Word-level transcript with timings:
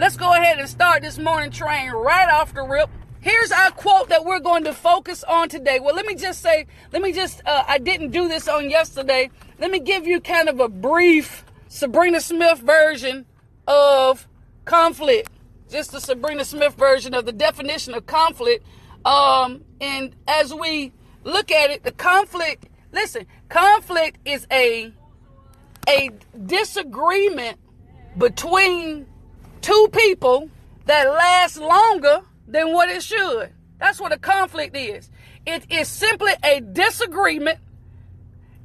let's 0.00 0.16
go 0.16 0.32
ahead 0.32 0.58
and 0.58 0.66
start 0.66 1.02
this 1.02 1.18
morning 1.18 1.50
train 1.50 1.90
right 1.90 2.30
off 2.30 2.54
the 2.54 2.62
rip. 2.62 2.88
Here's 3.20 3.52
our 3.52 3.70
quote 3.70 4.08
that 4.08 4.24
we're 4.24 4.40
going 4.40 4.64
to 4.64 4.72
focus 4.72 5.22
on 5.24 5.50
today. 5.50 5.78
Well, 5.78 5.94
let 5.94 6.06
me 6.06 6.14
just 6.14 6.40
say, 6.40 6.66
let 6.90 7.02
me 7.02 7.12
just, 7.12 7.42
uh, 7.44 7.64
I 7.68 7.76
didn't 7.76 8.10
do 8.10 8.26
this 8.26 8.48
on 8.48 8.70
yesterday. 8.70 9.28
Let 9.58 9.70
me 9.70 9.78
give 9.78 10.06
you 10.06 10.22
kind 10.22 10.48
of 10.48 10.58
a 10.58 10.70
brief 10.70 11.44
Sabrina 11.68 12.22
Smith 12.22 12.60
version 12.60 13.26
of 13.68 14.26
conflict. 14.64 15.28
Just 15.68 15.92
the 15.92 16.00
Sabrina 16.00 16.46
Smith 16.46 16.76
version 16.76 17.12
of 17.12 17.26
the 17.26 17.32
definition 17.32 17.92
of 17.92 18.06
conflict. 18.06 18.64
Um, 19.04 19.66
and 19.82 20.16
as 20.26 20.54
we 20.54 20.92
look 21.24 21.50
at 21.50 21.68
it, 21.68 21.82
the 21.82 21.92
conflict, 21.92 22.68
listen, 22.90 23.26
conflict 23.50 24.16
is 24.24 24.46
a, 24.50 24.94
a 25.86 26.08
disagreement 26.46 27.58
between 28.16 29.06
two 29.60 29.88
people 29.92 30.50
that 30.86 31.04
lasts 31.04 31.58
longer 31.58 32.22
than 32.46 32.72
what 32.72 32.88
it 32.88 33.02
should. 33.02 33.50
That's 33.78 34.00
what 34.00 34.12
a 34.12 34.18
conflict 34.18 34.76
is. 34.76 35.10
It 35.46 35.70
is 35.70 35.88
simply 35.88 36.32
a 36.44 36.60
disagreement 36.60 37.58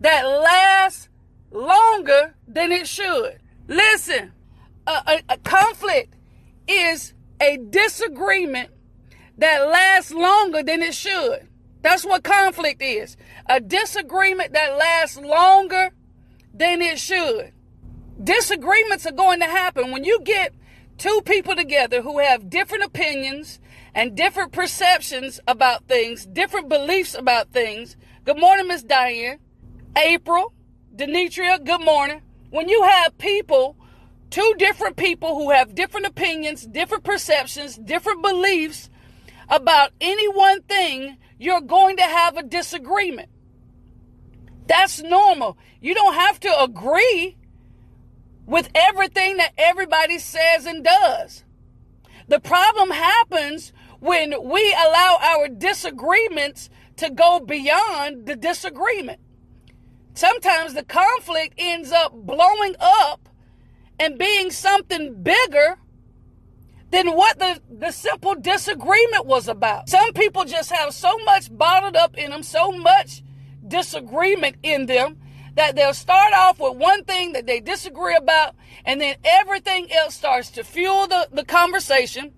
that 0.01 0.23
lasts 0.23 1.09
longer 1.51 2.35
than 2.47 2.71
it 2.71 2.87
should. 2.87 3.39
Listen, 3.67 4.34
a, 4.85 4.91
a, 5.07 5.23
a 5.29 5.37
conflict 5.37 6.13
is 6.67 7.13
a 7.39 7.57
disagreement 7.57 8.70
that 9.37 9.67
lasts 9.67 10.13
longer 10.13 10.63
than 10.63 10.81
it 10.81 10.93
should. 10.93 11.48
That's 11.81 12.05
what 12.05 12.23
conflict 12.23 12.81
is. 12.81 13.17
A 13.48 13.59
disagreement 13.59 14.53
that 14.53 14.77
lasts 14.77 15.17
longer 15.17 15.91
than 16.53 16.81
it 16.81 16.99
should. 16.99 17.51
Disagreements 18.23 19.05
are 19.05 19.12
going 19.12 19.39
to 19.39 19.45
happen 19.45 19.91
when 19.91 20.03
you 20.03 20.20
get 20.23 20.53
two 20.98 21.22
people 21.26 21.55
together 21.55 22.02
who 22.02 22.20
have 22.20 22.49
different 22.49 22.84
opinions 22.84 23.59
and 23.94 24.16
different 24.16 24.52
perceptions 24.52 25.40
about 25.48 25.87
things, 25.87 26.26
different 26.26 26.70
beliefs 26.70 27.15
about 27.15 27.52
things. 27.52 27.96
Good 28.24 28.40
morning, 28.40 28.68
Miss 28.68 28.84
Diane. 28.84 29.40
April, 29.98 30.54
Denitria, 30.96 31.63
good 31.63 31.82
morning. 31.82 32.21
When 32.49 32.70
you 32.70 32.84
have 32.84 33.18
people, 33.18 33.77
two 34.29 34.54
different 34.57 34.98
people 34.98 35.35
who 35.35 35.52
have 35.52 35.76
different 35.76 36.05
opinions, 36.05 36.65
different 36.65 37.04
perceptions, 37.04 37.77
different 37.77 38.21
beliefs 38.21 38.90
about 39.49 39.91
any 40.02 40.27
one 40.27 40.62
thing, 40.63 41.18
you're 41.37 41.62
going 41.62 41.98
to 41.98 42.04
have 42.04 42.37
a 42.37 42.43
disagreement. 42.43 43.30
That's 44.68 45.02
normal. 45.02 45.57
You 45.80 45.93
don't 45.93 46.15
have 46.15 46.40
to 46.41 46.63
agree 46.63 47.37
with 48.46 48.70
everything 48.76 49.38
that 49.38 49.54
everybody 49.57 50.20
says 50.20 50.65
and 50.65 50.84
does. 50.84 51.43
The 52.27 52.40
problem 52.40 52.91
happens 52.91 53.74
when 53.99 54.34
we 54.43 54.74
allow 54.74 55.18
our 55.21 55.48
disagreements 55.48 56.70
to 56.98 57.10
go 57.10 57.40
beyond 57.40 58.26
the 58.26 58.35
disagreement. 58.35 59.20
Sometimes 60.13 60.74
the 60.74 60.84
conflict 60.84 61.55
ends 61.57 61.91
up 61.91 62.13
blowing 62.13 62.76
up 62.79 63.27
and 63.99 64.18
being 64.18 64.50
something 64.52 65.22
bigger 65.22 65.78
than 66.91 67.13
what 67.16 67.40
the, 67.40 67.59
the 67.69 67.91
simple 67.91 68.35
disagreement 68.35 69.25
was 69.25 69.47
about. 69.47 69.90
Some 69.90 70.13
people 70.13 70.46
just 70.46 70.72
have 70.72 70.94
so 70.94 71.18
much 71.25 71.56
bottled 71.56 71.96
up 71.96 72.18
in 72.18 72.31
them, 72.31 72.44
so 72.44 72.72
much 72.72 73.24
disagreement 73.68 74.56
in 74.63 74.85
them 74.85 75.18
that 75.56 75.75
they'll 75.75 75.94
start 75.94 76.34
off 76.34 76.59
with 76.59 76.75
one 76.75 77.03
thing 77.03 77.34
that 77.34 77.47
they 77.47 77.59
disagree 77.59 78.16
about, 78.16 78.56
and 78.85 79.01
then 79.01 79.16
everything 79.23 79.91
else 79.91 80.16
starts 80.16 80.50
to 80.51 80.63
fuel 80.63 81.07
the, 81.07 81.28
the 81.31 81.45
conversation. 81.45 82.34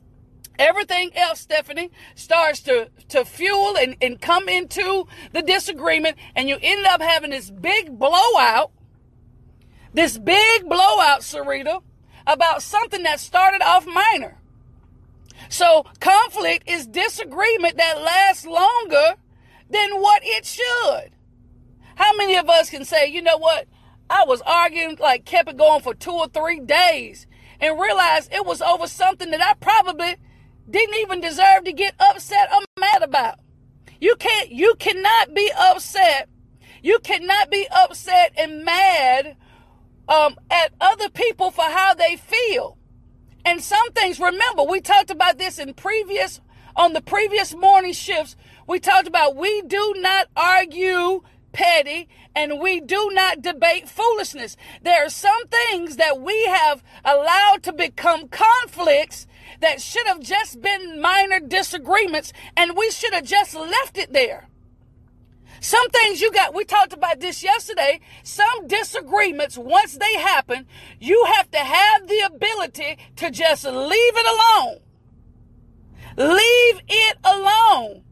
Everything 0.60 1.12
else, 1.16 1.42
Stephanie, 1.42 1.92
starts 2.16 2.62
to, 2.62 2.90
to 3.10 3.26
fuel 3.26 3.78
and, 3.78 3.96
and 4.02 4.20
come 4.20 4.50
into 4.50 5.08
the 5.32 5.42
disagreement, 5.42 6.18
and 6.36 6.50
you 6.50 6.58
end 6.62 6.86
up 6.86 7.02
having 7.02 7.30
this 7.30 7.52
big 7.52 8.00
blowout, 8.00 8.72
this 9.94 10.18
big 10.18 10.68
blowout, 10.68 11.22
Sarita, 11.22 11.82
about 12.26 12.62
something 12.62 13.04
that 13.04 13.20
started 13.20 13.62
off 13.62 13.86
minor. 13.86 14.40
So 15.50 15.86
conflict 16.00 16.68
is 16.68 16.88
disagreement 16.88 17.78
that 17.78 18.02
lasts 18.02 18.46
longer 18.46 19.16
than 19.70 19.90
what 20.02 20.22
it 20.26 20.46
should. 20.46 21.12
How 21.98 22.16
many 22.16 22.36
of 22.36 22.48
us 22.48 22.70
can 22.70 22.86
say, 22.86 23.08
you 23.08 23.24
know 23.24 23.40
what? 23.40 23.68
I 24.08 24.24
was 24.28 24.44
arguing, 24.44 24.98
like 25.00 25.26
kept 25.26 25.50
it 25.50 25.58
going 25.58 25.82
for 25.82 25.96
two 25.96 26.12
or 26.12 26.28
three 26.28 26.60
days 26.60 27.26
and 27.60 27.80
realized 27.80 28.32
it 28.32 28.46
was 28.46 28.62
over 28.62 28.86
something 28.86 29.32
that 29.32 29.44
I 29.44 29.56
probably 29.56 30.16
didn't 30.70 30.96
even 30.98 31.22
deserve 31.22 31.64
to 31.66 31.74
get 31.74 31.96
upset 32.00 32.50
or 32.54 32.62
mad 32.80 33.02
about. 33.02 33.40
You 34.00 34.16
can't, 34.16 34.52
you 34.52 34.76
cannot 34.76 35.34
be 35.34 35.52
upset. 35.58 36.30
You 36.84 37.00
cannot 37.00 37.50
be 37.50 37.68
upset 37.72 38.32
and 38.38 38.64
mad 38.64 39.36
um, 40.08 40.36
at 40.52 40.74
other 40.80 41.10
people 41.10 41.50
for 41.50 41.66
how 41.66 41.96
they 41.96 42.16
feel. 42.16 42.78
And 43.44 43.60
some 43.60 43.92
things, 43.94 44.20
remember, 44.20 44.62
we 44.62 44.82
talked 44.82 45.10
about 45.10 45.40
this 45.40 45.58
in 45.58 45.74
previous, 45.74 46.42
on 46.76 46.94
the 46.94 47.02
previous 47.02 47.56
morning 47.56 47.94
shifts. 47.94 48.36
We 48.68 48.80
talked 48.80 49.08
about 49.08 49.36
we 49.36 49.64
do 49.64 49.96
not 49.98 50.28
argue 50.36 51.24
petty, 51.52 52.08
and 52.36 52.60
we 52.60 52.80
do 52.80 53.10
not 53.14 53.42
debate 53.42 53.90
foolishness. 53.90 54.56
There 54.82 55.06
are 55.06 55.10
some 55.10 55.48
things 55.48 55.98
that 55.98 56.22
we 56.22 56.46
have 56.46 56.84
allowed 57.04 57.64
to 57.64 57.74
become 57.74 58.28
conflicts 58.28 59.28
that 59.62 59.82
should 59.82 60.08
have 60.08 60.20
just 60.20 60.62
been 60.62 61.02
minor 61.02 61.40
disagreements, 61.40 62.34
and 62.56 62.78
we 62.78 62.92
should 62.92 63.14
have 63.14 63.26
just 63.26 63.56
left 63.56 63.98
it 63.98 64.14
there. 64.14 64.48
Some 65.60 65.90
things 65.90 66.22
you 66.22 66.32
got, 66.32 66.54
we 66.54 66.66
talked 66.66 66.94
about 66.94 67.20
this 67.20 67.44
yesterday. 67.44 68.00
Some 68.24 68.68
disagreements, 68.68 69.58
once 69.58 69.98
they 69.98 70.18
happen, 70.18 70.68
you 71.00 71.26
have 71.36 71.50
to 71.52 71.58
have 71.58 72.08
the 72.08 72.20
ability 72.20 72.98
to 73.16 73.32
just 73.32 73.66
leave 73.66 74.14
it 74.16 74.26
alone. 74.26 74.80
Leave 76.18 76.82
it 76.88 77.18
alone. 77.24 78.04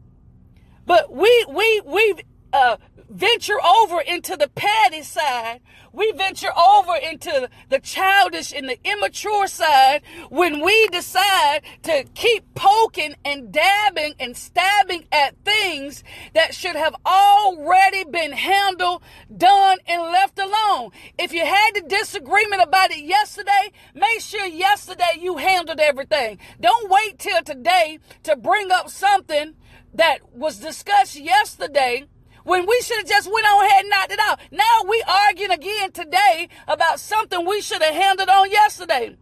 But 0.86 1.12
we, 1.12 1.46
we, 1.48 1.80
we've, 1.84 2.20
uh, 2.56 2.76
venture 3.10 3.60
over 3.62 4.00
into 4.00 4.36
the 4.36 4.48
petty 4.48 5.02
side. 5.02 5.60
We 5.92 6.12
venture 6.12 6.52
over 6.56 6.96
into 6.96 7.48
the 7.68 7.78
childish 7.78 8.52
and 8.52 8.68
the 8.68 8.78
immature 8.84 9.46
side 9.46 10.02
when 10.30 10.60
we 10.60 10.88
decide 10.88 11.62
to 11.84 12.04
keep 12.14 12.44
poking 12.54 13.14
and 13.24 13.52
dabbing 13.52 14.14
and 14.18 14.36
stabbing 14.36 15.06
at 15.12 15.36
things 15.44 16.02
that 16.34 16.54
should 16.54 16.76
have 16.76 16.94
already 17.06 18.04
been 18.04 18.32
handled, 18.32 19.02
done, 19.36 19.78
and 19.86 20.02
left 20.02 20.38
alone. 20.38 20.90
If 21.18 21.32
you 21.32 21.46
had 21.46 21.70
the 21.74 21.82
disagreement 21.82 22.62
about 22.62 22.90
it 22.90 23.04
yesterday, 23.04 23.70
make 23.94 24.20
sure 24.20 24.46
yesterday 24.46 25.18
you 25.20 25.36
handled 25.36 25.80
everything. 25.80 26.38
Don't 26.60 26.90
wait 26.90 27.18
till 27.18 27.42
today 27.42 27.98
to 28.24 28.36
bring 28.36 28.70
up 28.70 28.90
something 28.90 29.54
that 29.94 30.18
was 30.34 30.58
discussed 30.58 31.16
yesterday 31.16 32.06
when 32.46 32.64
we 32.64 32.80
should 32.80 32.98
have 32.98 33.08
just 33.08 33.30
went 33.30 33.44
on 33.44 33.64
ahead 33.64 33.80
and 33.80 33.90
knocked 33.90 34.12
it 34.12 34.20
out. 34.20 34.40
Now 34.52 34.88
we 34.88 35.02
arguing 35.06 35.50
again 35.50 35.90
today 35.90 36.48
about 36.68 37.00
something 37.00 37.44
we 37.44 37.60
should 37.60 37.82
have 37.82 37.94
handled 37.94 38.28
on 38.28 38.50
yesterday. 38.52 39.16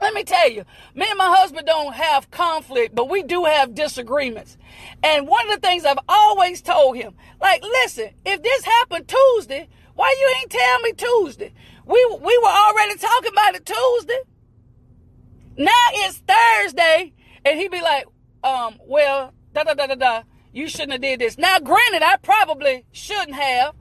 Let 0.00 0.12
me 0.12 0.24
tell 0.24 0.50
you, 0.50 0.64
me 0.94 1.06
and 1.08 1.16
my 1.16 1.34
husband 1.38 1.66
don't 1.66 1.94
have 1.94 2.30
conflict, 2.32 2.92
but 2.94 3.08
we 3.08 3.22
do 3.22 3.44
have 3.44 3.74
disagreements. 3.74 4.58
And 5.02 5.28
one 5.28 5.48
of 5.48 5.54
the 5.54 5.66
things 5.66 5.84
I've 5.84 6.00
always 6.08 6.60
told 6.60 6.96
him, 6.96 7.14
like, 7.40 7.62
listen, 7.62 8.10
if 8.26 8.42
this 8.42 8.64
happened 8.64 9.06
Tuesday, 9.08 9.68
why 9.94 10.14
you 10.18 10.34
ain't 10.40 10.50
tell 10.50 10.80
me 10.80 10.92
Tuesday? 10.92 11.54
We 11.86 12.18
we 12.20 12.38
were 12.38 12.48
already 12.48 12.96
talking 12.98 13.32
about 13.32 13.54
it 13.54 13.64
Tuesday. 13.64 14.20
Now 15.56 15.70
it's 15.92 16.18
Thursday, 16.18 17.14
and 17.44 17.60
he'd 17.60 17.70
be 17.70 17.80
like, 17.80 18.06
um, 18.42 18.76
well, 18.86 19.32
da 19.54 19.62
da 19.62 19.74
da 19.74 19.86
da 19.86 19.94
da 19.94 20.22
you 20.56 20.68
shouldn't 20.68 20.92
have 20.92 21.02
did 21.02 21.20
this. 21.20 21.36
Now, 21.36 21.58
granted, 21.58 22.02
I 22.02 22.16
probably 22.16 22.84
shouldn't 22.90 23.34
have. 23.34 23.74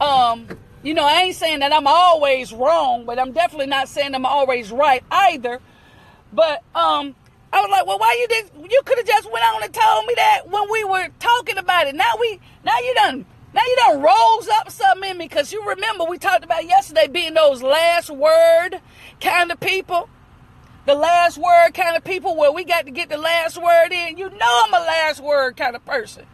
Um, 0.00 0.46
you 0.84 0.94
know, 0.94 1.04
I 1.04 1.22
ain't 1.22 1.34
saying 1.34 1.58
that 1.60 1.72
I'm 1.72 1.88
always 1.88 2.52
wrong, 2.52 3.04
but 3.04 3.18
I'm 3.18 3.32
definitely 3.32 3.66
not 3.66 3.88
saying 3.88 4.14
I'm 4.14 4.24
always 4.24 4.70
right 4.70 5.02
either. 5.10 5.60
But 6.32 6.62
um, 6.76 7.16
I 7.52 7.60
was 7.60 7.70
like, 7.70 7.86
well, 7.86 7.98
why 7.98 8.16
you 8.20 8.28
did? 8.28 8.70
You 8.70 8.82
could 8.84 8.98
have 8.98 9.06
just 9.06 9.32
went 9.32 9.44
on 9.44 9.64
and 9.64 9.74
told 9.74 10.06
me 10.06 10.14
that 10.16 10.42
when 10.48 10.70
we 10.70 10.84
were 10.84 11.08
talking 11.18 11.58
about 11.58 11.88
it. 11.88 11.96
Now 11.96 12.12
we, 12.20 12.38
now 12.64 12.78
you 12.78 12.94
done, 12.94 13.26
now 13.52 13.62
you 13.66 13.76
done 13.76 14.00
rose 14.00 14.48
up 14.48 14.70
something 14.70 15.10
in 15.10 15.18
me 15.18 15.26
because 15.26 15.52
you 15.52 15.66
remember 15.66 16.04
we 16.04 16.18
talked 16.18 16.44
about 16.44 16.64
yesterday 16.64 17.08
being 17.08 17.34
those 17.34 17.62
last 17.64 18.10
word 18.10 18.80
kind 19.20 19.50
of 19.50 19.58
people 19.58 20.08
the 20.86 20.94
last 20.94 21.38
word 21.38 21.72
kind 21.74 21.96
of 21.96 22.04
people 22.04 22.36
where 22.36 22.52
we 22.52 22.64
got 22.64 22.86
to 22.86 22.90
get 22.90 23.08
the 23.08 23.16
last 23.16 23.56
word 23.60 23.92
in. 23.92 24.18
You 24.18 24.30
know 24.30 24.62
I'm 24.66 24.74
a 24.74 24.84
last 24.84 25.22
word 25.22 25.56
kind 25.56 25.76
of 25.76 25.84
person. 25.84 26.24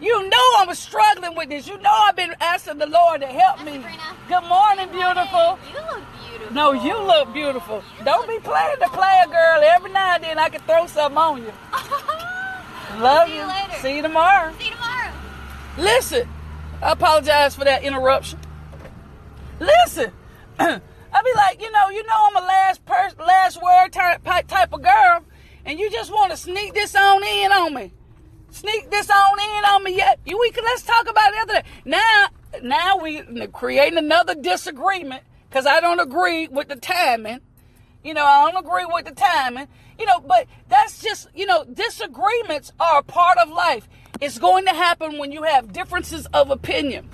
You 0.00 0.28
know 0.28 0.52
I'm 0.58 0.74
struggling 0.74 1.36
with 1.36 1.48
this. 1.48 1.68
You 1.68 1.78
know 1.78 1.90
I've 1.92 2.16
been 2.16 2.34
asking 2.40 2.78
the 2.78 2.86
Lord 2.86 3.20
to 3.20 3.26
help 3.26 3.60
me. 3.64 3.74
Sabrina. 3.74 3.98
Good 4.28 4.44
morning, 4.48 4.88
beautiful. 4.90 5.58
You 5.72 5.78
look 5.86 6.02
beautiful. 6.28 6.54
No, 6.54 6.72
you 6.72 6.98
look 7.00 7.32
beautiful. 7.32 7.82
Don't 8.04 8.28
be 8.28 8.38
playing 8.40 8.76
the 8.80 8.88
player 8.88 9.26
girl 9.26 9.62
every 9.62 9.92
now 9.92 10.16
and 10.16 10.24
then 10.24 10.38
I 10.38 10.48
can 10.48 10.60
throw 10.62 10.86
something 10.86 11.16
on 11.16 11.42
you. 11.42 11.52
Love 13.00 13.28
See 13.28 13.34
you. 13.34 13.40
you 13.40 13.46
later. 13.48 13.72
See 13.80 13.96
you 13.96 14.02
tomorrow. 14.02 14.52
See 14.58 14.64
you 14.66 14.70
tomorrow. 14.72 15.12
Listen, 15.78 16.28
I 16.82 16.92
apologize 16.92 17.54
for 17.54 17.64
that 17.64 17.82
interruption. 17.84 18.38
Listen, 19.60 20.12
I 21.14 21.22
be 21.22 21.30
like, 21.36 21.62
you 21.62 21.70
know, 21.70 21.88
you 21.90 22.02
know, 22.02 22.26
I'm 22.26 22.36
a 22.36 22.46
last 22.46 22.80
last 23.18 23.62
word 23.62 23.92
type 23.92 24.72
of 24.72 24.82
girl, 24.82 25.24
and 25.64 25.78
you 25.78 25.90
just 25.90 26.10
want 26.10 26.32
to 26.32 26.36
sneak 26.36 26.74
this 26.74 26.96
on 26.96 27.22
in 27.22 27.52
on 27.52 27.74
me, 27.74 27.92
sneak 28.50 28.90
this 28.90 29.08
on 29.08 29.38
in 29.38 29.64
on 29.64 29.84
me. 29.84 29.96
Yet 29.96 30.18
you 30.26 30.38
we 30.40 30.50
can 30.50 30.64
let's 30.64 30.82
talk 30.82 31.08
about 31.08 31.32
it 31.32 31.38
other 31.42 31.52
day. 31.54 31.68
Now, 31.84 32.26
now 32.62 32.96
we 32.98 33.22
creating 33.48 33.98
another 33.98 34.34
disagreement 34.34 35.22
because 35.48 35.66
I 35.66 35.80
don't 35.80 36.00
agree 36.00 36.48
with 36.48 36.66
the 36.66 36.76
timing. 36.76 37.38
You 38.02 38.12
know, 38.12 38.24
I 38.24 38.50
don't 38.50 38.66
agree 38.66 38.84
with 38.84 39.04
the 39.04 39.14
timing. 39.14 39.68
You 39.98 40.06
know, 40.06 40.18
but 40.18 40.48
that's 40.68 41.00
just, 41.00 41.28
you 41.34 41.46
know, 41.46 41.64
disagreements 41.64 42.72
are 42.80 42.98
a 42.98 43.02
part 43.04 43.38
of 43.38 43.48
life. 43.50 43.88
It's 44.20 44.38
going 44.38 44.64
to 44.64 44.72
happen 44.72 45.18
when 45.18 45.30
you 45.30 45.44
have 45.44 45.72
differences 45.72 46.26
of 46.34 46.50
opinion. 46.50 47.08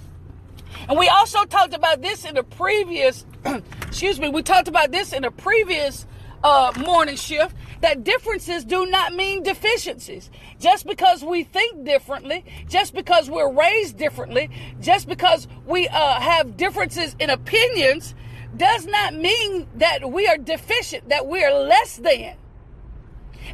And 0.88 0.99
we 0.99 1.08
also 1.08 1.44
talked 1.44 1.75
about 1.75 2.00
this 2.00 2.25
in 2.25 2.37
a 2.37 2.43
previous, 2.43 3.26
excuse 3.91 4.21
me, 4.21 4.29
we 4.29 4.41
talked 4.41 4.69
about 4.69 4.93
this 4.93 5.13
in 5.13 5.25
a 5.25 5.33
previous 5.33 6.07
uh, 6.45 6.73
morning 6.79 7.17
shift 7.17 7.57
that 7.81 8.05
differences 8.05 8.65
do 8.65 8.87
not 8.87 9.13
mean 9.15 9.43
deficiencies. 9.43 10.31
Just 10.61 10.87
because 10.87 11.25
we 11.25 11.43
think 11.43 11.85
differently, 11.85 12.45
just 12.69 12.95
because 12.95 13.29
we're 13.29 13.53
raised 13.53 13.99
differently, 13.99 14.49
just 14.81 15.09
because 15.09 15.49
we 15.67 15.89
uh, 15.89 16.21
have 16.21 16.57
differences 16.57 17.17
in 17.19 17.31
opinions, 17.31 18.15
does 18.57 18.87
not 18.87 19.15
mean 19.15 19.67
that 19.75 20.09
we 20.09 20.29
are 20.29 20.39
deficient, 20.39 21.09
that 21.09 21.27
we 21.27 21.43
are 21.43 21.53
less 21.53 21.97
than. 21.97 22.37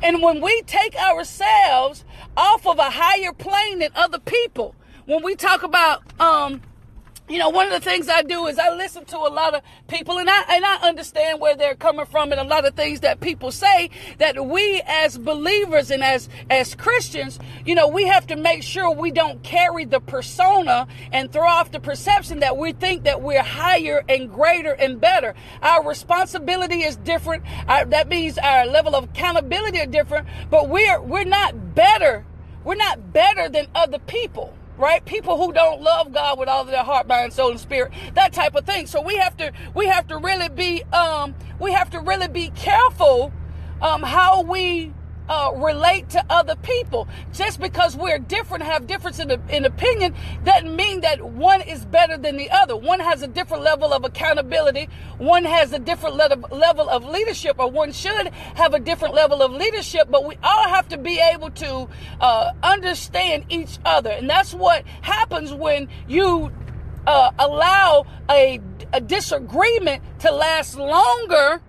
And 0.03 0.23
when 0.23 0.43
we 0.43 0.61
take 0.67 0.97
ourselves 0.97 2.05
off 2.37 2.67
of 2.67 2.79
a 2.79 2.91
higher 2.91 3.32
plane 3.32 3.79
than 3.79 3.91
other 3.94 4.19
people, 4.19 4.75
when 5.06 5.25
we 5.25 5.35
talk 5.35 5.62
about 5.62 6.03
um, 6.21 6.61
you 7.28 7.38
know, 7.38 7.49
one 7.49 7.67
of 7.67 7.73
the 7.73 7.81
things 7.81 8.08
I 8.08 8.23
do 8.23 8.46
is 8.46 8.56
I 8.56 8.70
listen 8.70 9.05
to 9.06 9.17
a 9.19 9.31
lot 9.31 9.55
of 9.55 9.62
people 9.88 10.19
and 10.19 10.31
I 10.31 10.43
and 10.49 10.64
I 10.64 10.76
understand 10.76 11.40
where 11.40 11.56
they're 11.56 11.75
coming 11.75 12.06
from 12.06 12.31
and 12.31 12.40
a 12.40 12.44
lot 12.44 12.64
of 12.64 12.75
things 12.75 13.00
that 13.00 13.20
people 13.20 13.50
say 13.50 13.90
that 14.19 14.46
we 14.46 14.81
as 14.87 15.19
believers 15.19 15.90
and 15.90 16.05
as 16.05 16.28
as 16.50 16.76
Christians, 16.76 17.40
you 17.64 17.75
know, 17.75 17.88
we 17.88 18.06
have 18.06 18.28
to 18.28 18.37
make 18.37 18.62
sure 18.62 18.93
we 18.93 19.11
don't 19.11 19.43
carry 19.43 19.84
the 19.84 19.99
persona 19.99 20.87
and 21.11 21.32
throw 21.32 21.49
off 21.49 21.73
the 21.73 21.81
perception 21.81 22.40
that 22.40 22.56
we 22.56 22.73
think 22.73 23.02
that 23.05 23.20
we're 23.20 23.43
higher 23.43 24.05
and 24.08 24.32
greater 24.32 24.72
and 24.72 25.00
better. 25.00 25.34
Our 25.62 25.84
responsibility 25.84 26.82
is 26.82 26.94
different. 26.96 27.43
Our, 27.67 27.87
that 27.87 28.08
means 28.08 28.38
our 28.38 28.67
level 28.67 28.94
of 28.94 29.05
accountability 29.05 29.81
are 29.81 29.87
different, 29.87 30.29
but 30.49 30.69
we're 30.69 31.00
we're 31.00 31.25
not 31.25 31.75
better. 31.75 32.25
We're 32.62 32.76
not 32.76 33.12
better 33.12 33.49
than 33.49 33.67
other 33.75 33.99
people 33.99 34.56
right? 34.78 35.05
People 35.05 35.37
who 35.37 35.52
don't 35.52 35.82
love 35.82 36.12
god 36.12 36.38
with 36.38 36.49
all 36.49 36.62
of 36.62 36.69
their 36.69 36.84
heart 36.84 37.06
mind 37.06 37.32
soul 37.32 37.50
and 37.50 37.61
spirit 37.61 37.93
that 38.14 38.32
type 38.32 38.55
of 38.55 38.64
thing. 38.67 38.87
So 38.87 39.00
we 39.02 39.17
have 39.17 39.37
to 39.38 39.52
we 39.75 39.87
have 39.87 40.06
to 40.08 40.19
really 40.19 40.49
be 40.49 40.82
um 40.93 41.34
we 41.58 41.73
have 41.73 41.90
to 41.90 42.00
really 42.00 42.28
be 42.28 42.50
careful 42.50 43.32
um 43.81 44.02
how 44.02 44.43
we 44.43 44.93
uh, 45.28 45.52
relate 45.56 46.08
to 46.11 46.25
other 46.31 46.56
people. 46.56 47.08
Just 47.32 47.61
because 47.61 47.96
we're 47.96 48.19
different, 48.19 48.64
have 48.64 48.87
difference 48.87 49.19
in, 49.19 49.31
in 49.49 49.64
opinion, 49.64 50.14
doesn't 50.44 50.75
mean 50.75 51.00
that 51.00 51.23
one 51.23 51.62
is 51.62 51.84
better 51.84 52.17
than 52.17 52.37
the 52.37 52.50
other. 52.50 52.76
One 52.76 53.00
has 53.00 53.23
a 53.23 53.26
different 53.26 53.62
level 53.62 53.93
of 53.93 54.05
accountability. 54.05 54.88
One 55.19 55.44
has 55.44 55.73
a 55.73 55.78
different 55.78 56.17
level 56.17 56.49
level 56.50 56.88
of 56.88 57.05
leadership, 57.05 57.56
or 57.58 57.70
one 57.70 57.93
should 57.93 58.28
have 58.55 58.75
a 58.75 58.81
different 58.81 59.14
level 59.14 59.43
of 59.43 59.52
leadership. 59.52 60.08
But 60.11 60.25
we 60.25 60.37
all 60.43 60.69
have 60.69 60.88
to 60.88 60.99
be 60.99 61.20
able 61.20 61.50
to 61.50 61.88
uh, 62.20 62.52
understand 62.62 63.44
each 63.49 63.79
other, 63.84 64.11
and 64.11 64.29
that's 64.29 64.55
what 64.55 64.84
happens 65.02 65.52
when 65.52 65.88
you 66.08 66.52
uh, 67.06 67.31
allow 67.38 68.06
a, 68.31 68.61
a 68.93 69.00
disagreement 69.00 70.02
to 70.20 70.32
last 70.32 70.76
longer 70.76 71.61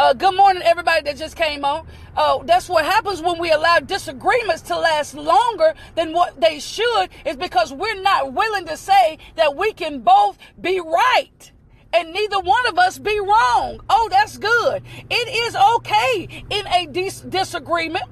uh, 0.00 0.14
good 0.14 0.34
morning, 0.34 0.62
everybody 0.62 1.02
that 1.02 1.18
just 1.18 1.36
came 1.36 1.62
on. 1.62 1.86
Uh, 2.16 2.38
that's 2.44 2.70
what 2.70 2.86
happens 2.86 3.20
when 3.20 3.38
we 3.38 3.52
allow 3.52 3.78
disagreements 3.80 4.62
to 4.62 4.74
last 4.74 5.14
longer 5.14 5.74
than 5.94 6.14
what 6.14 6.40
they 6.40 6.58
should, 6.58 7.10
is 7.26 7.36
because 7.36 7.70
we're 7.70 8.00
not 8.00 8.32
willing 8.32 8.64
to 8.64 8.78
say 8.78 9.18
that 9.36 9.54
we 9.54 9.74
can 9.74 10.00
both 10.00 10.38
be 10.58 10.80
right 10.80 11.52
and 11.92 12.14
neither 12.14 12.40
one 12.40 12.66
of 12.66 12.78
us 12.78 12.98
be 12.98 13.20
wrong. 13.20 13.78
Oh, 13.90 14.08
that's 14.10 14.38
good. 14.38 14.82
It 15.10 15.28
is 15.28 15.54
okay 15.76 16.44
in 16.48 16.66
a 16.68 16.86
dis- 16.86 17.20
disagreement 17.20 18.04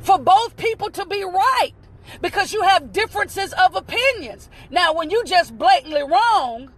for 0.00 0.18
both 0.18 0.56
people 0.56 0.88
to 0.92 1.04
be 1.04 1.22
right 1.22 1.74
because 2.22 2.54
you 2.54 2.62
have 2.62 2.92
differences 2.92 3.52
of 3.62 3.76
opinions. 3.76 4.48
Now, 4.70 4.94
when 4.94 5.10
you 5.10 5.22
just 5.24 5.58
blatantly 5.58 6.02
wrong, 6.02 6.70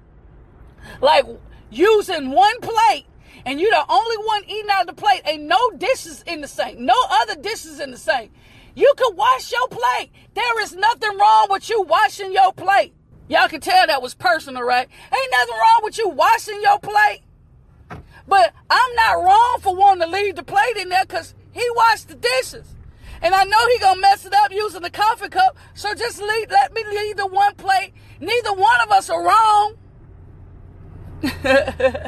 like 1.00 1.26
using 1.70 2.32
one 2.32 2.61
plate 2.61 3.04
and 3.49 3.59
you're 3.59 3.71
the 3.71 3.85
only 3.89 4.17
one 4.27 4.45
eating 4.45 4.69
out 4.71 4.83
of 4.83 4.95
the 4.95 5.03
plate. 5.03 5.23
Ain't 5.25 5.45
no 5.45 5.71
dishes 5.71 6.23
in 6.27 6.43
the 6.43 6.47
sink, 6.47 6.79
no 6.79 6.95
other 7.11 7.35
dishes 7.35 7.81
in 7.81 7.91
the 7.91 7.97
sink. 7.97 8.31
You 8.75 8.93
can 8.99 9.17
wash 9.17 9.50
your 9.50 9.67
plate. 9.69 10.11
There 10.35 10.62
is 10.62 10.75
nothing 10.75 11.17
wrong 11.17 11.47
with 11.49 11.71
you 11.71 11.81
washing 11.81 12.31
your 12.31 12.53
plate. 12.53 12.93
Y'all 13.27 13.49
can 13.49 13.62
tell 13.62 13.87
that 13.87 14.03
was 14.03 14.12
personal, 14.12 14.62
right? 14.65 14.87
Ain't 14.87 15.33
nothing 15.33 15.55
wrong 15.55 15.81
with 15.83 15.97
you 15.97 16.11
washing 16.11 16.61
your 16.61 16.79
plate. 16.79 17.23
But 18.29 18.53
I'm 18.69 18.95
not 18.97 19.25
wrong 19.25 19.61
for 19.62 19.75
wanting 19.75 20.06
to 20.06 20.15
leave 20.15 20.37
the 20.37 20.43
plate 20.43 20.77
in 20.77 20.91
there 20.91 21.06
because 21.06 21.35
he 21.50 21.67
washed 21.75 22.09
the 22.09 22.17
dishes. 22.17 22.75
And 23.23 23.35
I 23.35 23.45
know 23.45 23.67
he 23.69 23.79
gonna 23.79 23.99
mess 23.99 24.27
it 24.27 24.35
up 24.35 24.53
using 24.53 24.83
the 24.83 24.91
coffee 24.91 25.31
cup. 25.31 25.56
So 25.73 25.95
just 25.95 26.21
leave, 26.21 26.50
let 26.50 26.75
me 26.75 26.85
leave 26.87 27.17
the 27.17 27.27
one 27.27 27.55
plate. 27.55 27.95
Neither 28.21 28.53
one 28.53 28.81
of 28.83 28.91
us 28.91 29.09
are 29.09 29.25
wrong. 29.25 29.75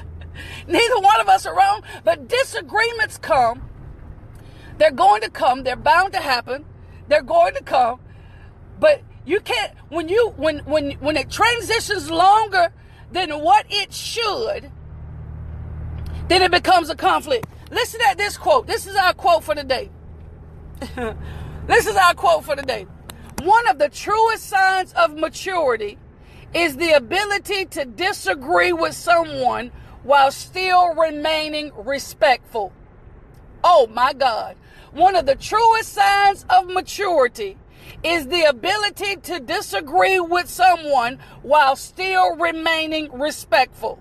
Neither 0.67 1.01
one 1.01 1.21
of 1.21 1.29
us 1.29 1.47
are 1.47 1.55
wrong, 1.55 1.83
but 2.05 2.29
disagreements 2.29 3.19
come. 3.19 3.69
They're 4.79 4.91
going 4.91 5.21
to 5.23 5.31
come. 5.31 5.63
They're 5.63 5.77
bound 5.77 6.13
to 6.15 6.21
happen. 6.21 6.65
They're 7.09 7.23
going 7.23 7.55
to 7.55 7.63
come. 7.63 8.01
But 8.79 9.03
you 9.27 9.41
can't 9.41 9.73
when 9.91 10.09
you 10.09 10.33
when 10.37 10.61
when 10.61 10.93
when 10.93 11.17
it 11.17 11.31
transitions 11.31 12.11
longer 12.11 12.73
than 13.13 13.31
what 13.41 13.67
it 13.69 13.93
should, 13.93 14.71
then 16.29 16.43
it 16.43 16.51
becomes 16.51 16.89
a 16.89 16.97
conflict. 16.97 17.47
Listen 17.71 18.01
at 18.09 18.17
this 18.17 18.37
quote. 18.37 18.67
This 18.67 18.87
is 18.87 18.97
our 18.97 19.13
quote 19.13 19.45
for 19.45 19.55
the 19.55 19.65
day. 19.65 19.91
this 21.67 21.87
is 21.87 21.97
our 21.97 22.15
quote 22.15 22.45
for 22.45 22.57
the 22.57 22.63
day. 22.63 22.87
One 23.43 23.69
of 23.69 23.79
the 23.79 23.89
truest 23.89 24.49
signs 24.49 24.93
of 24.95 25.17
maturity 25.17 25.99
is 26.55 26.77
the 26.77 26.93
ability 26.93 27.67
to 27.67 27.85
disagree 27.85 28.73
with 28.73 28.95
someone 28.95 29.71
while 30.03 30.31
still 30.31 30.95
remaining 30.95 31.73
respectful. 31.77 32.73
Oh 33.63 33.87
my 33.93 34.13
God. 34.13 34.57
One 34.93 35.15
of 35.15 35.27
the 35.27 35.37
truest 35.37 35.93
signs 35.93 36.45
of 36.51 36.67
maturity 36.67 37.57
is 38.03 38.27
the 38.27 38.45
ability 38.45 39.17
to 39.17 39.41
disagree 39.41 40.19
with 40.19 40.49
someone 40.49 41.19
while 41.43 41.77
still 41.77 42.37
remaining 42.37 43.11
respectful. 43.13 44.01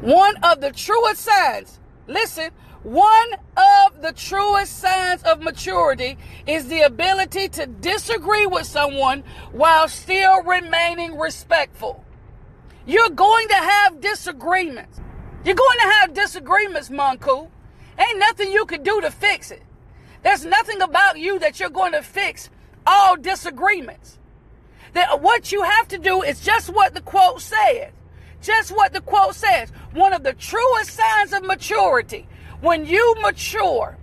One 0.00 0.36
of 0.42 0.60
the 0.60 0.72
truest 0.72 1.20
signs, 1.20 1.78
listen, 2.06 2.50
one 2.82 3.34
of 3.58 4.00
the 4.00 4.12
truest 4.12 4.78
signs 4.78 5.22
of 5.24 5.42
maturity 5.42 6.16
is 6.46 6.68
the 6.68 6.80
ability 6.80 7.50
to 7.50 7.66
disagree 7.66 8.46
with 8.46 8.64
someone 8.64 9.22
while 9.52 9.86
still 9.88 10.42
remaining 10.42 11.18
respectful. 11.18 12.02
You're 12.86 13.10
going 13.10 13.48
to 13.48 13.54
have 13.54 14.00
disagreements. 14.00 15.00
You're 15.44 15.54
going 15.54 15.78
to 15.78 15.92
have 15.94 16.14
disagreements, 16.14 16.88
Monku. 16.88 17.48
Ain't 17.98 18.18
nothing 18.18 18.52
you 18.52 18.64
can 18.66 18.82
do 18.82 19.00
to 19.00 19.10
fix 19.10 19.50
it. 19.50 19.62
There's 20.22 20.44
nothing 20.44 20.80
about 20.82 21.18
you 21.18 21.38
that 21.38 21.60
you're 21.60 21.70
going 21.70 21.92
to 21.92 22.02
fix 22.02 22.50
all 22.86 23.16
disagreements. 23.16 24.18
That 24.92 25.20
what 25.20 25.52
you 25.52 25.62
have 25.62 25.88
to 25.88 25.98
do 25.98 26.22
is 26.22 26.40
just 26.40 26.68
what 26.70 26.94
the 26.94 27.00
quote 27.00 27.40
says. 27.40 27.92
Just 28.42 28.70
what 28.70 28.92
the 28.92 29.00
quote 29.00 29.34
says. 29.34 29.70
One 29.92 30.12
of 30.12 30.22
the 30.22 30.32
truest 30.32 30.90
signs 30.90 31.32
of 31.32 31.44
maturity. 31.44 32.26
When 32.60 32.84
you 32.84 33.14
mature, 33.20 33.96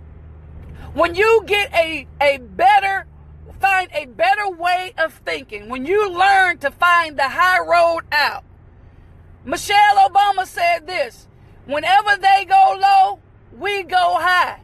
when 0.94 1.14
you 1.14 1.42
get 1.46 1.72
a, 1.72 2.06
a 2.20 2.38
better, 2.38 3.06
find 3.60 3.90
a 3.92 4.06
better 4.06 4.50
way 4.50 4.94
of 4.98 5.14
thinking, 5.24 5.68
when 5.68 5.86
you 5.86 6.10
learn 6.10 6.58
to 6.58 6.70
find 6.70 7.16
the 7.16 7.28
high 7.28 7.60
road 7.60 8.02
out. 8.10 8.44
Michelle 9.44 10.08
Obama 10.08 10.46
said 10.46 10.86
this 10.86 11.26
whenever 11.66 12.16
they 12.16 12.44
go 12.48 12.78
low, 12.80 13.20
we 13.58 13.82
go 13.82 14.18
high. 14.18 14.60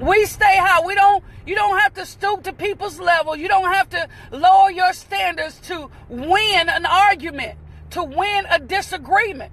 We 0.00 0.26
stay 0.26 0.56
high. 0.58 0.84
We 0.84 0.94
don't 0.94 1.24
you 1.46 1.54
don't 1.54 1.78
have 1.78 1.94
to 1.94 2.06
stoop 2.06 2.42
to 2.44 2.52
people's 2.52 2.98
level. 3.00 3.36
You 3.36 3.48
don't 3.48 3.72
have 3.72 3.88
to 3.90 4.08
lower 4.30 4.70
your 4.70 4.92
standards 4.92 5.58
to 5.68 5.90
win 6.08 6.68
an 6.68 6.86
argument, 6.86 7.58
to 7.90 8.04
win 8.04 8.46
a 8.50 8.58
disagreement. 8.58 9.52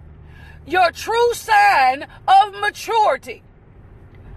Your 0.66 0.92
true 0.92 1.34
sign 1.34 2.08
of 2.28 2.60
maturity 2.60 3.44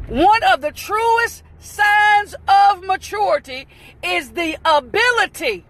one 0.08 0.44
of 0.44 0.61
the 0.61 0.70
truest 0.70 1.42
signs 1.58 2.35
of 2.46 2.85
maturity 2.85 3.66
is 4.04 4.30
the 4.30 4.56
ability 4.64 5.64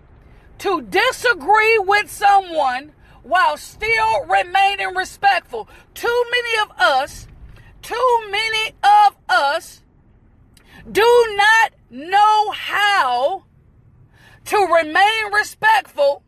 to 0.59 0.83
disagree 0.83 1.79
with 1.79 2.11
someone 2.11 2.93
while 3.27 3.57
still 3.57 4.25
remaining 4.27 4.95
respectful. 4.95 5.69
Too 5.95 6.25
many 6.31 6.63
of 6.63 6.81
us, 6.81 7.27
too 7.83 8.21
many 8.31 8.73
of 8.85 9.17
us 9.29 9.83
do 10.91 11.37
not 11.37 11.73
know 11.91 12.51
how 12.53 13.45
to 14.45 14.57
remain 14.57 15.33
respectful 15.35 16.23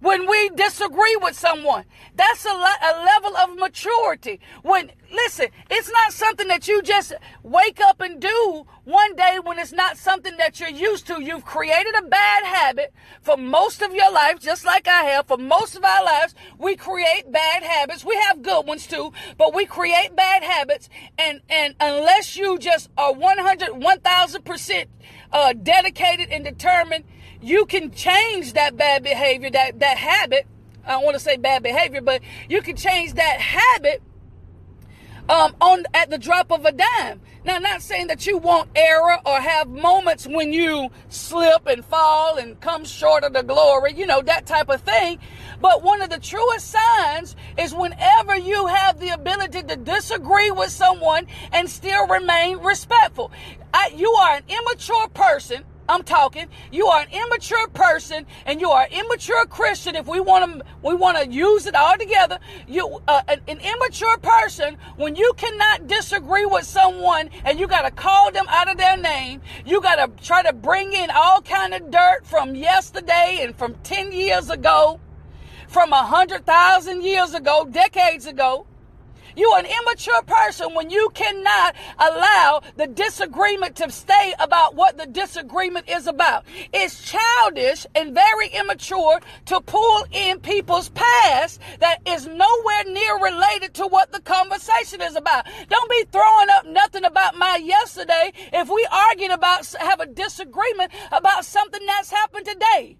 when 0.00 0.28
we 0.28 0.50
disagree 0.50 1.16
with 1.20 1.36
someone. 1.36 1.84
That's 2.14 2.44
a, 2.44 2.52
le- 2.52 2.78
a 2.82 3.04
level 3.04 3.36
of 3.36 3.58
maturity. 3.58 4.40
When, 4.62 4.92
listen, 5.12 5.46
it's 5.70 5.90
not 5.90 6.12
something 6.12 6.48
that 6.48 6.68
you 6.68 6.82
just 6.82 7.12
wake 7.42 7.80
up 7.80 8.00
and 8.00 8.20
do 8.20 8.66
one 8.84 9.16
day 9.16 9.38
when 9.42 9.58
it's 9.58 9.72
not 9.72 9.96
something 9.96 10.36
that 10.36 10.60
you're 10.60 10.68
used 10.68 11.06
to. 11.08 11.22
You've 11.22 11.44
created 11.44 11.94
a 11.96 12.02
bad 12.02 12.44
habit 12.44 12.92
for 13.22 13.36
most 13.36 13.82
of 13.82 13.92
your 13.92 14.10
life, 14.12 14.38
just 14.40 14.64
like 14.64 14.86
I 14.86 15.02
have. 15.02 15.26
For 15.26 15.36
most 15.36 15.76
of 15.76 15.84
our 15.84 16.04
lives, 16.04 16.34
we 16.58 16.76
create 16.76 17.30
bad 17.30 17.62
habits. 17.62 18.04
We 18.04 18.16
have 18.16 18.42
good 18.42 18.66
ones 18.66 18.86
too, 18.86 19.12
but 19.36 19.54
we 19.54 19.66
create 19.66 20.14
bad 20.14 20.42
habits. 20.42 20.88
And, 21.18 21.40
and 21.48 21.74
unless 21.80 22.36
you 22.36 22.58
just 22.58 22.88
are 22.96 23.12
100, 23.12 23.70
1000% 23.70 24.86
uh, 25.32 25.52
dedicated 25.52 26.28
and 26.30 26.44
determined 26.44 27.04
you 27.40 27.66
can 27.66 27.90
change 27.90 28.54
that 28.54 28.76
bad 28.76 29.02
behavior, 29.02 29.50
that, 29.50 29.80
that 29.80 29.98
habit. 29.98 30.46
I 30.84 30.92
don't 30.92 31.04
want 31.04 31.14
to 31.14 31.20
say 31.20 31.36
bad 31.36 31.62
behavior, 31.62 32.00
but 32.00 32.22
you 32.48 32.62
can 32.62 32.76
change 32.76 33.14
that 33.14 33.40
habit 33.40 34.02
um, 35.28 35.54
on 35.60 35.84
at 35.94 36.10
the 36.10 36.18
drop 36.18 36.50
of 36.50 36.64
a 36.64 36.72
dime. 36.72 37.20
Now, 37.44 37.58
not 37.58 37.82
saying 37.82 38.08
that 38.08 38.26
you 38.26 38.38
won't 38.38 38.68
error 38.74 39.18
or 39.24 39.40
have 39.40 39.68
moments 39.68 40.26
when 40.26 40.52
you 40.52 40.90
slip 41.08 41.66
and 41.66 41.84
fall 41.84 42.36
and 42.36 42.60
come 42.60 42.84
short 42.84 43.24
of 43.24 43.32
the 43.32 43.42
glory, 43.42 43.94
you 43.94 44.06
know, 44.06 44.20
that 44.22 44.46
type 44.46 44.68
of 44.68 44.82
thing. 44.82 45.18
But 45.60 45.82
one 45.82 46.02
of 46.02 46.10
the 46.10 46.18
truest 46.18 46.70
signs 46.70 47.36
is 47.56 47.74
whenever 47.74 48.36
you 48.36 48.66
have 48.66 48.98
the 48.98 49.10
ability 49.10 49.62
to 49.62 49.76
disagree 49.76 50.50
with 50.50 50.70
someone 50.70 51.26
and 51.52 51.70
still 51.70 52.06
remain 52.06 52.58
respectful. 52.58 53.30
I, 53.72 53.92
you 53.94 54.10
are 54.12 54.36
an 54.36 54.42
immature 54.48 55.08
person 55.08 55.64
I'm 55.88 56.02
talking. 56.02 56.48
You 56.70 56.86
are 56.88 57.00
an 57.00 57.08
immature 57.10 57.66
person 57.68 58.26
and 58.44 58.60
you 58.60 58.70
are 58.70 58.82
an 58.82 58.92
immature 58.92 59.46
Christian. 59.46 59.96
If 59.96 60.06
we 60.06 60.20
want 60.20 60.58
to, 60.58 60.64
we 60.82 60.94
want 60.94 61.16
to 61.16 61.28
use 61.30 61.66
it 61.66 61.74
all 61.74 61.96
together. 61.96 62.38
You, 62.66 63.00
uh, 63.08 63.22
an, 63.26 63.40
an 63.48 63.58
immature 63.58 64.18
person, 64.18 64.76
when 64.96 65.16
you 65.16 65.32
cannot 65.36 65.86
disagree 65.86 66.44
with 66.44 66.64
someone 66.64 67.30
and 67.44 67.58
you 67.58 67.66
got 67.66 67.82
to 67.82 67.90
call 67.90 68.30
them 68.30 68.44
out 68.48 68.70
of 68.70 68.76
their 68.76 68.98
name, 68.98 69.40
you 69.64 69.80
got 69.80 69.96
to 69.96 70.22
try 70.24 70.42
to 70.42 70.52
bring 70.52 70.92
in 70.92 71.10
all 71.10 71.40
kind 71.40 71.72
of 71.72 71.90
dirt 71.90 72.20
from 72.24 72.54
yesterday 72.54 73.38
and 73.40 73.56
from 73.56 73.74
10 73.82 74.12
years 74.12 74.50
ago, 74.50 75.00
from 75.68 75.92
a 75.92 76.02
hundred 76.02 76.44
thousand 76.44 77.02
years 77.02 77.32
ago, 77.32 77.66
decades 77.70 78.26
ago. 78.26 78.66
You 79.38 79.48
are 79.50 79.60
an 79.60 79.66
immature 79.66 80.20
person 80.22 80.74
when 80.74 80.90
you 80.90 81.10
cannot 81.14 81.76
allow 81.96 82.60
the 82.74 82.88
disagreement 82.88 83.76
to 83.76 83.88
stay 83.88 84.34
about 84.40 84.74
what 84.74 84.98
the 84.98 85.06
disagreement 85.06 85.88
is 85.88 86.08
about. 86.08 86.44
It's 86.72 87.08
childish 87.08 87.86
and 87.94 88.12
very 88.12 88.48
immature 88.48 89.20
to 89.46 89.60
pull 89.60 90.06
in 90.10 90.40
people's 90.40 90.88
past 90.88 91.60
that 91.78 91.98
is 92.04 92.26
nowhere 92.26 92.84
near 92.88 93.22
related 93.22 93.74
to 93.74 93.86
what 93.86 94.10
the 94.10 94.22
conversation 94.22 95.02
is 95.02 95.14
about. 95.14 95.46
Don't 95.68 95.88
be 95.88 96.04
throwing 96.10 96.48
up 96.50 96.66
nothing 96.66 97.04
about 97.04 97.36
my 97.36 97.60
yesterday 97.62 98.32
if 98.52 98.68
we 98.68 98.88
arguing 98.90 99.30
about 99.30 99.72
have 99.78 100.00
a 100.00 100.06
disagreement 100.06 100.90
about 101.12 101.44
something 101.44 101.86
that's 101.86 102.10
happened 102.10 102.44
today 102.44 102.96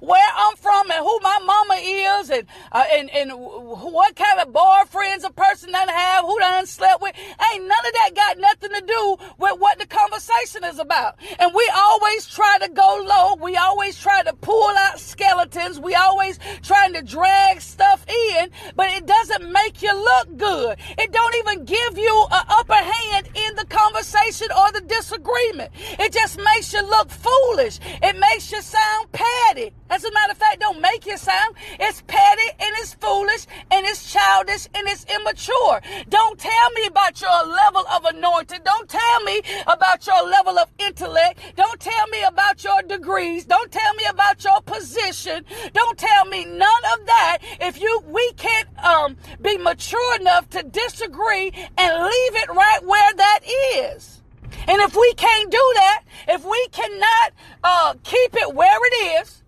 where 0.00 0.30
I'm 0.36 0.56
from 0.56 0.90
and 0.90 1.00
who 1.00 1.18
my 1.22 1.38
mama 1.44 1.74
is 1.80 2.30
and 2.30 2.46
uh, 2.72 2.84
and 2.92 3.10
and 3.10 3.30
what 3.32 4.16
kind 4.16 4.40
of 4.40 4.52
boyfriends 4.52 5.24
a 5.24 5.32
person 5.32 5.72
done 5.72 5.88
have, 5.88 6.24
who 6.24 6.38
done 6.38 6.66
slept 6.66 7.02
with. 7.02 7.14
Ain't 7.16 7.66
none 7.66 7.86
of 7.86 7.92
that 7.92 8.10
got 8.14 8.38
nothing 8.38 8.70
to 8.70 8.86
do 8.86 9.16
with 9.38 9.58
what 9.58 9.78
the 9.78 9.86
conversation 9.86 10.64
is 10.64 10.78
about. 10.78 11.16
And 11.38 11.52
we 11.54 11.70
always 11.74 12.26
try 12.26 12.58
to 12.62 12.68
go 12.68 13.04
low. 13.06 13.34
We 13.42 13.56
always 13.56 13.98
try 13.98 14.22
to 14.22 14.32
pull 14.34 14.70
out 14.76 15.00
skeletons. 15.00 15.80
We 15.80 15.94
always 15.94 16.38
trying 16.62 16.92
to 16.94 17.02
drag 17.02 17.60
stuff 17.60 18.04
in, 18.08 18.50
but 18.74 18.90
it 18.90 19.06
doesn't 19.06 19.50
make 19.50 19.82
you 19.82 19.94
look 19.94 20.36
good. 20.36 20.78
It 20.98 21.12
don't 21.12 21.34
even 21.36 21.64
give 21.64 21.98
you 21.98 22.26
an 22.30 22.44
upper 22.48 22.74
hand 22.74 23.28
in 23.34 23.54
the 23.56 23.66
conversation 23.66 24.48
or 24.56 24.72
the 24.72 24.80
disagreement. 24.82 25.72
It 25.98 26.12
just 26.12 26.38
makes 26.38 26.72
you 26.72 26.82
look 26.82 27.10
foolish. 27.10 27.78
It 28.02 28.18
makes 28.18 28.50
you 28.52 28.60
sound 28.62 29.12
petty. 29.12 29.72
As 29.88 30.04
a 30.04 30.12
matter 30.12 30.32
of 30.32 30.38
fact, 30.38 30.60
don't 30.60 30.80
make 30.80 31.06
it 31.06 31.18
sound. 31.18 31.54
It's 31.78 32.02
petty 32.06 32.48
and 32.58 32.74
it's 32.78 32.94
foolish 32.94 33.46
and 33.70 33.86
it's 33.86 34.12
childish 34.12 34.66
and 34.74 34.88
it's 34.88 35.04
immature. 35.04 35.80
Don't 36.08 36.38
tell 36.38 36.70
me 36.74 36.86
about 36.86 37.20
your 37.20 37.46
level 37.46 37.84
of 37.88 38.04
anointing. 38.04 38.60
Don't 38.64 38.88
tell 38.88 39.20
me 39.24 39.42
about 39.66 40.06
your 40.06 40.28
level 40.28 40.58
of 40.58 40.68
intellect. 40.78 41.40
Don't 41.56 41.78
tell 41.78 42.06
me 42.08 42.22
about 42.24 42.64
your 42.64 42.82
degrees. 42.82 43.44
Don't 43.44 43.70
tell 43.70 43.94
me 43.94 44.04
about 44.08 44.42
your 44.42 44.60
position. 44.62 45.44
Don't 45.72 45.96
tell 45.96 46.24
me 46.24 46.44
none 46.44 46.84
of 46.98 47.06
that 47.06 47.38
if 47.60 47.80
you 47.80 48.02
we 48.06 48.32
can't 48.32 48.68
um, 48.84 49.16
be 49.40 49.56
mature 49.58 50.20
enough 50.20 50.48
to 50.50 50.62
disagree 50.62 51.52
and 51.78 52.02
leave 52.02 52.34
it 52.42 52.48
right 52.50 52.84
where 52.84 53.14
that 53.14 53.40
is. 53.76 54.22
And 54.68 54.80
if 54.80 54.96
we 54.96 55.14
can't 55.14 55.50
do 55.50 55.72
that, 55.74 56.02
if 56.28 56.44
we 56.44 56.68
cannot 56.72 57.32
uh, 57.62 57.94
keep 58.02 58.34
it 58.34 58.54
where 58.54 58.78
it 58.86 59.22
is, 59.22 59.42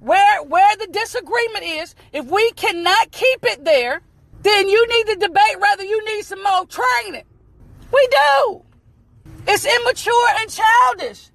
where 0.00 0.42
where 0.42 0.76
the 0.76 0.86
disagreement 0.88 1.64
is, 1.64 1.94
if 2.12 2.26
we 2.26 2.50
cannot 2.52 3.10
keep 3.10 3.44
it 3.44 3.64
there, 3.64 4.02
then 4.42 4.68
you 4.68 4.86
need 4.88 5.06
to 5.12 5.16
debate 5.16 5.60
whether 5.60 5.84
you 5.84 6.04
need 6.04 6.22
some 6.22 6.42
more 6.42 6.66
training. 6.66 7.24
We 7.92 8.08
do. 8.10 8.62
It's 9.48 9.64
immature 9.64 10.28
and 10.38 10.50
childish. 10.50 11.30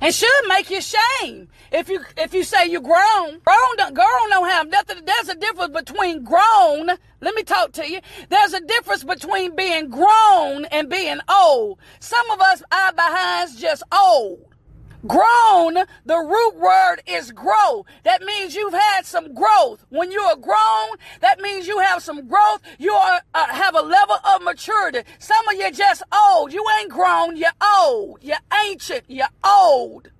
And 0.00 0.14
should 0.14 0.28
make 0.46 0.70
you 0.70 0.80
shame 0.80 1.48
if 1.72 1.88
you 1.88 2.00
if 2.16 2.32
you 2.32 2.44
say 2.44 2.66
you're 2.66 2.80
grown. 2.80 3.40
Grown 3.40 3.76
don't, 3.76 3.94
grown 3.94 4.30
don't 4.30 4.48
have 4.48 4.68
nothing. 4.68 5.04
There's 5.04 5.28
a 5.28 5.34
difference 5.34 5.74
between 5.74 6.22
grown. 6.22 6.88
Let 7.20 7.34
me 7.34 7.42
talk 7.42 7.72
to 7.72 7.90
you. 7.90 8.00
There's 8.28 8.52
a 8.52 8.60
difference 8.60 9.02
between 9.02 9.56
being 9.56 9.90
grown 9.90 10.66
and 10.66 10.88
being 10.88 11.18
old. 11.28 11.78
Some 11.98 12.30
of 12.30 12.40
us 12.40 12.62
are 12.70 12.92
behinds 12.92 13.60
just 13.60 13.82
old. 13.92 14.44
Grown, 15.06 15.74
the 16.04 16.18
root 16.18 16.56
word 16.56 16.96
is 17.06 17.30
grow. 17.30 17.86
That 18.02 18.22
means 18.22 18.56
you've 18.56 18.74
had 18.74 19.06
some 19.06 19.32
growth. 19.32 19.84
When 19.90 20.10
you 20.10 20.20
are 20.20 20.36
grown, 20.36 20.98
that 21.20 21.40
means 21.40 21.68
you 21.68 21.78
have 21.78 22.02
some 22.02 22.26
growth. 22.26 22.62
You 22.78 22.92
are, 22.92 23.20
uh, 23.32 23.46
have 23.46 23.76
a 23.76 23.82
level 23.82 24.16
of 24.24 24.42
maturity. 24.42 25.02
Some 25.20 25.48
of 25.48 25.54
you 25.54 25.70
just 25.70 26.02
old. 26.12 26.52
You 26.52 26.64
ain't 26.80 26.90
grown. 26.90 27.36
You're 27.36 27.50
old. 27.78 28.18
You're 28.22 28.38
ancient. 28.66 29.04
You're 29.06 29.28
old. 29.44 30.10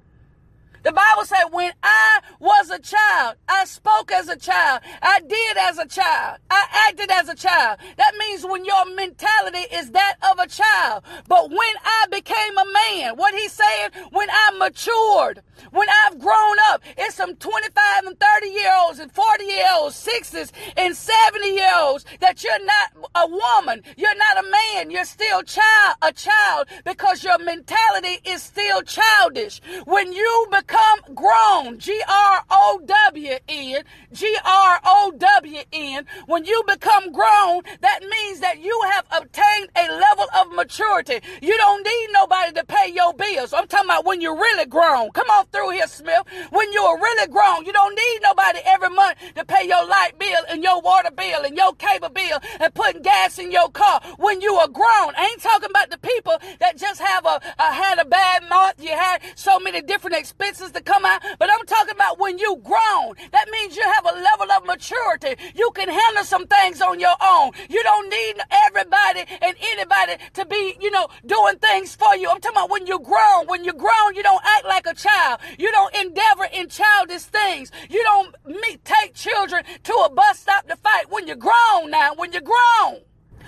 The 0.89 0.95
Bible 0.95 1.27
said, 1.27 1.45
when 1.51 1.75
I 1.83 2.21
was 2.41 2.71
a 2.71 2.79
child, 2.79 3.37
I 3.47 3.67
spoke 3.67 4.11
as 4.11 4.27
a 4.31 4.37
child. 4.37 4.81
I 5.03 5.21
did 5.21 5.59
as 5.59 5.77
a 5.77 5.85
child. 5.85 6.39
I 6.49 6.65
acted 6.89 7.11
as 7.11 7.29
a 7.29 7.35
child. 7.35 7.79
That 7.99 8.15
means 8.19 8.47
when 8.47 8.65
your 8.65 8.87
mentality 8.95 9.67
is 9.71 9.91
that 9.91 10.17
of 10.33 10.39
a 10.39 10.47
child. 10.47 11.03
But 11.29 11.51
when 11.51 11.75
I 11.85 12.07
became 12.11 12.57
a 12.57 12.65
man, 12.65 13.17
what 13.17 13.35
he's 13.35 13.53
saying, 13.53 13.91
when 14.13 14.31
I 14.31 14.57
matured, 14.57 15.43
when 15.73 15.89
I've 16.07 16.19
grown 16.19 16.57
up, 16.71 16.83
it's 16.97 17.17
some 17.17 17.37
25 17.37 18.07
and 18.07 18.19
30 18.19 18.49
year 18.49 18.73
olds 18.81 18.99
and 18.99 19.13
40 19.13 19.45
year 19.45 19.67
olds, 19.75 19.95
60s 19.95 20.53
and 20.79 20.97
70 20.97 21.49
year 21.51 21.71
olds 21.77 22.07
that 22.21 22.43
you're 22.43 22.65
not 22.65 23.11
a 23.15 23.27
woman. 23.27 23.83
You're 23.99 24.17
not 24.17 24.43
a 24.43 24.49
man. 24.49 24.91
You're 24.91 25.05
still 25.05 25.43
child, 25.43 25.97
a 26.01 26.13
child 26.15 26.69
because 26.87 27.23
your 27.23 27.39
mentality 27.41 28.21
is 28.25 28.43
still 28.43 28.81
childish. 28.81 29.61
When 29.85 30.15
you 30.15 30.47
become 30.51 30.78
become 30.79 31.15
grown, 31.15 31.79
G 31.79 32.01
R 32.09 32.43
O 32.51 32.81
W 32.85 33.37
N, 33.49 33.83
G 34.13 34.37
R 34.45 34.81
O 34.85 35.13
W 35.19 35.63
N, 35.73 36.07
when 36.27 36.45
you 36.45 36.63
become 36.67 37.13
grown, 37.13 37.63
that 37.81 38.01
means 38.03 38.41
that 38.41 38.61
you 38.61 38.81
have 38.93 39.05
obtained 39.11 39.71
a 39.77 39.89
level 39.89 40.27
of 40.41 40.53
maturity. 40.53 41.21
You 41.43 41.57
don't 41.57 41.85
need 41.85 42.09
nobody 42.13 42.53
to 42.53 42.65
pay 42.65 42.93
your 42.93 43.13
bills. 43.15 43.53
I'm 43.53 43.67
talking 43.67 43.87
about 43.87 44.05
when 44.05 44.21
you're 44.21 44.37
really 44.37 44.67
grown. 44.67 45.11
Come 45.11 45.29
on 45.31 45.47
through 45.47 45.71
here, 45.71 45.87
Smith. 45.87 46.23
When 46.51 46.73
you're 46.73 46.97
really 46.97 47.29
grown, 47.29 47.65
you 47.65 47.73
don't 47.73 47.95
need 47.95 48.21
nobody 48.23 48.61
every 48.65 48.91
month 48.91 49.19
to 49.35 49.45
pay 49.45 49.67
your 49.67 49.87
light 49.87 50.19
bill 50.19 50.43
and 50.49 50.63
your 50.63 50.81
water 50.81 51.11
bill 51.11 51.45
and 51.45 51.57
your 51.57 51.75
cable 51.75 52.11
bill 52.11 52.39
and 52.61 52.73
putting 52.75 53.03
gas 53.03 53.39
in 53.39 53.51
your 53.51 53.71
car. 53.71 54.01
When 54.19 54.41
you 54.41 54.55
are 54.55 54.69
grown, 54.69 55.13
I 55.17 55.31
ain't 55.33 55.43
talking 55.43 55.71
about 55.71 55.91
the 55.91 55.99
people 55.99 56.39
that 56.61 56.77
just 56.77 57.01
have 57.01 57.27
a, 57.27 57.41
a 57.59 57.73
had 57.73 57.99
a 57.99 58.05
bad 58.05 58.49
month. 58.49 58.83
You 58.83 58.91
had 58.91 59.23
so 59.35 59.59
many 59.59 59.83
different 59.83 60.17
expenses 60.17 60.58
to 60.59 60.81
come 60.83 61.05
out, 61.05 61.23
but 61.39 61.49
I'm 61.51 61.65
talking 61.67 61.95
about 61.95 62.19
when 62.19 62.39
you 62.39 62.61
grown. 62.63 63.15
That 63.31 63.49
means 63.51 63.77
you 63.77 63.83
have 63.83 64.05
a 64.05 64.19
level 64.19 64.51
of 64.53 64.67
maturity. 64.67 65.37
You 65.55 65.71
can 65.75 65.89
handle 65.89 66.25
some 66.25 66.47
things 66.47 66.83
on 66.83 66.99
your 67.01 67.15
own. 67.23 67.53
You 67.69 67.83
don't 67.83 68.09
need 68.11 68.35
everybody 68.67 69.25
and 69.41 69.57
anybody 69.61 70.17
to 70.35 70.45
be, 70.47 70.77
you 70.81 70.91
know, 70.91 71.09
doing 71.25 71.59
things 71.59 71.95
for 71.95 72.17
you. 72.17 72.29
I'm 72.29 72.41
talking 72.41 72.57
about 72.57 72.71
when 72.71 72.87
you're 72.87 72.99
grown. 72.99 73.47
When 73.47 73.65
you're 73.65 73.75
grown, 73.75 74.15
you 74.15 74.23
don't 74.23 74.43
act 74.45 74.65
like 74.67 74.87
a 74.87 74.95
child. 74.95 75.41
You 75.59 75.71
don't 75.71 75.95
endeavor 75.97 76.49
in 76.53 76.69
childish 76.69 77.23
things. 77.23 77.71
You 77.89 78.03
don't 78.03 78.35
meet, 78.45 78.85
take 78.85 79.15
children 79.15 79.65
to 79.85 79.93
a 79.93 80.11
bus 80.11 80.41
stop 80.41 80.67
to 80.69 80.77
fight. 80.77 81.11
When 81.11 81.27
you're 81.27 81.37
grown 81.37 81.91
now, 81.91 82.15
when 82.15 82.33
you're 82.33 82.43
grown, 82.43 83.03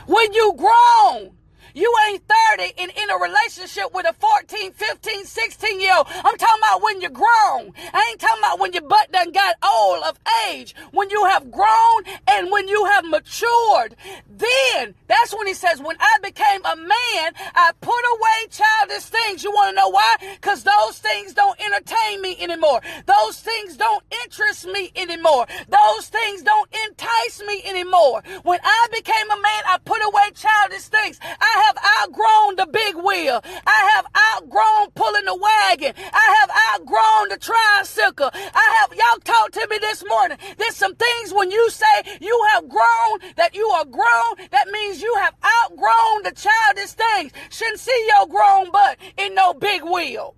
when 0.07 0.33
you 0.33 0.55
grown, 0.57 1.33
you 1.75 1.93
ain't 2.09 2.23
30 2.57 2.73
and 2.79 2.91
in 2.91 3.11
a 3.11 3.17
relationship 3.17 3.95
with 3.95 4.09
a 4.09 4.12
14, 4.15 4.73
15, 4.73 5.25
16 5.25 5.81
year 5.81 5.95
old. 5.97 6.07
I'm 6.11 6.37
talking 6.37 6.62
about 6.62 6.83
when 6.83 7.00
you're 7.00 7.11
grown. 7.11 7.73
I 7.93 8.09
ain't 8.11 8.21
talking 8.21 8.43
about 8.43 8.59
when 8.59 8.73
your 8.73 8.83
butt 8.83 9.12
done 9.12 9.33
got 9.33 9.57
old 9.62 10.03
of 10.05 10.19
age. 10.49 10.75
When 10.93 11.11
you 11.11 11.25
have 11.27 11.50
grown 11.50 12.03
and 12.27 12.50
when 12.50 12.69
you 12.69 12.85
have 12.87 13.05
matured. 13.05 13.97
Then 14.29 14.95
that's 15.07 15.35
when 15.35 15.47
he 15.47 15.55
says, 15.55 15.81
when 15.81 15.97
I 16.00 16.17
became 16.23 16.65
a 16.65 16.77
man, 16.77 17.33
I 17.55 17.73
put 17.81 17.93
away 17.93 18.49
childish 18.50 19.05
things. 19.05 19.45
You 19.45 19.50
want 19.50 19.71
to 19.71 19.77
know 19.77 19.89
why? 19.89 20.17
Because 20.41 20.65
those 20.65 20.99
things 20.99 21.35
don't 21.35 21.61
entertain 21.61 22.23
me 22.23 22.37
anymore. 22.41 22.81
Those 23.07 23.41
things 23.41 23.77
don't 23.77 24.03
interest 24.25 24.67
me 24.67 24.91
anymore. 24.97 25.47
Those 25.69 26.09
things 26.09 26.43
don't 26.43 26.69
entice 26.87 27.43
me 27.47 27.62
anymore. 27.65 28.23
When 28.43 28.61
I 28.62 28.87
became 28.93 29.31
a 29.31 29.37
man, 29.37 29.62
I 29.67 29.79
put 29.85 30.00
away 30.05 30.31
childish 30.35 30.85
things. 30.89 31.19
I 31.23 31.60
have 31.64 31.76
outgrown 32.02 32.57
the 32.57 32.67
big 32.67 32.97
wheel. 32.97 33.40
I 33.67 33.90
have 33.95 34.07
outgrown 34.29 34.90
pulling 34.95 35.25
the 35.25 35.37
wagon. 35.37 35.95
I 36.12 36.37
have 36.40 36.50
outgrown 36.73 37.29
the 37.31 37.38
tricycle. 37.38 38.31
I 38.33 38.76
have, 38.81 38.93
y'all 38.93 39.21
talked 39.25 39.55
to 39.55 39.67
me 39.71 39.79
this 39.79 40.05
morning. 40.07 40.38
There's 40.59 40.76
some 40.76 40.95
things 40.95 41.33
when 41.33 41.50
you 41.50 41.71
say 41.71 42.19
you 42.21 42.47
have 42.52 42.69
grown, 42.69 43.33
that 43.37 43.55
you 43.55 43.67
are 43.69 43.85
grown, 43.85 44.49
that 44.50 44.69
means 44.69 45.02
you 45.02 45.14
have 45.19 45.35
outgrown 45.45 46.23
the 46.25 46.33
childish 46.33 46.93
things. 46.93 47.33
Shouldn't 47.50 47.81
see 47.81 48.09
your 48.09 48.26
grown 48.26 48.71
butt 48.71 48.99
in 49.17 49.35
no 49.35 49.55
big 49.55 49.83
wheel. 49.83 50.35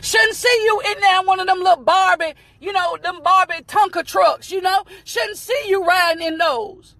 Shouldn't 0.00 0.34
see 0.34 0.62
you 0.64 0.80
in 0.92 1.00
there 1.00 1.20
in 1.20 1.26
one 1.26 1.40
of 1.40 1.46
them 1.46 1.58
little 1.58 1.84
Barbie, 1.84 2.34
you 2.60 2.72
know, 2.72 2.96
them 3.02 3.22
Barbie 3.22 3.62
Tonka 3.66 4.04
trucks, 4.04 4.50
you 4.50 4.60
know. 4.60 4.84
Shouldn't 5.04 5.38
see 5.38 5.62
you 5.66 5.84
riding 5.84 6.26
in 6.26 6.38
those. 6.38 6.96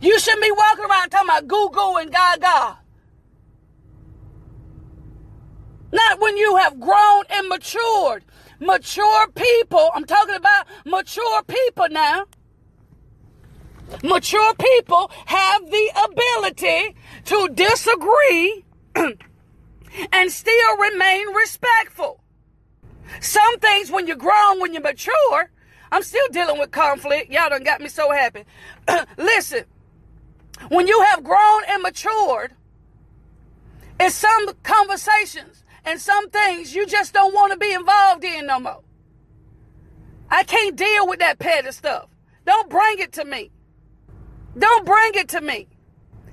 You 0.00 0.18
shouldn't 0.18 0.42
be 0.42 0.50
walking 0.50 0.84
around 0.84 1.10
talking 1.10 1.28
about 1.28 1.46
goo 1.48 1.70
goo 1.72 1.96
and 1.96 2.10
gaga. 2.10 2.78
Not 5.92 6.20
when 6.20 6.36
you 6.36 6.56
have 6.56 6.80
grown 6.80 7.24
and 7.30 7.48
matured. 7.48 8.24
Mature 8.60 9.28
people, 9.34 9.90
I'm 9.94 10.04
talking 10.04 10.34
about 10.36 10.66
mature 10.84 11.42
people 11.44 11.88
now. 11.90 12.26
Mature 14.04 14.54
people 14.54 15.10
have 15.26 15.70
the 15.70 15.90
ability 16.04 16.94
to 17.24 17.48
disagree 17.54 18.64
and 20.12 20.30
still 20.30 20.76
remain 20.76 21.34
respectful. 21.34 22.22
Some 23.20 23.58
things, 23.58 23.90
when 23.90 24.06
you're 24.06 24.16
grown, 24.16 24.60
when 24.60 24.72
you're 24.72 24.82
mature, 24.82 25.50
I'm 25.90 26.02
still 26.04 26.28
dealing 26.30 26.58
with 26.58 26.70
conflict. 26.70 27.32
Y'all 27.32 27.48
done 27.48 27.64
got 27.64 27.80
me 27.80 27.88
so 27.88 28.12
happy. 28.12 28.44
Listen, 29.18 29.64
when 30.68 30.86
you 30.86 31.02
have 31.02 31.24
grown 31.24 31.62
and 31.68 31.82
matured, 31.82 32.54
it's 33.98 34.14
some 34.14 34.50
conversations 34.62 35.64
and 35.84 36.00
some 36.00 36.30
things 36.30 36.74
you 36.74 36.86
just 36.86 37.12
don't 37.12 37.34
want 37.34 37.52
to 37.52 37.58
be 37.58 37.72
involved 37.72 38.24
in 38.24 38.46
no 38.46 38.60
more. 38.60 38.82
I 40.30 40.44
can't 40.44 40.76
deal 40.76 41.08
with 41.08 41.18
that 41.18 41.38
petty 41.38 41.72
stuff. 41.72 42.08
Don't 42.46 42.70
bring 42.70 42.98
it 42.98 43.12
to 43.12 43.24
me. 43.24 43.50
Don't 44.56 44.86
bring 44.86 45.12
it 45.14 45.28
to 45.30 45.40
me. 45.40 45.68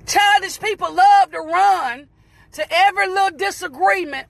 Childish 0.06 0.60
people 0.60 0.92
love 0.94 1.30
to 1.32 1.40
run 1.40 2.08
to 2.52 2.66
every 2.70 3.08
little 3.08 3.36
disagreement. 3.36 4.26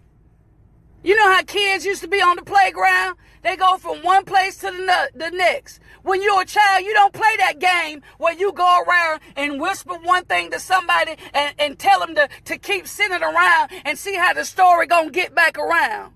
You 1.02 1.14
know 1.14 1.32
how 1.32 1.42
kids 1.42 1.84
used 1.84 2.02
to 2.02 2.08
be 2.08 2.20
on 2.20 2.36
the 2.36 2.42
playground? 2.42 3.16
They 3.42 3.56
go 3.56 3.76
from 3.78 4.02
one 4.02 4.24
place 4.24 4.56
to 4.58 4.70
the, 4.70 5.10
the 5.14 5.30
next. 5.30 5.80
When 6.02 6.22
you're 6.22 6.42
a 6.42 6.44
child, 6.44 6.84
you 6.84 6.92
don't 6.92 7.12
play 7.12 7.36
that 7.38 7.60
game 7.60 8.02
where 8.18 8.34
you 8.34 8.52
go 8.52 8.82
around 8.82 9.20
and 9.36 9.60
whisper 9.60 9.94
one 9.94 10.24
thing 10.24 10.50
to 10.50 10.58
somebody 10.58 11.14
and, 11.32 11.54
and 11.58 11.78
tell 11.78 12.00
them 12.00 12.16
to, 12.16 12.28
to 12.46 12.58
keep 12.58 12.88
sending 12.88 13.22
around 13.22 13.70
and 13.84 13.96
see 13.96 14.16
how 14.16 14.32
the 14.32 14.44
story 14.44 14.88
gonna 14.88 15.10
get 15.10 15.36
back 15.36 15.56
around. 15.56 16.14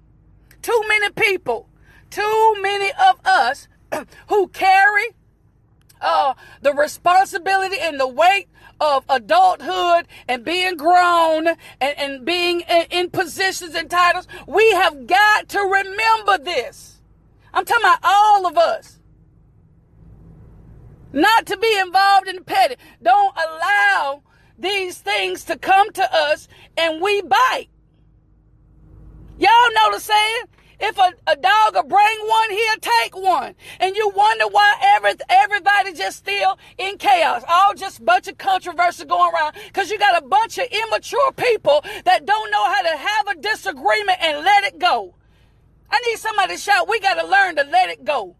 Too 0.63 0.83
many 0.89 1.11
people, 1.11 1.69
too 2.11 2.57
many 2.61 2.91
of 3.09 3.21
us 3.25 3.69
who 4.29 4.49
carry 4.49 5.11
uh, 6.03 6.35
the 6.61 6.75
responsibility 6.75 7.77
and 7.81 7.99
the 7.99 8.09
weight 8.09 8.49
of 8.81 9.05
adulthood 9.09 10.07
and 10.29 10.45
being 10.45 10.77
grown 10.77 11.47
and, 11.47 11.59
and 11.81 12.25
being 12.25 12.61
in, 12.63 12.87
in 12.91 13.11
positions 13.11 13.75
and 13.75 13.89
titles, 13.89 14.27
we 14.47 14.73
have 14.73 15.07
got 15.07 15.49
to 15.49 15.61
remember 15.61 16.39
this. 16.39 17.01
I'm 17.55 17.65
talking 17.65 17.85
about 17.85 18.01
all 18.03 18.47
of 18.47 18.59
us. 18.59 18.99
Not 21.13 21.47
to 21.47 21.57
be 21.57 21.79
involved 21.79 22.27
in 22.27 22.37
the 22.37 22.43
petty. 22.43 22.77
Don't 23.03 23.37
allow 23.37 24.23
these 24.59 24.99
things 24.99 25.45
to 25.45 25.59
come 25.59 25.93
to 25.93 26.15
us 26.15 26.49
and 26.77 27.03
we 27.03 27.21
bite. 27.23 27.69
Y'all 29.39 29.51
know 29.75 29.93
the 29.93 30.01
saying? 30.01 30.45
If 30.85 30.99
a, 30.99 31.13
a 31.29 31.37
dog 31.37 31.75
will 31.75 31.85
bring 31.85 32.19
one, 32.27 32.51
he'll 32.51 32.81
take 32.81 33.17
one. 33.17 33.55
And 33.79 33.95
you 33.95 34.11
wonder 34.17 34.49
why 34.49 34.75
every, 34.97 35.13
everybody 35.29 35.93
just 35.93 36.19
still 36.19 36.59
in 36.77 36.99
chaos. 36.99 37.45
All 37.49 37.73
just 37.75 38.01
a 38.01 38.03
bunch 38.03 38.27
of 38.27 38.37
controversy 38.37 39.05
going 39.05 39.33
around. 39.33 39.55
Cause 39.73 39.93
you 39.93 39.99
got 39.99 40.21
a 40.21 40.27
bunch 40.27 40.59
of 40.59 40.67
immature 40.67 41.33
people 41.37 41.85
that 42.05 42.27
don't 42.27 42.51
know 42.51 42.65
how 42.65 42.83
to 42.83 42.97
have 42.97 43.29
a 43.29 43.41
disagreement 43.41 44.19
and 44.21 44.45
let 44.45 44.65
it 44.65 44.81
go. 44.81 45.15
I 45.89 46.01
need 46.09 46.19
somebody 46.19 46.55
to 46.55 46.61
shout, 46.61 46.89
we 46.89 46.99
got 46.99 47.15
to 47.15 47.29
learn 47.29 47.55
to 47.57 47.65
let 47.65 47.89
it 47.89 48.05
go. 48.05 48.35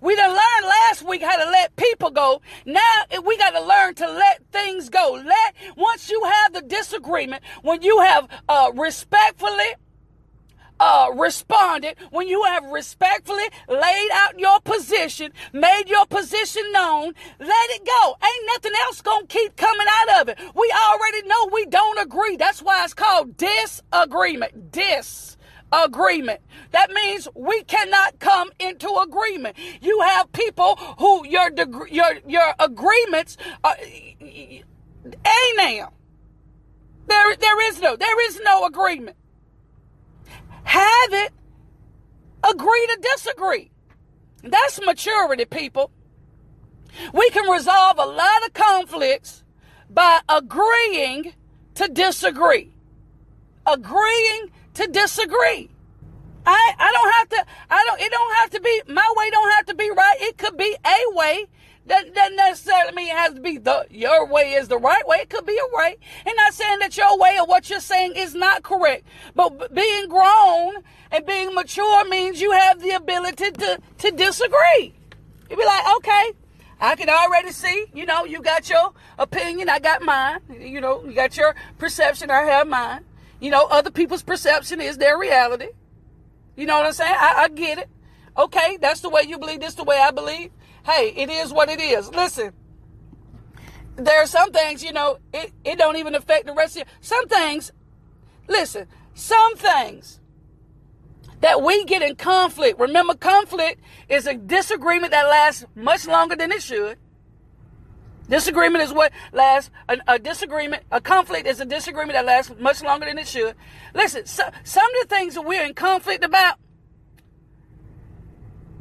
We 0.00 0.14
done 0.14 0.30
learned 0.30 0.66
last 0.66 1.02
week 1.08 1.22
how 1.22 1.36
to 1.36 1.50
let 1.50 1.74
people 1.74 2.10
go. 2.10 2.42
Now 2.64 2.80
we 3.24 3.36
got 3.38 3.50
to 3.50 3.64
learn 3.64 3.94
to 3.96 4.08
let 4.08 4.42
things 4.52 4.88
go. 4.88 5.20
Let, 5.24 5.54
once 5.76 6.10
you 6.10 6.22
have 6.24 6.52
the 6.52 6.62
disagreement, 6.62 7.42
when 7.62 7.82
you 7.82 8.00
have 8.00 8.28
uh, 8.48 8.70
respectfully 8.74 9.74
uh, 10.82 11.12
responded, 11.14 11.94
when 12.10 12.26
you 12.26 12.42
have 12.42 12.64
respectfully 12.64 13.44
laid 13.68 14.08
out 14.14 14.40
your 14.40 14.60
position, 14.62 15.32
made 15.52 15.84
your 15.86 16.06
position 16.06 16.62
known, 16.72 17.14
let 17.38 17.70
it 17.70 17.86
go. 17.86 18.16
Ain't 18.20 18.46
nothing 18.48 18.72
else 18.86 19.00
gonna 19.00 19.26
keep 19.28 19.56
coming 19.56 19.86
out 20.00 20.22
of 20.22 20.28
it. 20.30 20.40
We 20.56 20.74
already 20.90 21.28
know 21.28 21.50
we 21.52 21.66
don't 21.66 22.00
agree. 22.00 22.36
That's 22.36 22.60
why 22.60 22.82
it's 22.82 22.94
called 22.94 23.36
disagreement. 23.36 24.72
Dis 24.72 25.36
agreement. 25.72 26.40
That 26.72 26.90
means 26.90 27.28
we 27.36 27.62
cannot 27.62 28.18
come 28.18 28.50
into 28.58 28.88
agreement. 28.96 29.56
You 29.80 30.00
have 30.00 30.32
people 30.32 30.74
who 30.98 31.24
your 31.28 31.48
your 31.88 32.18
your 32.26 32.54
agreements 32.58 33.36
are 33.62 33.76
a 33.78 34.62
now. 35.56 35.92
There 37.06 37.36
there 37.36 37.68
is 37.68 37.80
no 37.80 37.94
there 37.94 38.26
is 38.26 38.40
no 38.40 38.66
agreement. 38.66 39.16
Have 40.72 41.12
it. 41.12 41.32
Agree 42.50 42.86
to 42.86 42.98
disagree. 43.14 43.70
That's 44.42 44.80
maturity, 44.80 45.44
people. 45.44 45.90
We 47.12 47.28
can 47.28 47.46
resolve 47.50 47.98
a 47.98 48.06
lot 48.06 48.46
of 48.46 48.54
conflicts 48.54 49.44
by 49.90 50.20
agreeing 50.30 51.34
to 51.74 51.88
disagree. 51.88 52.72
Agreeing 53.66 54.50
to 54.72 54.86
disagree. 54.86 55.68
I 56.46 56.74
I 56.78 56.90
don't 56.90 57.12
have 57.12 57.28
to 57.28 57.46
I 57.70 57.84
don't 57.84 58.00
it 58.00 58.10
don't 58.10 58.34
have 58.36 58.50
to 58.52 58.60
be 58.60 58.82
my 58.88 59.12
way 59.14 59.30
don't 59.30 59.52
have 59.52 59.66
to 59.66 59.74
be 59.74 59.90
right. 59.90 60.16
It 60.20 60.38
could 60.38 60.56
be 60.56 60.74
a 60.86 61.14
way. 61.14 61.48
That 61.86 62.14
doesn't 62.14 62.36
necessarily 62.36 62.94
mean 62.94 63.08
it 63.08 63.16
has 63.16 63.34
to 63.34 63.40
be 63.40 63.58
the 63.58 63.86
your 63.90 64.26
way 64.26 64.52
is 64.52 64.68
the 64.68 64.78
right 64.78 65.06
way. 65.06 65.18
It 65.18 65.30
could 65.30 65.46
be 65.46 65.58
a 65.58 65.76
way. 65.76 65.96
And 66.24 66.34
not 66.36 66.54
saying 66.54 66.78
that 66.78 66.96
your 66.96 67.18
way 67.18 67.36
or 67.40 67.46
what 67.46 67.68
you're 67.68 67.80
saying 67.80 68.14
is 68.14 68.34
not 68.34 68.62
correct. 68.62 69.04
But 69.34 69.74
being 69.74 70.08
grown 70.08 70.76
and 71.10 71.26
being 71.26 71.54
mature 71.54 72.08
means 72.08 72.40
you 72.40 72.52
have 72.52 72.80
the 72.80 72.90
ability 72.90 73.50
to, 73.50 73.80
to 73.98 74.10
disagree. 74.12 74.94
You'd 75.50 75.58
be 75.58 75.64
like, 75.64 75.96
okay, 75.96 76.32
I 76.80 76.94
can 76.96 77.08
already 77.08 77.52
see, 77.52 77.86
you 77.92 78.06
know, 78.06 78.24
you 78.24 78.40
got 78.42 78.68
your 78.70 78.92
opinion, 79.18 79.68
I 79.68 79.78
got 79.78 80.02
mine. 80.02 80.40
You 80.50 80.80
know, 80.80 81.04
you 81.04 81.12
got 81.12 81.36
your 81.36 81.54
perception, 81.78 82.30
I 82.30 82.42
have 82.42 82.68
mine. 82.68 83.04
You 83.40 83.50
know, 83.50 83.66
other 83.66 83.90
people's 83.90 84.22
perception 84.22 84.80
is 84.80 84.98
their 84.98 85.18
reality. 85.18 85.68
You 86.56 86.66
know 86.66 86.76
what 86.76 86.86
I'm 86.86 86.92
saying? 86.92 87.14
I, 87.14 87.34
I 87.42 87.48
get 87.48 87.78
it. 87.78 87.88
Okay, 88.36 88.78
that's 88.80 89.00
the 89.00 89.10
way 89.10 89.22
you 89.26 89.38
believe. 89.38 89.60
This 89.60 89.74
the 89.74 89.84
way 89.84 89.98
I 89.98 90.10
believe. 90.10 90.50
Hey, 90.84 91.12
it 91.16 91.30
is 91.30 91.52
what 91.52 91.68
it 91.68 91.80
is. 91.80 92.08
Listen, 92.10 92.52
there 93.96 94.22
are 94.22 94.26
some 94.26 94.50
things, 94.52 94.82
you 94.82 94.92
know, 94.92 95.18
it, 95.32 95.52
it 95.64 95.78
don't 95.78 95.96
even 95.96 96.14
affect 96.14 96.46
the 96.46 96.54
rest 96.54 96.76
of 96.76 96.80
you. 96.80 96.92
Some 97.00 97.28
things, 97.28 97.72
listen, 98.48 98.86
some 99.14 99.56
things 99.56 100.20
that 101.40 101.62
we 101.62 101.84
get 101.84 102.02
in 102.02 102.16
conflict. 102.16 102.78
Remember, 102.78 103.14
conflict 103.14 103.80
is 104.08 104.26
a 104.26 104.34
disagreement 104.34 105.12
that 105.12 105.28
lasts 105.28 105.64
much 105.74 106.06
longer 106.06 106.36
than 106.36 106.50
it 106.50 106.62
should. 106.62 106.98
Disagreement 108.28 108.82
is 108.82 108.92
what 108.92 109.12
lasts, 109.32 109.70
a, 109.88 109.98
a, 110.06 110.18
disagreement, 110.18 110.84
a 110.90 111.00
conflict 111.00 111.46
is 111.46 111.60
a 111.60 111.64
disagreement 111.64 112.14
that 112.14 112.24
lasts 112.24 112.52
much 112.58 112.82
longer 112.82 113.06
than 113.06 113.18
it 113.18 113.26
should. 113.26 113.54
Listen, 113.94 114.24
so, 114.24 114.44
some 114.64 114.86
of 114.86 115.08
the 115.08 115.14
things 115.14 115.34
that 115.34 115.42
we're 115.42 115.64
in 115.64 115.74
conflict 115.74 116.24
about 116.24 116.56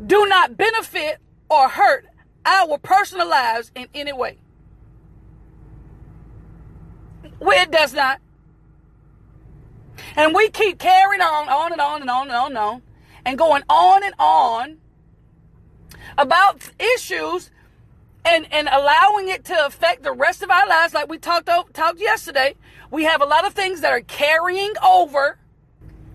do 0.06 0.26
not 0.28 0.56
benefit 0.56 1.20
or 1.52 1.68
hurt 1.68 2.08
our 2.46 2.78
personal 2.78 3.28
lives 3.28 3.72
in 3.76 3.88
any 3.94 4.14
way. 4.14 4.38
Well, 7.40 7.62
it 7.62 7.70
does 7.70 7.94
not. 7.94 8.22
And 10.16 10.34
we 10.34 10.50
keep 10.50 10.80
carrying 10.80 11.22
on, 11.22 11.50
on 11.50 11.74
and 11.74 11.82
on 11.82 12.02
and 12.02 12.10
on 12.10 12.28
and 12.28 12.32
on 12.32 12.48
and 12.48 12.58
on, 12.58 12.82
and 13.26 13.38
going 13.38 13.64
on 13.70 14.04
and 14.04 14.14
on 14.18 14.78
about 16.18 16.72
issues 16.80 17.52
and, 18.24 18.48
and 18.52 18.70
allowing 18.72 19.28
it 19.28 19.44
to 19.46 19.66
affect 19.66 20.04
the 20.04 20.14
rest 20.14 20.42
of 20.42 20.50
our 20.50 20.68
lives, 20.68 20.94
like 20.94 21.10
we 21.10 21.18
talked 21.18 21.50
talked 21.74 22.00
yesterday. 22.00 22.56
We 22.90 23.04
have 23.04 23.22
a 23.22 23.26
lot 23.26 23.46
of 23.46 23.54
things 23.54 23.82
that 23.82 23.92
are 23.92 24.02
carrying 24.02 24.74
over 24.86 25.38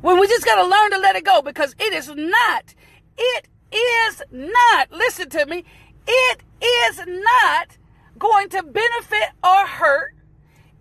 when 0.00 0.18
we 0.18 0.26
just 0.28 0.44
got 0.44 0.56
to 0.62 0.66
learn 0.66 0.90
to 0.92 0.98
let 0.98 1.14
it 1.16 1.24
go 1.24 1.42
because 1.42 1.74
it 1.78 1.92
is 1.92 2.08
not, 2.08 2.74
it 3.18 3.48
is 3.72 4.22
not, 4.30 4.90
listen 4.92 5.28
to 5.30 5.46
me, 5.46 5.64
it 6.06 6.40
is 6.62 7.00
not 7.06 7.76
going 8.18 8.48
to 8.50 8.62
benefit 8.62 9.30
or 9.42 9.66
hurt 9.66 10.14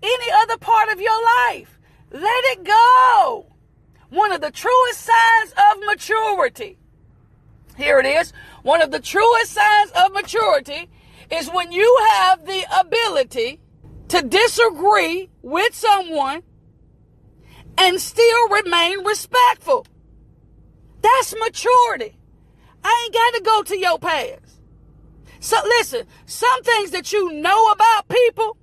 any 0.01 0.31
other 0.41 0.57
part 0.57 0.89
of 0.89 1.01
your 1.01 1.19
life. 1.47 1.79
Let 2.11 2.43
it 2.45 2.63
go. 2.63 3.47
One 4.09 4.31
of 4.31 4.41
the 4.41 4.51
truest 4.51 5.01
signs 5.01 5.51
of 5.51 5.85
maturity. 5.85 6.77
Here 7.75 7.99
it 7.99 8.05
is. 8.05 8.31
One 8.63 8.81
of 8.81 8.91
the 8.91 8.99
truest 8.99 9.51
signs 9.51 9.91
of 9.91 10.13
maturity 10.13 10.89
is 11.29 11.49
when 11.49 11.71
you 11.71 11.99
have 12.11 12.45
the 12.45 12.63
ability 12.79 13.59
to 14.09 14.21
disagree 14.21 15.29
with 15.41 15.73
someone 15.73 16.43
and 17.77 17.99
still 17.99 18.49
remain 18.49 19.03
respectful. 19.03 19.85
That's 21.01 21.35
maturity. 21.37 22.17
I 22.85 23.03
ain't 23.03 23.13
got 23.15 23.33
to 23.33 23.41
go 23.41 23.63
to 23.63 23.79
your 23.79 23.97
past. 23.97 24.61
So 25.39 25.57
listen, 25.63 26.05
some 26.27 26.61
things 26.61 26.91
that 26.91 27.11
you 27.11 27.33
know 27.33 27.71
about 27.71 28.07
people 28.07 28.57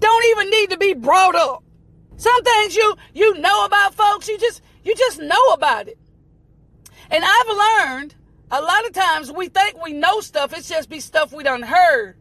don't 0.00 0.24
even 0.30 0.50
need 0.50 0.70
to 0.70 0.76
be 0.76 0.94
brought 0.94 1.36
up. 1.36 1.62
Some 2.16 2.42
things 2.42 2.74
you 2.74 2.96
you 3.14 3.38
know 3.38 3.64
about 3.64 3.94
folks, 3.94 4.26
you 4.26 4.36
just 4.36 4.62
you 4.82 4.96
just 4.96 5.20
know 5.20 5.46
about 5.52 5.86
it. 5.86 5.98
And 7.08 7.24
I've 7.24 7.88
learned 7.88 8.16
a 8.50 8.60
lot 8.60 8.84
of 8.84 8.92
times 8.94 9.30
we 9.30 9.48
think 9.48 9.80
we 9.80 9.92
know 9.92 10.20
stuff, 10.20 10.52
it's 10.52 10.68
just 10.68 10.90
be 10.90 10.98
stuff 10.98 11.32
we 11.32 11.44
done 11.44 11.62
heard. 11.62 12.16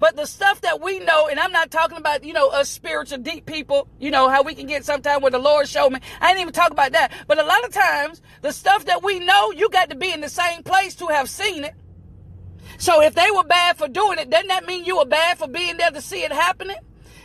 But 0.00 0.16
the 0.16 0.24
stuff 0.24 0.62
that 0.62 0.80
we 0.80 0.98
know, 0.98 1.28
and 1.28 1.38
I'm 1.38 1.52
not 1.52 1.70
talking 1.70 1.98
about, 1.98 2.24
you 2.24 2.32
know, 2.32 2.48
us 2.48 2.70
spiritual 2.70 3.18
deep 3.18 3.44
people, 3.44 3.86
you 4.00 4.10
know, 4.10 4.30
how 4.30 4.42
we 4.42 4.54
can 4.54 4.66
get 4.66 4.84
sometime 4.84 5.20
where 5.20 5.30
the 5.30 5.38
Lord 5.38 5.68
showed 5.68 5.90
me. 5.90 6.00
I 6.22 6.30
ain't 6.30 6.40
even 6.40 6.54
talk 6.54 6.70
about 6.70 6.92
that. 6.92 7.12
But 7.28 7.38
a 7.38 7.44
lot 7.44 7.62
of 7.64 7.72
times, 7.72 8.22
the 8.40 8.50
stuff 8.50 8.86
that 8.86 9.02
we 9.04 9.20
know, 9.20 9.52
you 9.52 9.68
got 9.68 9.90
to 9.90 9.96
be 9.96 10.10
in 10.10 10.22
the 10.22 10.30
same 10.30 10.62
place 10.62 10.94
to 10.96 11.06
have 11.08 11.28
seen 11.28 11.64
it. 11.64 11.74
So 12.78 13.02
if 13.02 13.14
they 13.14 13.30
were 13.30 13.44
bad 13.44 13.76
for 13.76 13.88
doing 13.88 14.18
it, 14.18 14.30
doesn't 14.30 14.48
that 14.48 14.64
mean 14.64 14.86
you 14.86 14.96
were 14.96 15.04
bad 15.04 15.36
for 15.36 15.46
being 15.46 15.76
there 15.76 15.90
to 15.90 16.00
see 16.00 16.24
it 16.24 16.32
happening? 16.32 16.78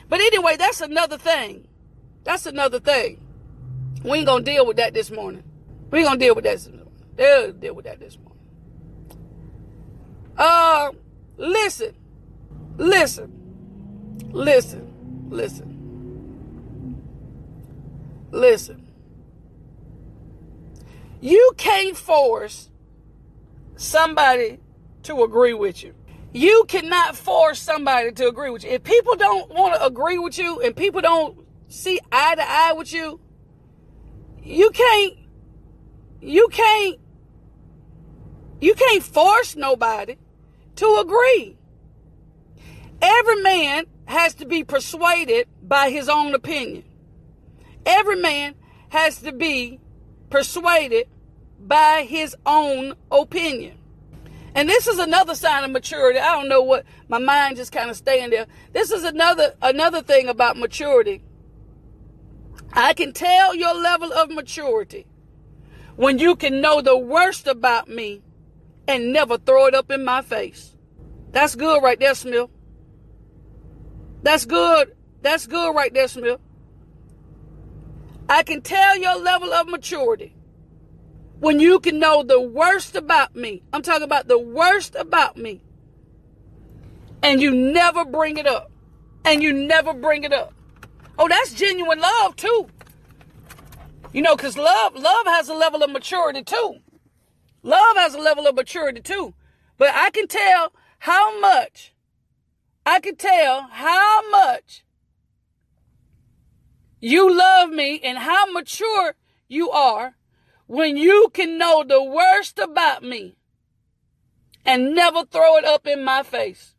But 0.10 0.20
anyway, 0.20 0.58
that's 0.58 0.82
another 0.82 1.18
thing. 1.18 1.66
That's 2.26 2.46
another 2.46 2.82
thing. 2.82 3.22
We 4.04 4.18
ain't 4.18 4.28
gonna 4.28 4.44
deal 4.44 4.66
with 4.66 4.76
that 4.78 4.94
this 4.94 5.10
morning. 5.10 5.44
We 5.92 6.00
ain't 6.00 6.08
gonna 6.08 6.20
deal 6.20 6.36
with 6.36 6.44
that. 6.44 6.68
They'll 7.16 7.54
deal 7.54 7.74
with 7.74 7.86
that 7.86 8.02
this 8.02 8.18
morning. 8.18 8.38
Uh, 10.38 10.92
listen, 11.38 11.96
listen, 12.78 13.32
listen, 14.32 15.28
listen, 15.30 17.06
listen. 18.32 18.88
You 21.22 21.54
can't 21.58 21.98
force 21.98 22.70
somebody 23.78 24.60
to 25.04 25.24
agree 25.24 25.54
with 25.54 25.84
you. 25.84 25.94
You 26.34 26.66
cannot 26.68 27.16
force 27.16 27.60
somebody 27.60 28.12
to 28.12 28.28
agree 28.28 28.50
with 28.50 28.64
you. 28.64 28.72
If 28.72 28.84
people 28.84 29.16
don't 29.16 29.50
want 29.50 29.76
to 29.76 29.86
agree 29.86 30.18
with 30.18 30.38
you 30.38 30.62
and 30.62 30.76
people 30.76 31.02
don't 31.02 31.40
see 31.70 32.00
eye 32.12 32.36
to 32.36 32.44
eye 32.44 32.74
with 32.74 32.92
you, 32.92 33.20
you 34.44 34.70
can't, 34.72 35.14
you 36.22 36.48
can't, 36.52 37.00
you 38.60 38.74
can't 38.76 39.02
force 39.02 39.56
nobody 39.56 40.18
to 40.76 40.98
agree. 41.00 41.58
Every 43.02 43.42
man 43.42 43.86
has 44.06 44.34
to 44.36 44.46
be 44.46 44.64
persuaded 44.64 45.48
by 45.62 45.90
his 45.90 46.10
own 46.10 46.34
opinion. 46.34 46.84
Every 47.86 48.16
man 48.16 48.56
has 48.90 49.20
to 49.22 49.32
be 49.32 49.80
persuaded 50.30 51.08
by 51.60 52.06
his 52.08 52.36
own 52.46 52.96
opinion. 53.12 53.78
And 54.54 54.70
this 54.70 54.88
is 54.88 55.00
another 55.00 55.36
sign 55.36 55.66
of 55.66 55.72
maturity. 55.72 56.18
I 56.18 56.34
don't 56.36 56.48
know 56.48 56.62
what 56.62 56.86
my 57.10 57.18
mind 57.18 57.58
just 57.58 57.74
kind 57.74 57.90
of 57.90 57.98
staying 57.98 58.30
there. 58.30 58.48
This 58.72 58.90
is 58.90 59.04
another 59.04 59.54
another 59.62 60.02
thing 60.02 60.30
about 60.30 60.58
maturity. 60.58 61.22
I 62.72 62.94
can 62.94 63.12
tell 63.12 63.54
your 63.54 63.74
level 63.74 64.14
of 64.14 64.30
maturity 64.30 65.08
when 65.98 66.20
you 66.20 66.36
can 66.36 66.62
know 66.62 66.82
the 66.82 66.98
worst 66.98 67.48
about 67.48 67.90
me 67.90 68.22
and 68.88 69.12
never 69.12 69.38
throw 69.38 69.68
it 69.68 69.76
up 69.76 69.92
in 69.92 70.06
my 70.06 70.22
face. 70.22 70.76
That's 71.32 71.56
good 71.56 71.84
right 71.84 72.00
there, 72.00 72.16
Smith. 72.16 72.50
That's 74.26 74.46
good. 74.46 74.96
That's 75.22 75.46
good 75.46 75.76
right 75.76 75.94
there, 75.94 76.08
Smith. 76.08 76.40
I 78.28 78.42
can 78.42 78.64
tell 78.64 78.98
your 78.98 79.18
level 79.18 79.54
of 79.54 79.68
maturity 79.68 80.36
when 81.40 81.60
you 81.60 81.80
can 81.80 82.00
know 82.00 82.24
the 82.24 82.42
worst 82.42 82.96
about 82.96 83.36
me. 83.36 83.62
I'm 83.72 83.84
talking 83.84 84.02
about 84.02 84.28
the 84.28 84.40
worst 84.40 84.96
about 84.96 85.38
me. 85.38 85.62
And 87.22 87.40
you 87.40 87.52
never 87.52 88.04
bring 88.04 88.38
it 88.38 88.48
up. 88.48 88.72
And 89.24 89.44
you 89.44 89.54
never 89.54 89.94
bring 89.94 90.24
it 90.24 90.34
up. 90.34 90.56
Oh, 91.20 91.28
that's 91.28 91.54
genuine 91.54 92.00
love 92.00 92.36
too. 92.36 92.68
You 94.12 94.24
know, 94.24 94.36
because 94.36 94.58
love, 94.58 94.96
love 94.96 95.28
has 95.28 95.50
a 95.50 95.54
level 95.54 95.84
of 95.84 95.92
maturity 95.92 96.42
too. 96.42 96.78
Love 97.62 97.96
has 97.98 98.16
a 98.16 98.20
level 98.20 98.48
of 98.48 98.56
maturity 98.56 99.02
too. 99.02 99.36
But 99.78 99.90
I 99.94 100.10
can 100.10 100.28
tell 100.28 100.74
how 100.98 101.40
much, 101.40 101.94
I 102.86 103.00
can 103.00 103.16
tell 103.16 103.64
how 103.72 104.30
much 104.30 104.86
you 107.00 107.36
love 107.36 107.70
me 107.70 108.00
and 108.04 108.18
how 108.18 108.46
mature 108.52 109.16
you 109.48 109.72
are 109.72 110.16
when 110.68 110.96
you 110.98 111.30
can 111.34 111.58
know 111.58 111.84
the 111.84 112.04
worst 112.04 112.60
about 112.60 113.04
me 113.04 113.38
and 114.66 114.96
never 114.96 115.24
throw 115.26 115.58
it 115.58 115.66
up 115.66 115.88
in 115.88 116.04
my 116.04 116.24
face. 116.24 116.76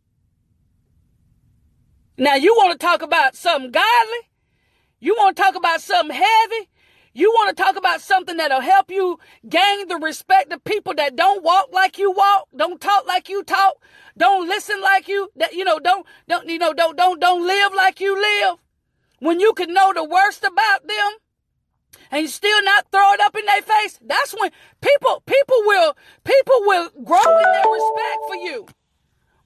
Now, 2.19 2.35
you 2.35 2.55
want 2.57 2.73
to 2.73 2.79
talk 2.79 3.03
about 3.03 3.37
something 3.37 3.71
godly? 3.71 4.31
You 5.01 5.15
want 5.15 5.37
to 5.37 5.43
talk 5.43 5.55
about 5.55 5.81
something 5.81 6.17
heavy? 6.17 6.71
You 7.13 7.31
want 7.31 7.57
to 7.57 7.63
talk 7.63 7.77
about 7.77 8.01
something 8.01 8.37
that'll 8.37 8.61
help 8.61 8.91
you 8.91 9.19
gain 9.49 9.89
the 9.89 9.97
respect 9.97 10.53
of 10.53 10.63
people 10.65 10.95
that 10.95 11.17
don't 11.17 11.43
walk 11.43 11.69
like 11.73 11.99
you 11.99 12.11
walk, 12.11 12.49
don't 12.55 12.81
talk 12.81 13.07
like 13.07 13.29
you 13.29 13.43
talk, 13.43 13.75
don't 14.17 14.49
listen 14.49 14.81
like 14.81 15.09
you, 15.09 15.31
that, 15.37 15.53
you 15.53 15.65
know, 15.65 15.79
don't, 15.79 16.07
don't, 16.29 16.49
you 16.49 16.59
know, 16.59 16.73
don't, 16.73 16.97
don't, 16.97 17.21
don't 17.21 17.47
live 17.47 17.73
like 17.75 18.01
you 18.01 18.15
live. 18.21 18.59
When 19.19 19.41
you 19.41 19.53
can 19.55 19.73
know 19.73 19.93
the 19.93 20.05
worst 20.05 20.45
about 20.45 20.87
them, 20.87 21.13
and 22.11 22.23
you 22.23 22.29
still 22.29 22.63
not 22.63 22.87
throw 22.91 23.13
it 23.13 23.21
up 23.21 23.37
in 23.37 23.45
their 23.47 23.63
face, 23.63 23.99
that's 24.03 24.35
when 24.39 24.51
people 24.81 25.23
people 25.27 25.57
will 25.65 25.97
people 26.25 26.61
will 26.61 26.91
grow 27.05 27.39
in 27.39 27.53
their 27.53 27.73
respect 27.73 28.19
for 28.29 28.37
you 28.37 28.67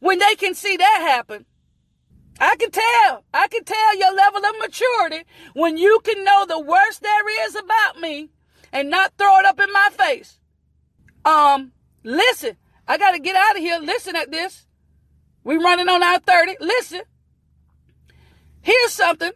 when 0.00 0.18
they 0.18 0.34
can 0.34 0.54
see 0.54 0.76
that 0.76 0.98
happen. 1.00 1.46
I 2.40 2.56
can 2.56 2.70
tell. 2.70 3.24
I 3.34 3.48
can 3.48 3.64
tell 3.64 3.98
your 3.98 4.14
level 4.14 4.44
of 4.44 4.58
maturity 4.58 5.24
when 5.52 5.76
you 5.76 6.00
can 6.02 6.24
know 6.24 6.46
the 6.46 6.58
worst 6.58 7.02
there 7.02 7.46
is 7.46 7.54
about 7.54 8.00
me 8.00 8.30
and 8.72 8.88
not 8.88 9.12
throw 9.18 9.38
it 9.38 9.44
up 9.44 9.60
in 9.60 9.72
my 9.72 9.90
face. 9.92 10.38
Um, 11.24 11.72
listen, 12.02 12.56
I 12.90 12.98
got 12.98 13.12
to 13.12 13.20
get 13.20 13.36
out 13.36 13.56
of 13.56 13.62
here. 13.62 13.78
Listen 13.78 14.16
at 14.16 14.32
this. 14.32 14.66
We 15.44 15.56
running 15.56 15.88
on 15.88 16.02
our 16.02 16.18
30. 16.18 16.56
Listen. 16.58 17.02
Here's 18.62 18.92
something 18.92 19.30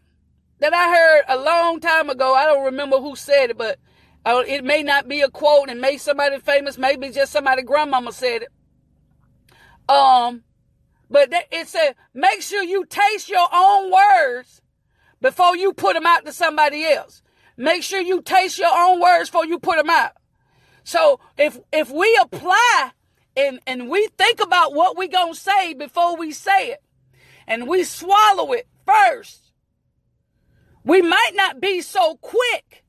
that 0.59 0.75
I 0.75 0.93
heard 0.93 1.23
a 1.29 1.41
long 1.41 1.79
time 1.79 2.11
ago. 2.11 2.35
I 2.35 2.47
don't 2.47 2.65
remember 2.65 2.99
who 2.99 3.15
said 3.15 3.51
it, 3.51 3.57
but 3.57 3.79
uh, 4.27 4.43
it 4.45 4.65
may 4.65 4.83
not 4.83 5.07
be 5.07 5.21
a 5.21 5.31
quote 5.31 5.69
and 5.71 5.81
may 5.81 5.99
somebody 5.99 6.41
famous, 6.41 6.77
maybe 6.79 7.11
just 7.11 7.31
somebody 7.31 7.63
grandmama 7.63 8.11
said 8.11 8.43
it. 8.43 9.89
Um, 9.89 10.43
but 11.09 11.33
it 11.53 11.69
said, 11.69 11.95
make 12.13 12.43
sure 12.43 12.65
you 12.65 12.85
taste 12.87 13.29
your 13.29 13.47
own 13.55 13.93
words 13.93 14.63
before 15.21 15.57
you 15.57 15.73
put 15.73 15.95
them 15.95 16.07
out 16.07 16.27
to 16.27 16.33
somebody 16.33 16.85
else. 16.87 17.23
Make 17.57 17.85
sure 17.85 18.01
you 18.01 18.21
taste 18.21 18.59
your 18.59 18.75
own 18.75 19.01
words 19.01 19.31
before 19.31 19.47
you 19.47 19.61
put 19.61 19.77
them 19.77 19.91
out. 19.91 20.11
So 20.83 21.21
if 21.39 21.57
if 21.73 21.93
we 21.93 22.19
apply 22.21 22.91
and 23.37 23.61
and 23.67 23.89
we 23.89 24.09
think 24.19 24.41
about 24.41 24.75
what 24.75 24.97
we 24.97 25.09
gonna 25.09 25.35
say 25.35 25.75
before 25.75 26.17
we 26.17 26.33
say 26.33 26.71
it, 26.71 26.83
and 27.47 27.69
we 27.69 27.85
swallow 27.85 28.53
it 28.53 28.67
first, 28.87 29.53
we 30.85 31.03
might 31.03 31.33
not 31.35 31.61
be 31.61 31.81
so 31.81 32.17
quick 32.17 32.85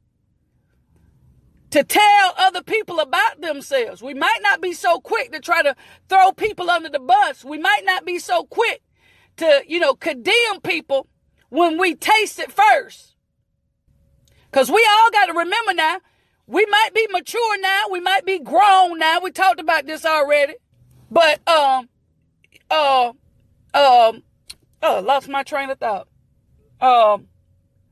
to 1.76 1.84
tell 1.84 2.34
other 2.38 2.64
people 2.64 3.02
about 3.02 3.42
themselves. 3.42 4.02
We 4.02 4.14
might 4.14 4.40
not 4.42 4.62
be 4.62 4.72
so 4.72 5.00
quick 5.02 5.34
to 5.34 5.40
try 5.40 5.62
to 5.62 5.76
throw 6.08 6.32
people 6.32 6.70
under 6.70 6.88
the 6.88 7.00
bus. 7.00 7.44
We 7.44 7.58
might 7.58 7.82
not 7.84 8.06
be 8.06 8.18
so 8.18 8.46
quick 8.46 8.82
to, 9.38 9.62
you 9.68 9.80
know, 9.80 9.94
condemn 9.94 10.62
people 10.64 11.10
when 11.50 11.78
we 11.78 11.96
taste 11.96 12.40
it 12.40 12.52
first. 12.52 13.16
Because 14.50 14.72
we 14.72 14.88
all 14.90 15.12
got 15.12 15.26
to 15.26 15.34
remember 15.34 15.74
now, 15.74 15.98
we 16.48 16.66
might 16.66 16.90
be 16.94 17.08
mature 17.12 17.62
now, 17.62 17.84
we 17.92 18.00
might 18.00 18.26
be 18.26 18.40
grown 18.40 19.00
now. 19.00 19.20
We 19.20 19.32
talked 19.32 19.60
about 19.60 19.86
this 19.86 20.06
already. 20.06 20.56
But, 21.10 21.48
um, 21.48 21.90
uh, 22.70 23.14
um, 23.74 24.24
oh, 24.82 25.02
lost 25.04 25.28
my 25.28 25.44
train 25.44 25.70
of 25.70 25.80
thought. 25.80 26.08
Um, 26.82 27.28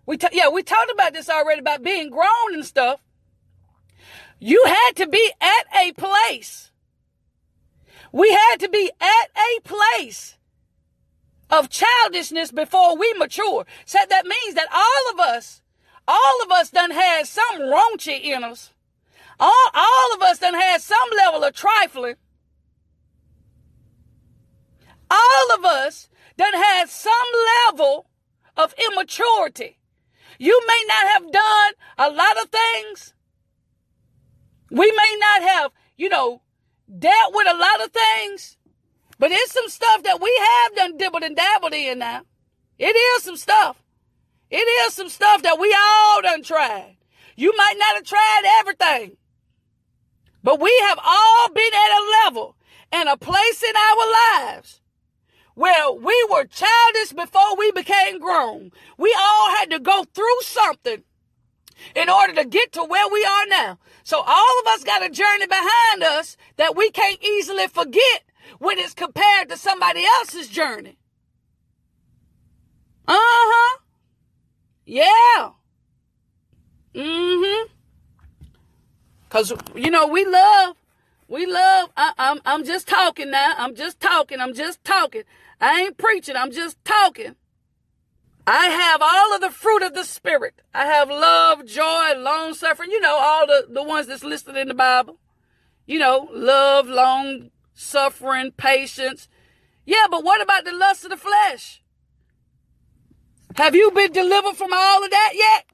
we, 0.06 0.18
ta- 0.18 0.30
yeah, 0.32 0.50
we 0.50 0.64
talked 0.64 0.92
about 0.92 1.14
this 1.14 1.30
already 1.30 1.60
about 1.60 1.84
being 1.84 2.10
grown 2.10 2.54
and 2.54 2.66
stuff. 2.66 3.00
You 4.40 4.64
had 4.66 4.92
to 4.98 5.08
be 5.08 5.32
at 5.40 5.82
a 5.82 5.94
place. 5.94 6.72
We 8.12 8.32
had 8.32 8.58
to 8.58 8.70
be 8.70 8.92
at 9.00 9.30
a 9.36 9.62
place 9.62 10.38
of 11.50 11.70
childishness 11.70 12.52
before 12.52 12.98
we 12.98 13.12
mature. 13.14 13.66
So 13.86 13.98
that 14.08 14.26
means 14.26 14.56
that 14.56 14.68
all 14.72 15.14
of 15.14 15.20
us, 15.20 15.63
all 16.08 16.44
of 16.44 16.52
us 16.52 16.70
done 16.70 16.92
had 16.92 17.28
some 17.28 17.60
raunchy 17.60 18.22
in 18.22 18.44
us. 18.44 18.74
All, 19.40 19.70
all 19.74 20.14
of 20.16 20.22
us 20.22 20.40
done 20.40 20.54
had 20.54 20.82
some 20.82 21.10
level 21.18 21.44
of 21.44 21.54
trifling. 21.54 22.16
All 25.10 25.58
of 25.58 25.66
us 25.66 26.10
done 26.38 26.54
had 26.54 26.90
some 26.90 27.12
level 27.68 28.08
of 28.58 28.74
immaturity. 28.92 29.78
You 30.40 30.62
may 30.68 30.84
not 30.88 31.08
have 31.08 31.32
done 31.32 31.74
a 31.98 32.10
lot 32.10 32.42
of 32.42 32.50
things. 32.50 33.14
We 34.72 34.92
may 34.92 35.18
not 35.20 35.42
have, 35.44 35.72
you 35.98 36.10
know, 36.10 36.42
dealt 37.00 37.34
with 37.34 37.48
a 37.48 37.58
lot 37.58 37.84
of 37.84 37.92
things. 37.92 38.58
But 39.20 39.32
it's 39.32 39.52
some 39.52 39.70
stuff 39.70 40.04
that 40.04 40.22
we 40.22 40.36
have 40.42 40.76
done 40.76 40.98
dibbled 40.98 41.24
and 41.24 41.36
dabbled 41.36 41.74
in 41.74 42.00
now. 42.00 42.24
It 42.80 42.96
is 42.96 43.24
some 43.24 43.38
stuff. 43.38 43.83
It 44.54 44.68
is 44.86 44.94
some 44.94 45.10
stuff 45.10 45.42
that 45.42 45.60
we 45.60 45.76
all 45.76 46.22
done 46.22 46.44
tried. 46.44 46.98
You 47.36 47.52
might 47.58 47.74
not 47.76 47.96
have 47.96 48.04
tried 48.04 48.44
everything. 48.60 49.18
But 50.44 50.62
we 50.62 50.72
have 50.84 51.00
all 51.04 51.50
been 51.50 51.74
at 51.74 52.00
a 52.00 52.10
level 52.24 52.56
and 52.92 53.10
a 53.10 53.18
place 53.18 53.64
in 53.64 53.74
our 53.76 54.52
lives 54.52 54.82
where 55.56 55.92
we 55.92 56.28
were 56.30 56.46
childish 56.46 57.14
before 57.16 57.58
we 57.58 57.72
became 57.72 58.20
grown. 58.20 58.70
We 58.96 59.16
all 59.20 59.56
had 59.56 59.72
to 59.72 59.80
go 59.80 60.04
through 60.14 60.42
something 60.42 61.02
in 61.96 62.10
order 62.12 62.36
to 62.36 62.46
get 62.46 62.74
to 62.74 62.84
where 62.84 63.10
we 63.10 63.26
are 63.26 63.48
now. 63.48 63.80
So 64.04 64.22
all 64.24 64.60
of 64.62 64.68
us 64.68 64.84
got 64.84 65.04
a 65.04 65.10
journey 65.10 65.48
behind 65.48 66.04
us 66.04 66.38
that 66.58 66.76
we 66.76 66.92
can't 66.92 67.24
easily 67.24 67.68
forget 67.68 68.22
when 68.60 68.78
it's 68.78 68.94
compared 68.94 69.50
to 69.50 69.58
somebody 69.58 70.04
else's 70.20 70.48
journey. 70.48 71.00
Uh 73.08 73.18
huh. 73.18 73.73
Yeah. 74.86 75.52
Mm 76.96 77.44
hmm. 77.44 77.68
Cause 79.30 79.54
you 79.76 79.90
know 79.90 80.08
we 80.08 80.26
love, 80.26 80.76
we 81.28 81.46
love. 81.48 81.90
I, 81.98 82.14
I'm 82.20 82.40
I'm 82.46 82.64
just 82.64 82.88
talking 82.88 83.32
now. 83.32 83.54
I'm 83.58 83.76
just 83.76 84.00
talking. 84.00 84.40
I'm 84.40 84.54
just 84.54 84.84
talking. 84.84 85.24
I 85.60 85.82
ain't 85.82 85.98
preaching. 85.98 86.36
I'm 86.36 86.52
just 86.52 86.84
talking. 86.86 87.36
I 88.46 88.68
have 88.68 89.02
all 89.02 89.34
of 89.34 89.42
the 89.42 89.50
fruit 89.50 89.82
of 89.82 89.94
the 89.96 90.04
spirit. 90.04 90.62
I 90.74 90.86
have 90.86 91.10
love, 91.10 91.66
joy, 91.66 92.14
long 92.18 92.54
suffering. 92.54 92.92
You 92.92 93.02
know 93.02 93.18
all 93.18 93.48
the 93.48 93.68
the 93.70 93.84
ones 93.84 94.08
that's 94.08 94.24
listed 94.24 94.58
in 94.58 94.68
the 94.68 94.76
Bible. 94.76 95.18
You 95.88 96.00
know, 96.00 96.30
love, 96.32 96.88
long 96.88 97.52
suffering, 97.74 98.52
patience. 98.52 99.28
Yeah, 99.86 100.08
but 100.12 100.24
what 100.24 100.42
about 100.42 100.66
the 100.66 100.74
lust 100.74 101.04
of 101.06 101.12
the 101.12 101.18
flesh? 101.18 101.83
Have 103.56 103.76
you 103.76 103.92
been 103.92 104.12
delivered 104.12 104.56
from 104.56 104.74
all 104.74 105.04
of 105.04 105.12
that 105.12 105.34
yet? 105.36 105.66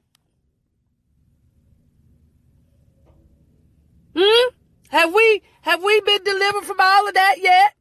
Hmm? 4.16 4.54
Have 4.88 5.14
we 5.14 5.42
have 5.62 5.82
we 5.82 6.00
been 6.00 6.22
delivered 6.24 6.64
from 6.64 6.76
all 6.80 7.08
of 7.08 7.14
that 7.14 7.36
yet? 7.38 7.74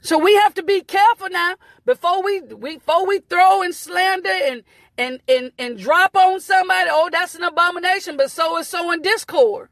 So 0.00 0.18
we 0.18 0.34
have 0.36 0.54
to 0.54 0.62
be 0.62 0.82
careful 0.82 1.28
now 1.30 1.56
before 1.84 2.22
we, 2.22 2.40
we 2.40 2.76
before 2.76 3.06
we 3.06 3.20
throw 3.20 3.62
and 3.62 3.74
slander 3.74 4.28
and 4.28 4.62
and 4.98 5.20
and 5.28 5.52
and 5.58 5.78
drop 5.78 6.14
on 6.16 6.40
somebody. 6.40 6.90
Oh, 6.92 7.08
that's 7.10 7.34
an 7.34 7.42
abomination. 7.42 8.16
But 8.16 8.30
so 8.30 8.58
is 8.58 8.68
so 8.68 8.92
in 8.92 9.02
discord. 9.02 9.68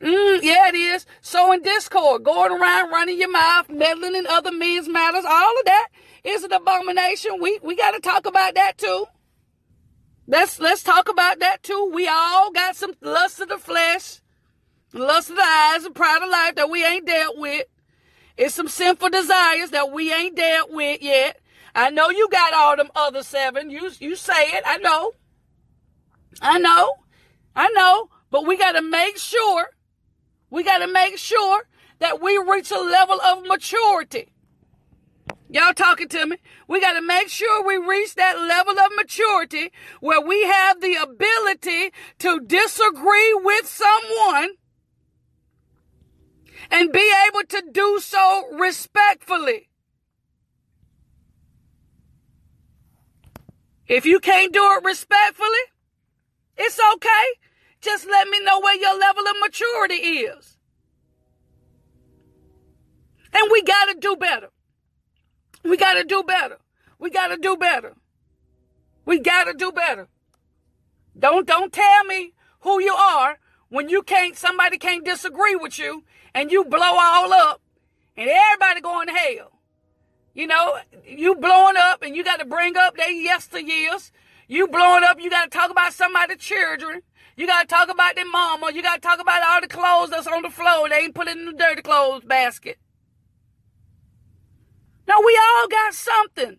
Mm, 0.00 0.42
yeah, 0.42 0.68
it 0.68 0.76
is. 0.76 1.06
Sowing 1.20 1.62
discord, 1.62 2.22
going 2.22 2.52
around 2.52 2.90
running 2.90 3.18
your 3.18 3.30
mouth, 3.30 3.68
meddling 3.68 4.14
in 4.14 4.26
other 4.26 4.52
men's 4.52 4.88
matters, 4.88 5.24
all 5.24 5.58
of 5.58 5.64
that 5.64 5.88
is 6.22 6.44
an 6.44 6.52
abomination. 6.52 7.40
We 7.40 7.58
we 7.62 7.74
got 7.74 7.92
to 7.92 8.00
talk 8.00 8.26
about 8.26 8.54
that 8.54 8.78
too. 8.78 9.06
Let's 10.26 10.60
let's 10.60 10.82
talk 10.82 11.08
about 11.08 11.40
that 11.40 11.62
too. 11.62 11.90
We 11.92 12.06
all 12.06 12.52
got 12.52 12.76
some 12.76 12.92
lust 13.00 13.40
of 13.40 13.48
the 13.48 13.58
flesh, 13.58 14.20
lust 14.92 15.30
of 15.30 15.36
the 15.36 15.42
eyes, 15.42 15.84
and 15.84 15.94
pride 15.94 16.22
of 16.22 16.30
life 16.30 16.54
that 16.56 16.70
we 16.70 16.84
ain't 16.84 17.06
dealt 17.06 17.36
with. 17.38 17.66
It's 18.36 18.54
some 18.54 18.68
sinful 18.68 19.08
desires 19.08 19.70
that 19.70 19.90
we 19.90 20.12
ain't 20.12 20.36
dealt 20.36 20.70
with 20.70 21.02
yet. 21.02 21.40
I 21.74 21.90
know 21.90 22.10
you 22.10 22.28
got 22.30 22.54
all 22.54 22.76
them 22.76 22.90
other 22.94 23.24
seven. 23.24 23.70
You 23.70 23.90
you 23.98 24.14
say 24.14 24.50
it. 24.52 24.62
I 24.64 24.76
know. 24.76 25.12
I 26.40 26.58
know. 26.58 26.92
I 27.56 27.68
know. 27.70 28.10
But 28.30 28.46
we 28.46 28.56
got 28.56 28.72
to 28.72 28.82
make 28.82 29.16
sure 29.16 29.70
we 30.50 30.62
got 30.62 30.78
to 30.78 30.86
make 30.86 31.18
sure 31.18 31.64
that 31.98 32.20
we 32.22 32.36
reach 32.38 32.70
a 32.70 32.78
level 32.78 33.20
of 33.20 33.46
maturity. 33.46 34.28
Y'all 35.50 35.72
talking 35.72 36.08
to 36.08 36.26
me? 36.26 36.36
We 36.66 36.80
got 36.80 36.92
to 36.92 37.02
make 37.02 37.28
sure 37.28 37.64
we 37.64 37.78
reach 37.78 38.14
that 38.16 38.38
level 38.38 38.78
of 38.78 38.92
maturity 38.96 39.72
where 40.00 40.20
we 40.20 40.44
have 40.44 40.80
the 40.80 40.94
ability 40.94 41.92
to 42.18 42.40
disagree 42.40 43.32
with 43.34 43.66
someone 43.66 44.50
and 46.70 46.92
be 46.92 47.12
able 47.26 47.44
to 47.48 47.62
do 47.72 47.98
so 48.00 48.44
respectfully. 48.52 49.68
If 53.86 54.04
you 54.04 54.20
can't 54.20 54.52
do 54.52 54.62
it 54.72 54.84
respectfully, 54.84 55.48
it's 56.58 56.78
okay. 56.94 57.47
Just 57.80 58.06
let 58.06 58.28
me 58.28 58.40
know 58.44 58.60
where 58.60 58.76
your 58.76 58.98
level 58.98 59.24
of 59.26 59.36
maturity 59.40 59.94
is. 59.94 60.56
And 63.32 63.50
we 63.52 63.62
got 63.62 63.86
to 63.86 63.94
do 63.98 64.16
better. 64.16 64.48
We 65.62 65.76
got 65.76 65.94
to 65.94 66.04
do 66.04 66.22
better. 66.22 66.58
We 66.98 67.10
got 67.10 67.28
to 67.28 67.36
do 67.36 67.56
better. 67.56 67.94
We 69.04 69.20
got 69.20 69.44
to 69.44 69.54
do 69.54 69.70
better. 69.70 70.08
Don't 71.18 71.46
don't 71.46 71.72
tell 71.72 72.04
me 72.04 72.32
who 72.60 72.80
you 72.80 72.92
are 72.92 73.38
when 73.68 73.88
you 73.88 74.02
can't 74.02 74.36
somebody 74.36 74.78
can't 74.78 75.04
disagree 75.04 75.56
with 75.56 75.78
you 75.78 76.04
and 76.34 76.50
you 76.50 76.64
blow 76.64 76.80
all 76.80 77.32
up 77.32 77.60
and 78.16 78.28
everybody 78.28 78.80
going 78.80 79.08
to 79.08 79.12
hell. 79.12 79.52
You 80.34 80.46
know, 80.46 80.76
you 81.04 81.34
blowing 81.34 81.76
up 81.76 82.02
and 82.02 82.14
you 82.14 82.22
got 82.22 82.38
to 82.38 82.44
bring 82.44 82.76
up 82.76 82.96
their 82.96 83.10
yesteryears. 83.10 84.12
You 84.48 84.68
blowing 84.68 85.04
up, 85.04 85.20
you 85.20 85.30
got 85.30 85.52
to 85.52 85.58
talk 85.58 85.70
about 85.70 85.92
somebody's 85.94 86.38
children. 86.38 87.02
You 87.36 87.46
gotta 87.46 87.68
talk 87.68 87.90
about 87.90 88.16
their 88.16 88.26
mama. 88.26 88.72
You 88.74 88.82
gotta 88.82 89.00
talk 89.00 89.20
about 89.20 89.42
all 89.44 89.60
the 89.60 89.68
clothes 89.68 90.10
that's 90.10 90.26
on 90.26 90.42
the 90.42 90.50
floor. 90.50 90.88
They 90.88 90.96
ain't 90.96 91.14
put 91.14 91.28
in 91.28 91.46
the 91.46 91.52
dirty 91.52 91.82
clothes 91.82 92.24
basket. 92.24 92.78
No, 95.08 95.16
we 95.26 95.40
all 95.42 95.68
got 95.68 95.94
something. 95.94 96.58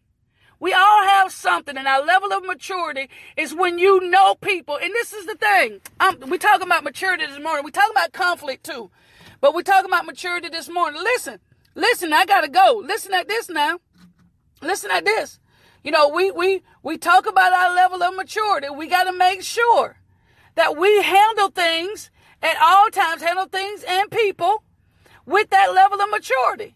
We 0.60 0.74
all 0.74 1.04
have 1.08 1.32
something, 1.34 1.78
and 1.78 1.88
our 1.88 2.06
level 2.06 2.34
of 2.34 2.46
maturity 2.46 3.10
is 3.38 3.56
when 3.56 3.80
you 3.80 4.10
know 4.10 4.36
people. 4.36 4.78
And 4.82 4.94
this 4.94 5.14
is 5.14 5.26
the 5.28 5.36
thing. 5.36 5.82
I'm, 6.00 6.20
we 6.30 6.38
talking 6.40 6.68
about 6.68 6.84
maturity 6.86 7.26
this 7.28 7.42
morning. 7.42 7.66
We 7.66 7.72
talking 7.72 7.92
about 7.94 8.14
conflict 8.14 8.66
too, 8.66 8.92
but 9.42 9.56
we 9.56 9.64
talking 9.64 9.90
about 9.90 10.06
maturity 10.06 10.50
this 10.50 10.70
morning. 10.70 11.02
Listen, 11.04 11.40
listen. 11.76 12.14
I 12.14 12.26
gotta 12.26 12.50
go. 12.50 12.82
Listen 12.86 13.14
at 13.14 13.28
this 13.28 13.50
now. 13.50 13.80
listen 14.62 14.92
at 14.92 15.06
this. 15.06 15.40
You 15.84 15.92
know, 15.92 16.10
we 16.10 16.32
we 16.32 16.64
we 16.84 16.98
talk 16.98 17.26
about 17.26 17.54
our 17.54 17.74
level 17.74 18.04
of 18.04 18.16
maturity. 18.16 18.70
We 18.70 18.88
got 18.88 19.04
to 19.06 19.14
make 19.14 19.44
sure 19.44 20.00
that 20.56 20.78
we 20.78 21.02
handle 21.02 21.50
things 21.50 22.12
at 22.42 22.58
all 22.62 22.90
times, 22.90 23.22
handle 23.22 23.46
things 23.46 23.84
and 23.88 24.10
people 24.12 24.64
with 25.26 25.50
that 25.52 25.74
level 25.74 26.02
of 26.02 26.10
maturity. 26.10 26.76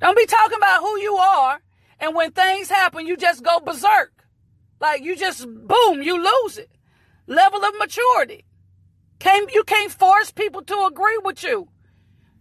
Don't 0.00 0.16
be 0.16 0.26
talking 0.26 0.58
about 0.58 0.80
who 0.80 0.98
you 0.98 1.14
are 1.14 1.60
and 2.00 2.14
when 2.14 2.30
things 2.30 2.68
happen, 2.68 3.06
you 3.06 3.16
just 3.16 3.42
go 3.42 3.60
berserk. 3.60 4.24
Like 4.80 5.02
you 5.02 5.16
just 5.16 5.46
boom, 5.46 6.02
you 6.02 6.22
lose 6.22 6.58
it. 6.58 6.70
Level 7.26 7.64
of 7.64 7.74
maturity. 7.78 8.44
Can't, 9.18 9.52
you 9.52 9.64
can't 9.64 9.90
force 9.90 10.30
people 10.30 10.62
to 10.62 10.86
agree 10.86 11.18
with 11.24 11.42
you. 11.42 11.68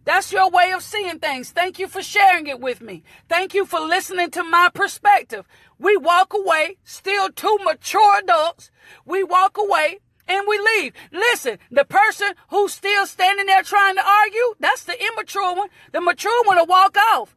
That's 0.05 0.31
your 0.31 0.49
way 0.49 0.71
of 0.71 0.83
seeing 0.83 1.19
things. 1.19 1.49
Thank 1.49 1.79
you 1.79 1.87
for 1.87 2.01
sharing 2.01 2.47
it 2.47 2.61
with 2.61 2.79
me. 2.79 3.03
Thank 3.27 3.53
you 3.53 3.65
for 3.65 3.79
listening 3.79 4.29
to 4.31 4.43
my 4.43 4.69
perspective. 4.73 5.45
We 5.79 5.95
walk 5.97 6.33
away, 6.33 6.77
still 6.83 7.29
two 7.29 7.57
mature 7.63 8.19
adults. 8.19 8.71
We 9.05 9.23
walk 9.23 9.57
away 9.57 9.99
and 10.27 10.45
we 10.47 10.59
leave. 10.59 10.93
Listen, 11.11 11.59
the 11.71 11.85
person 11.85 12.29
who's 12.49 12.73
still 12.73 13.05
standing 13.05 13.45
there 13.45 13.63
trying 13.63 13.95
to 13.95 14.05
argue, 14.05 14.55
that's 14.59 14.83
the 14.83 14.95
immature 15.01 15.55
one. 15.55 15.69
The 15.91 16.01
mature 16.01 16.43
one 16.45 16.57
will 16.57 16.65
walk 16.65 16.97
off. 16.97 17.35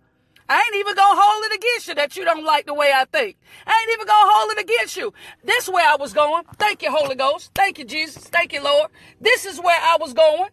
I 0.49 0.65
ain't 0.67 0.81
even 0.81 0.97
gonna 0.97 1.21
hold 1.23 1.45
it 1.45 1.55
against 1.55 1.89
you 1.89 1.95
that 1.95 2.17
you 2.17 2.25
don't 2.25 2.45
like 2.45 2.67
the 2.67 2.75
way 2.75 2.91
I 2.93 3.05
think. 3.05 3.37
I 3.67 3.79
ain't 3.83 3.93
even 3.95 4.07
gonna 4.07 4.33
hold 4.33 4.51
it 4.53 4.61
against 4.65 4.97
you. 4.97 5.13
This 5.45 5.69
where 5.69 5.89
I 5.89 5.95
was 5.95 6.13
going. 6.13 6.43
Thank 6.59 6.83
you, 6.83 6.91
Holy 6.91 7.15
Ghost. 7.15 7.53
Thank 7.55 7.79
you, 7.79 7.85
Jesus. 7.85 8.25
Thank 8.25 8.53
you, 8.53 8.61
Lord. 8.61 8.91
This 9.21 9.45
is 9.47 9.61
where 9.61 9.79
I 9.81 9.97
was 10.01 10.13
going. 10.13 10.51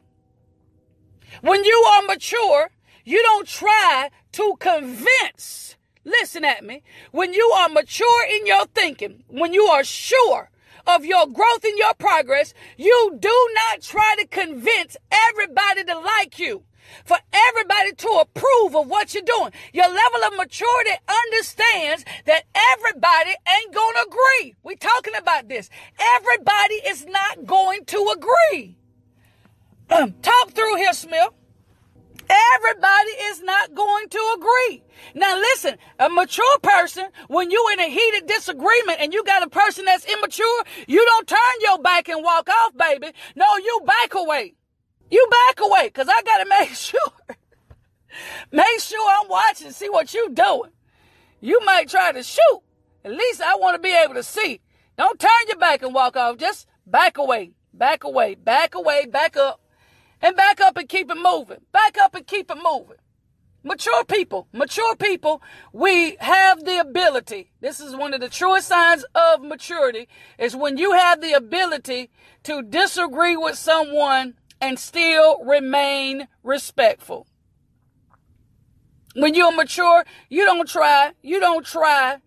When 1.41 1.63
you 1.63 1.83
are 1.93 2.03
mature, 2.03 2.69
you 3.05 3.23
don't 3.23 3.47
try 3.47 4.09
to 4.33 4.55
convince. 4.59 5.76
Listen 6.07 6.45
at 6.45 6.63
me. 6.63 6.83
When 7.11 7.33
you 7.33 7.53
are 7.57 7.67
mature 7.67 8.25
in 8.29 8.47
your 8.47 8.65
thinking, 8.67 9.23
when 9.27 9.51
you 9.51 9.65
are 9.65 9.83
sure 9.83 10.49
of 10.87 11.03
your 11.03 11.27
growth 11.27 11.65
and 11.65 11.77
your 11.77 11.93
progress, 11.95 12.53
you 12.77 13.17
do 13.19 13.49
not 13.53 13.81
try 13.81 14.15
to 14.17 14.25
convince 14.27 14.95
everybody 15.11 15.83
to 15.83 15.99
like 15.99 16.39
you. 16.39 16.63
For 17.03 17.17
everybody 17.33 17.91
to 17.91 18.07
approve 18.21 18.73
of 18.73 18.87
what 18.87 19.13
you're 19.13 19.21
doing. 19.21 19.51
Your 19.73 19.89
level 19.89 20.23
of 20.25 20.37
maturity 20.37 20.91
understands 21.25 22.05
that 22.25 22.43
everybody 22.55 23.31
ain't 23.45 23.73
gonna 23.75 24.05
agree. 24.07 24.55
We're 24.63 24.77
talking 24.77 25.13
about 25.17 25.49
this. 25.49 25.69
Everybody 25.99 26.75
is 26.75 27.05
not 27.05 27.45
going 27.45 27.83
to 27.87 28.15
agree. 28.15 28.77
Um, 29.89 30.13
Talk 30.21 30.51
through 30.51 30.77
here, 30.77 30.93
Smith. 30.93 31.33
Everybody 32.29 33.11
is 33.25 33.41
not 33.41 33.73
going 33.73 34.09
to 34.09 34.35
agree. 34.37 34.83
Now 35.15 35.37
listen, 35.37 35.77
a 35.99 36.09
mature 36.09 36.59
person, 36.61 37.05
when 37.27 37.51
you're 37.51 37.71
in 37.73 37.79
a 37.79 37.89
heated 37.89 38.27
disagreement 38.27 38.99
and 38.99 39.13
you 39.13 39.23
got 39.23 39.43
a 39.43 39.49
person 39.49 39.85
that's 39.85 40.05
immature, 40.05 40.63
you 40.87 41.03
don't 41.05 41.27
turn 41.27 41.39
your 41.61 41.79
back 41.79 42.09
and 42.09 42.23
walk 42.23 42.49
off, 42.49 42.75
baby. 42.75 43.11
No, 43.35 43.45
you 43.57 43.81
back 43.85 44.13
away. 44.15 44.55
You 45.09 45.25
back 45.29 45.59
away, 45.61 45.89
cause 45.91 46.07
I 46.09 46.21
gotta 46.23 46.49
make 46.59 46.69
sure. 46.71 46.99
make 48.51 48.79
sure 48.79 49.11
I'm 49.19 49.29
watching, 49.29 49.71
see 49.71 49.89
what 49.89 50.13
you 50.13 50.29
doing. 50.33 50.71
You 51.39 51.63
might 51.65 51.87
try 51.89 52.11
to 52.11 52.23
shoot. 52.23 52.61
At 53.05 53.11
least 53.11 53.41
I 53.41 53.55
want 53.55 53.75
to 53.75 53.81
be 53.81 53.95
able 53.95 54.15
to 54.15 54.23
see. 54.23 54.59
Don't 54.97 55.19
turn 55.19 55.29
your 55.47 55.57
back 55.57 55.83
and 55.83 55.93
walk 55.93 56.17
off. 56.17 56.37
Just 56.37 56.67
back 56.85 57.17
away, 57.17 57.51
back 57.73 58.03
away, 58.03 58.35
back 58.35 58.75
away, 58.75 59.05
back 59.05 59.37
up 59.37 59.61
and 60.21 60.35
back 60.35 60.59
up 60.59 60.77
and 60.77 60.89
keep 60.89 61.09
it 61.09 61.17
moving. 61.17 61.61
Back 61.71 61.97
up 61.97 62.15
and 62.15 62.25
keep 62.25 62.49
it 62.49 62.57
moving. 62.63 62.97
Mature 63.63 64.05
people, 64.05 64.47
mature 64.53 64.95
people, 64.95 65.41
we 65.73 66.15
have 66.21 66.63
the 66.63 66.79
ability. 66.79 67.51
This 67.59 67.81
is 67.81 67.95
one 67.95 68.13
of 68.13 68.21
the 68.21 68.29
truest 68.29 68.67
signs 68.67 69.03
of 69.13 69.41
maturity 69.41 70.07
is 70.39 70.55
when 70.55 70.77
you 70.77 70.93
have 70.93 71.19
the 71.19 71.33
ability 71.33 72.09
to 72.43 72.61
disagree 72.61 73.35
with 73.35 73.57
someone 73.57 74.35
and 74.61 74.79
still 74.79 75.43
remain 75.43 76.27
respectful. 76.43 77.27
When 79.15 79.33
you're 79.33 79.51
mature, 79.51 80.05
you 80.29 80.45
don't 80.45 80.69
try, 80.69 81.11
you 81.21 81.39
don't 81.39 81.65
try 81.65 82.19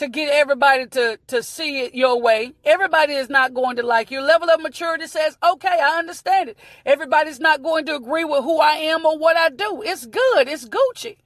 to 0.00 0.08
get 0.08 0.30
everybody 0.30 0.86
to, 0.86 1.18
to 1.26 1.42
see 1.42 1.82
it 1.82 1.94
your 1.94 2.18
way. 2.22 2.54
Everybody 2.64 3.12
is 3.12 3.28
not 3.28 3.52
going 3.52 3.76
to 3.76 3.82
like 3.82 4.10
you. 4.10 4.22
Level 4.22 4.48
of 4.48 4.62
maturity 4.62 5.06
says, 5.06 5.36
okay, 5.44 5.78
I 5.78 5.98
understand 5.98 6.48
it. 6.48 6.58
Everybody's 6.86 7.38
not 7.38 7.62
going 7.62 7.84
to 7.84 7.96
agree 7.96 8.24
with 8.24 8.42
who 8.42 8.60
I 8.60 8.76
am 8.76 9.04
or 9.04 9.18
what 9.18 9.36
I 9.36 9.50
do. 9.50 9.82
It's 9.84 10.06
good. 10.06 10.48
It's 10.48 10.66
Gucci. 10.66 11.18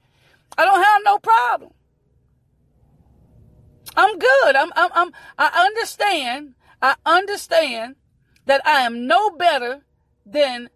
I 0.57 0.65
don't 0.65 0.83
have 0.83 1.01
no 1.05 1.19
problem. 1.19 1.71
I'm 3.95 4.19
good. 4.19 4.55
I'm, 4.57 4.69
I'm, 4.75 4.89
I'm, 4.93 5.11
I 5.37 5.65
understand. 5.65 6.55
I 6.81 6.95
understand 7.05 7.95
that 8.45 8.59
I 8.67 8.81
am 8.81 9.07
no 9.07 9.29
better 9.29 9.85
than 10.25 10.69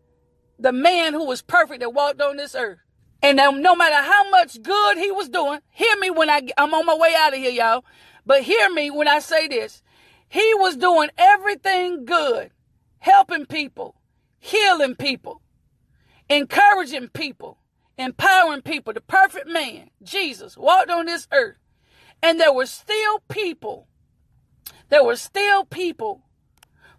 the 0.58 0.72
man 0.72 1.12
who 1.14 1.26
was 1.26 1.42
perfect 1.42 1.82
that 1.82 1.94
walked 1.94 2.22
on 2.22 2.38
this 2.38 2.56
earth. 2.56 2.80
And 3.22 3.38
now, 3.38 3.52
no 3.52 3.76
matter 3.76 3.96
how 3.96 4.30
much 4.30 4.62
good 4.62 4.98
he 4.98 5.12
was 5.12 5.30
doing, 5.30 5.60
hear 5.72 5.96
me 6.00 6.10
when 6.10 6.30
I, 6.30 6.42
I'm 6.58 6.74
on 6.74 6.86
my 6.86 6.96
way 6.96 7.14
out 7.18 7.34
of 7.34 7.40
here, 7.40 7.52
y'all. 7.52 7.84
But 8.26 8.44
hear 8.44 8.70
me 8.70 8.90
when 8.90 9.08
I 9.08 9.20
say 9.20 9.48
this. 9.48 9.82
He 10.30 10.54
was 10.56 10.78
doing 10.78 11.10
everything 11.18 12.06
good, 12.06 12.52
helping 13.00 13.46
people, 13.46 13.96
healing 14.40 14.96
people, 14.96 15.42
encouraging 16.30 17.10
people, 17.10 17.58
empowering 17.98 18.62
people. 18.62 18.94
The 18.94 19.02
perfect 19.02 19.48
man, 19.48 19.90
Jesus, 20.04 20.56
walked 20.56 20.90
on 20.90 21.08
this 21.08 21.28
earth. 21.34 21.58
And 22.22 22.40
there 22.40 22.54
were 22.54 22.68
still 22.68 23.20
people, 23.28 23.88
there 24.90 25.04
were 25.04 25.16
still 25.16 25.66
people 25.66 26.24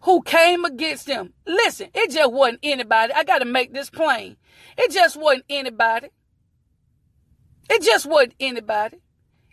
who 0.03 0.23
came 0.23 0.65
against 0.65 1.07
him. 1.07 1.35
Listen, 1.47 1.91
it 1.95 2.11
just 2.11 2.33
wasn't 2.33 2.61
anybody. 2.63 3.13
I 3.13 3.25
got 3.25 3.39
to 3.39 3.45
make 3.45 3.73
this 3.73 3.91
plain. 3.91 4.37
It 4.79 4.91
just 4.91 5.17
wasn't 5.17 5.45
anybody. 5.51 6.09
It 7.69 7.83
just 7.83 8.07
wasn't 8.07 8.35
anybody. 8.41 8.99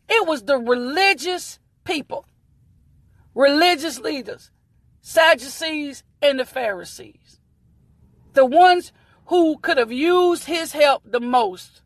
It 0.09 0.25
was 0.27 0.43
the 0.43 0.57
religious 0.57 1.59
people, 1.83 2.25
religious 3.35 3.99
leaders, 3.99 4.51
Sadducees 5.01 6.03
and 6.21 6.39
the 6.39 6.45
Pharisees. 6.45 7.39
The 8.33 8.45
ones 8.45 8.93
who 9.25 9.57
could 9.57 9.77
have 9.77 9.91
used 9.91 10.45
his 10.45 10.71
help 10.71 11.03
the 11.05 11.19
most, 11.19 11.81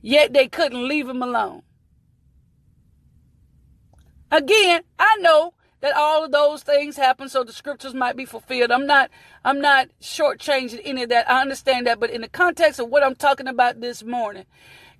yet 0.00 0.32
they 0.32 0.48
couldn't 0.48 0.88
leave 0.88 1.08
him 1.08 1.22
alone. 1.22 1.62
Again, 4.30 4.82
I 4.98 5.16
know 5.20 5.54
that 5.80 5.96
all 5.96 6.24
of 6.24 6.32
those 6.32 6.62
things 6.62 6.96
happen 6.96 7.28
so 7.28 7.44
the 7.44 7.52
scriptures 7.52 7.94
might 7.94 8.16
be 8.16 8.24
fulfilled. 8.24 8.70
I'm 8.70 8.86
not 8.86 9.10
I'm 9.44 9.60
not 9.60 9.88
shortchanging 10.00 10.80
any 10.84 11.04
of 11.04 11.08
that. 11.10 11.30
I 11.30 11.40
understand 11.40 11.86
that, 11.86 12.00
but 12.00 12.10
in 12.10 12.20
the 12.20 12.28
context 12.28 12.80
of 12.80 12.88
what 12.88 13.04
I'm 13.04 13.14
talking 13.14 13.46
about 13.46 13.80
this 13.80 14.02
morning, 14.02 14.46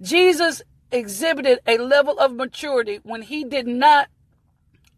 Jesus 0.01 0.63
exhibited 0.91 1.61
a 1.67 1.79
level 1.79 2.19
of 2.19 2.35
maturity 2.35 3.01
when 3.03 3.23
he 3.23 3.45
did 3.45 3.67
not 3.67 4.09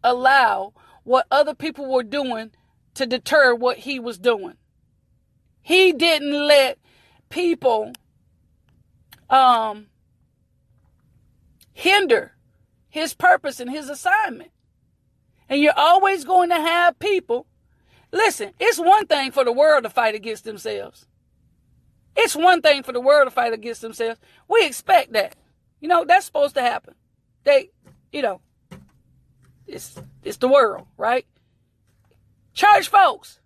allow 0.03 0.73
what 1.03 1.25
other 1.31 1.53
people 1.53 1.91
were 1.91 2.03
doing 2.03 2.51
to 2.93 3.05
deter 3.05 3.55
what 3.55 3.79
he 3.79 3.99
was 3.99 4.17
doing. 4.17 4.55
He 5.61 5.91
didn't 5.93 6.47
let 6.47 6.77
people 7.29 7.93
um 9.29 9.87
hinder 11.73 12.33
his 12.89 13.13
purpose 13.13 13.59
and 13.59 13.71
his 13.71 13.89
assignment. 13.89 14.51
And 15.51 15.61
you're 15.61 15.77
always 15.77 16.23
going 16.23 16.49
to 16.49 16.55
have 16.55 16.97
people. 16.97 17.45
Listen, 18.13 18.53
it's 18.57 18.79
one 18.79 19.05
thing 19.05 19.31
for 19.31 19.43
the 19.43 19.51
world 19.51 19.83
to 19.83 19.89
fight 19.89 20.15
against 20.15 20.45
themselves. 20.45 21.05
It's 22.15 22.37
one 22.37 22.61
thing 22.61 22.83
for 22.83 22.93
the 22.93 23.01
world 23.01 23.27
to 23.27 23.31
fight 23.31 23.51
against 23.51 23.81
themselves. 23.81 24.17
We 24.47 24.65
expect 24.65 25.11
that. 25.11 25.35
You 25.81 25.89
know, 25.89 26.05
that's 26.05 26.25
supposed 26.25 26.55
to 26.55 26.61
happen. 26.61 26.95
They, 27.43 27.71
you 28.13 28.21
know, 28.21 28.39
it's 29.67 30.01
it's 30.23 30.37
the 30.37 30.47
world, 30.47 30.87
right? 30.97 31.25
Church 32.53 32.87
folks. 32.87 33.41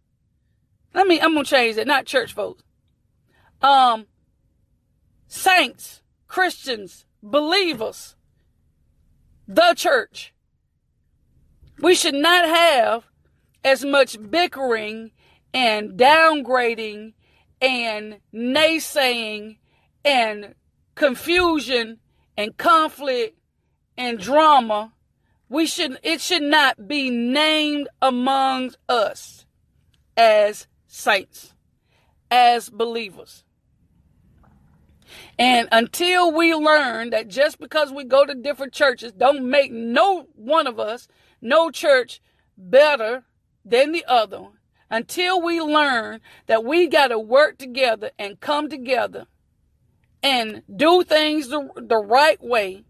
Let 0.93 1.07
me 1.07 1.19
I'm 1.19 1.33
gonna 1.33 1.43
change 1.45 1.75
that, 1.77 1.87
not 1.87 2.05
church 2.05 2.33
folks. 2.33 2.63
Um 3.63 4.05
saints, 5.27 6.03
Christians, 6.27 7.05
believers, 7.23 8.15
the 9.47 9.73
church. 9.75 10.34
We 11.79 11.95
should 11.95 12.15
not 12.15 12.45
have 12.47 13.05
as 13.63 13.83
much 13.83 14.17
bickering 14.29 15.11
and 15.53 15.91
downgrading 15.91 17.13
and 17.61 18.17
naysaying 18.33 19.57
and 20.03 20.55
confusion 20.95 21.99
and 22.37 22.55
conflict 22.57 23.37
and 23.97 24.19
drama. 24.19 24.93
We 25.49 25.65
should 25.65 25.99
it 26.03 26.21
should 26.21 26.43
not 26.43 26.87
be 26.87 27.09
named 27.09 27.87
among 28.01 28.73
us 28.87 29.45
as 30.17 30.67
saints, 30.87 31.53
as 32.31 32.69
believers. 32.69 33.43
And 35.37 35.67
until 35.71 36.31
we 36.31 36.53
learn 36.53 37.09
that 37.11 37.27
just 37.27 37.59
because 37.59 37.91
we 37.91 38.05
go 38.05 38.25
to 38.25 38.33
different 38.33 38.73
churches 38.73 39.11
don't 39.11 39.49
make 39.49 39.71
no 39.71 40.27
one 40.35 40.67
of 40.67 40.79
us, 40.79 41.07
no 41.41 41.69
church 41.69 42.21
better 42.57 43.23
than 43.63 43.91
the 43.91 44.05
other 44.07 44.47
until 44.89 45.41
we 45.41 45.59
learn 45.59 46.21
that 46.47 46.63
we 46.63 46.87
got 46.87 47.07
to 47.07 47.19
work 47.19 47.57
together 47.57 48.11
and 48.17 48.39
come 48.39 48.69
together 48.69 49.25
and 50.21 50.63
do 50.73 51.03
things 51.03 51.49
the, 51.49 51.69
the 51.75 51.97
right 51.97 52.41
way. 52.41 52.83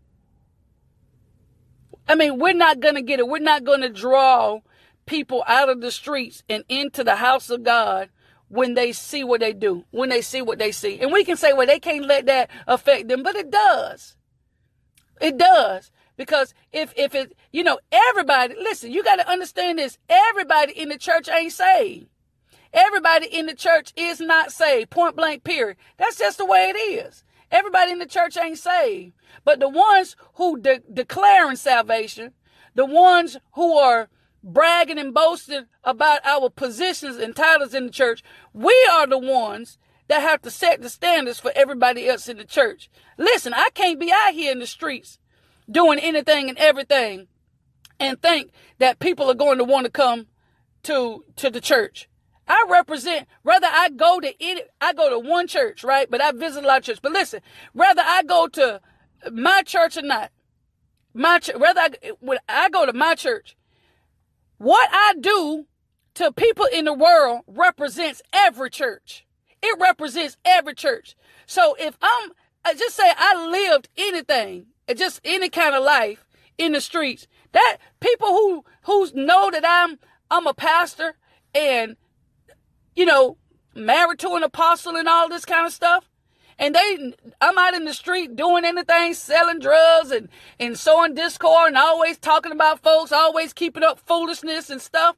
I 2.07 2.15
mean, 2.15 2.39
we're 2.39 2.53
not 2.53 2.79
going 2.79 2.95
to 2.95 3.01
get 3.01 3.19
it. 3.19 3.27
We're 3.27 3.39
not 3.39 3.63
going 3.63 3.81
to 3.81 3.89
draw 3.89 4.59
people 5.05 5.43
out 5.47 5.69
of 5.69 5.81
the 5.81 5.91
streets 5.91 6.43
and 6.47 6.63
into 6.69 7.03
the 7.03 7.15
house 7.15 7.49
of 7.49 7.63
God 7.63 8.09
when 8.47 8.75
they 8.75 8.91
see 8.91 9.23
what 9.23 9.39
they 9.39 9.53
do, 9.53 9.85
when 9.91 10.09
they 10.09 10.21
see 10.21 10.41
what 10.41 10.59
they 10.59 10.71
see. 10.71 10.99
And 10.99 11.11
we 11.11 11.23
can 11.23 11.37
say, 11.37 11.53
well, 11.53 11.67
they 11.67 11.79
can't 11.79 12.05
let 12.05 12.27
that 12.27 12.49
affect 12.67 13.07
them, 13.07 13.23
but 13.23 13.35
it 13.35 13.49
does. 13.49 14.15
It 15.19 15.37
does. 15.37 15.91
Because 16.17 16.53
if, 16.71 16.93
if 16.95 17.13
it, 17.13 17.35
you 17.51 17.63
know, 17.63 17.79
everybody, 17.91 18.55
listen, 18.55 18.91
you 18.91 19.03
got 19.03 19.17
to 19.17 19.29
understand 19.29 19.79
this. 19.79 19.97
Everybody 20.09 20.73
in 20.73 20.89
the 20.89 20.97
church 20.97 21.29
ain't 21.29 21.53
saved. 21.53 22.07
Everybody 22.73 23.27
in 23.27 23.45
the 23.45 23.55
church 23.55 23.93
is 23.95 24.19
not 24.19 24.51
saved. 24.51 24.89
Point 24.89 25.15
blank, 25.15 25.43
period. 25.43 25.77
That's 25.97 26.17
just 26.17 26.37
the 26.37 26.45
way 26.45 26.69
it 26.69 26.77
is. 26.77 27.23
Everybody 27.51 27.91
in 27.91 27.99
the 27.99 28.05
church 28.05 28.37
ain't 28.37 28.57
saved. 28.57 29.13
But 29.43 29.59
the 29.59 29.69
ones 29.69 30.15
who 30.35 30.59
de- 30.59 30.81
declaring 30.91 31.55
salvation, 31.55 32.33
the 32.73 32.85
ones 32.85 33.37
who 33.53 33.77
are 33.77 34.09
bragging 34.43 34.99
and 34.99 35.13
boasting 35.13 35.65
about 35.83 36.25
our 36.25 36.49
positions 36.49 37.17
and 37.17 37.35
titles 37.35 37.73
in 37.73 37.85
the 37.85 37.91
church, 37.91 38.23
we 38.53 38.75
are 38.91 39.07
the 39.07 39.17
ones 39.17 39.77
that 40.07 40.21
have 40.21 40.41
to 40.43 40.51
set 40.51 40.81
the 40.81 40.89
standards 40.89 41.39
for 41.39 41.51
everybody 41.55 42.07
else 42.07 42.27
in 42.27 42.37
the 42.37 42.45
church. 42.45 42.89
Listen, 43.17 43.53
I 43.53 43.69
can't 43.73 43.99
be 43.99 44.11
out 44.11 44.33
here 44.33 44.51
in 44.51 44.59
the 44.59 44.67
streets 44.67 45.19
doing 45.69 45.99
anything 45.99 46.49
and 46.49 46.57
everything 46.57 47.27
and 47.99 48.21
think 48.21 48.51
that 48.79 48.99
people 48.99 49.29
are 49.29 49.35
going 49.35 49.57
to 49.57 49.63
want 49.63 49.85
to 49.85 49.91
come 49.91 50.27
to 50.83 51.23
to 51.37 51.49
the 51.49 51.61
church. 51.61 52.07
I 52.47 52.65
represent 52.69 53.27
whether 53.41 53.67
I 53.67 53.89
go 53.89 54.19
to 54.19 54.33
any 54.39 54.63
I 54.79 54.93
go 54.93 55.09
to 55.09 55.19
one 55.19 55.47
church, 55.47 55.83
right? 55.83 56.09
But 56.09 56.21
I 56.21 56.31
visit 56.31 56.63
a 56.63 56.67
lot 56.67 56.79
of 56.79 56.83
churches. 56.83 56.99
But 56.99 57.13
listen, 57.13 57.41
whether 57.73 58.01
I 58.03 58.23
go 58.23 58.47
to 58.47 58.81
my 59.31 59.63
church 59.63 59.97
or 59.97 60.03
not, 60.03 60.31
my 61.13 61.39
whether 61.57 61.81
I, 61.81 61.89
when 62.19 62.37
I 62.47 62.69
go 62.69 62.85
to 62.85 62.93
my 62.93 63.15
church, 63.15 63.55
what 64.57 64.89
I 64.91 65.13
do 65.19 65.65
to 66.15 66.31
people 66.31 66.65
in 66.71 66.85
the 66.85 66.93
world 66.93 67.41
represents 67.47 68.21
every 68.31 68.69
church. 68.69 69.25
It 69.61 69.79
represents 69.79 70.37
every 70.45 70.75
church. 70.75 71.15
So 71.47 71.75
if 71.79 71.97
I'm 72.01 72.31
I 72.63 72.73
just 72.73 72.95
say 72.95 73.11
I 73.15 73.47
lived 73.47 73.89
anything 73.97 74.67
just 74.93 75.21
any 75.25 75.49
kind 75.49 75.75
of 75.75 75.83
life 75.83 76.25
in 76.57 76.73
the 76.73 76.81
streets. 76.81 77.27
That 77.51 77.77
people 77.99 78.27
who 78.27 78.65
who 78.83 79.09
know 79.13 79.49
that 79.51 79.63
I'm 79.65 79.97
I'm 80.29 80.47
a 80.47 80.53
pastor 80.53 81.15
and 81.53 81.95
you 82.95 83.05
know 83.05 83.37
married 83.73 84.19
to 84.19 84.29
an 84.35 84.43
apostle 84.43 84.95
and 84.95 85.07
all 85.07 85.29
this 85.29 85.45
kind 85.45 85.65
of 85.65 85.73
stuff, 85.73 86.09
and 86.59 86.75
they 86.75 87.13
I'm 87.41 87.57
out 87.57 87.73
in 87.73 87.85
the 87.85 87.93
street 87.93 88.35
doing 88.35 88.65
anything, 88.65 89.13
selling 89.13 89.59
drugs 89.59 90.11
and 90.11 90.29
and 90.59 90.77
sowing 90.77 91.15
discord 91.15 91.69
and 91.69 91.77
always 91.77 92.17
talking 92.17 92.51
about 92.51 92.83
folks, 92.83 93.11
always 93.11 93.53
keeping 93.53 93.83
up 93.83 93.99
foolishness 93.99 94.69
and 94.69 94.81
stuff. 94.81 95.15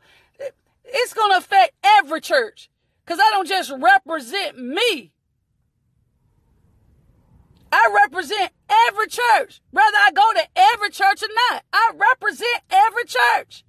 It's 0.86 1.13
gonna 1.13 1.38
affect 1.38 1.74
every 1.84 2.22
church 2.22 2.70
because 3.05 3.20
I 3.20 3.30
don't 3.32 3.47
just 3.47 3.72
represent 3.78 4.57
me. 4.57 5.11
I 7.72 8.01
represent 8.03 8.51
every 8.88 9.07
church, 9.07 9.61
whether 9.72 9.97
I 9.97 10.11
go 10.13 10.34
to 10.34 10.47
every 10.55 10.89
church 10.89 11.24
or 11.24 11.30
not. 11.51 11.63
I 11.74 11.91
represent 11.95 12.61
every 12.70 13.05
church. 13.05 13.63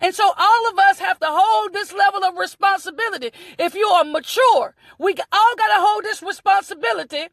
And 0.00 0.14
so 0.14 0.32
all 0.36 0.70
of 0.70 0.78
us 0.78 0.98
have 0.98 1.18
to 1.20 1.26
hold 1.28 1.72
this 1.72 1.92
level 1.92 2.24
of 2.24 2.36
responsibility. 2.36 3.30
If 3.58 3.74
you 3.74 3.86
are 3.86 4.04
mature, 4.04 4.74
we 4.98 5.14
all 5.32 5.54
got 5.56 5.68
to 5.68 5.80
hold 5.80 6.04
this 6.04 6.22
responsibility 6.22 7.28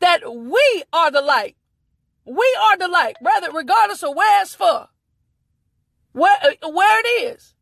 that 0.00 0.20
we 0.34 0.84
are 0.92 1.10
the 1.10 1.20
light. 1.20 1.56
We 2.24 2.56
are 2.62 2.76
the 2.78 2.88
light, 2.88 3.16
rather, 3.20 3.50
regardless 3.52 4.02
of 4.02 4.16
where 4.16 4.42
it's 4.42 4.54
for, 4.54 4.88
where, 6.12 6.36
uh, 6.42 6.70
where 6.70 7.00
it 7.00 7.34
is. 7.34 7.54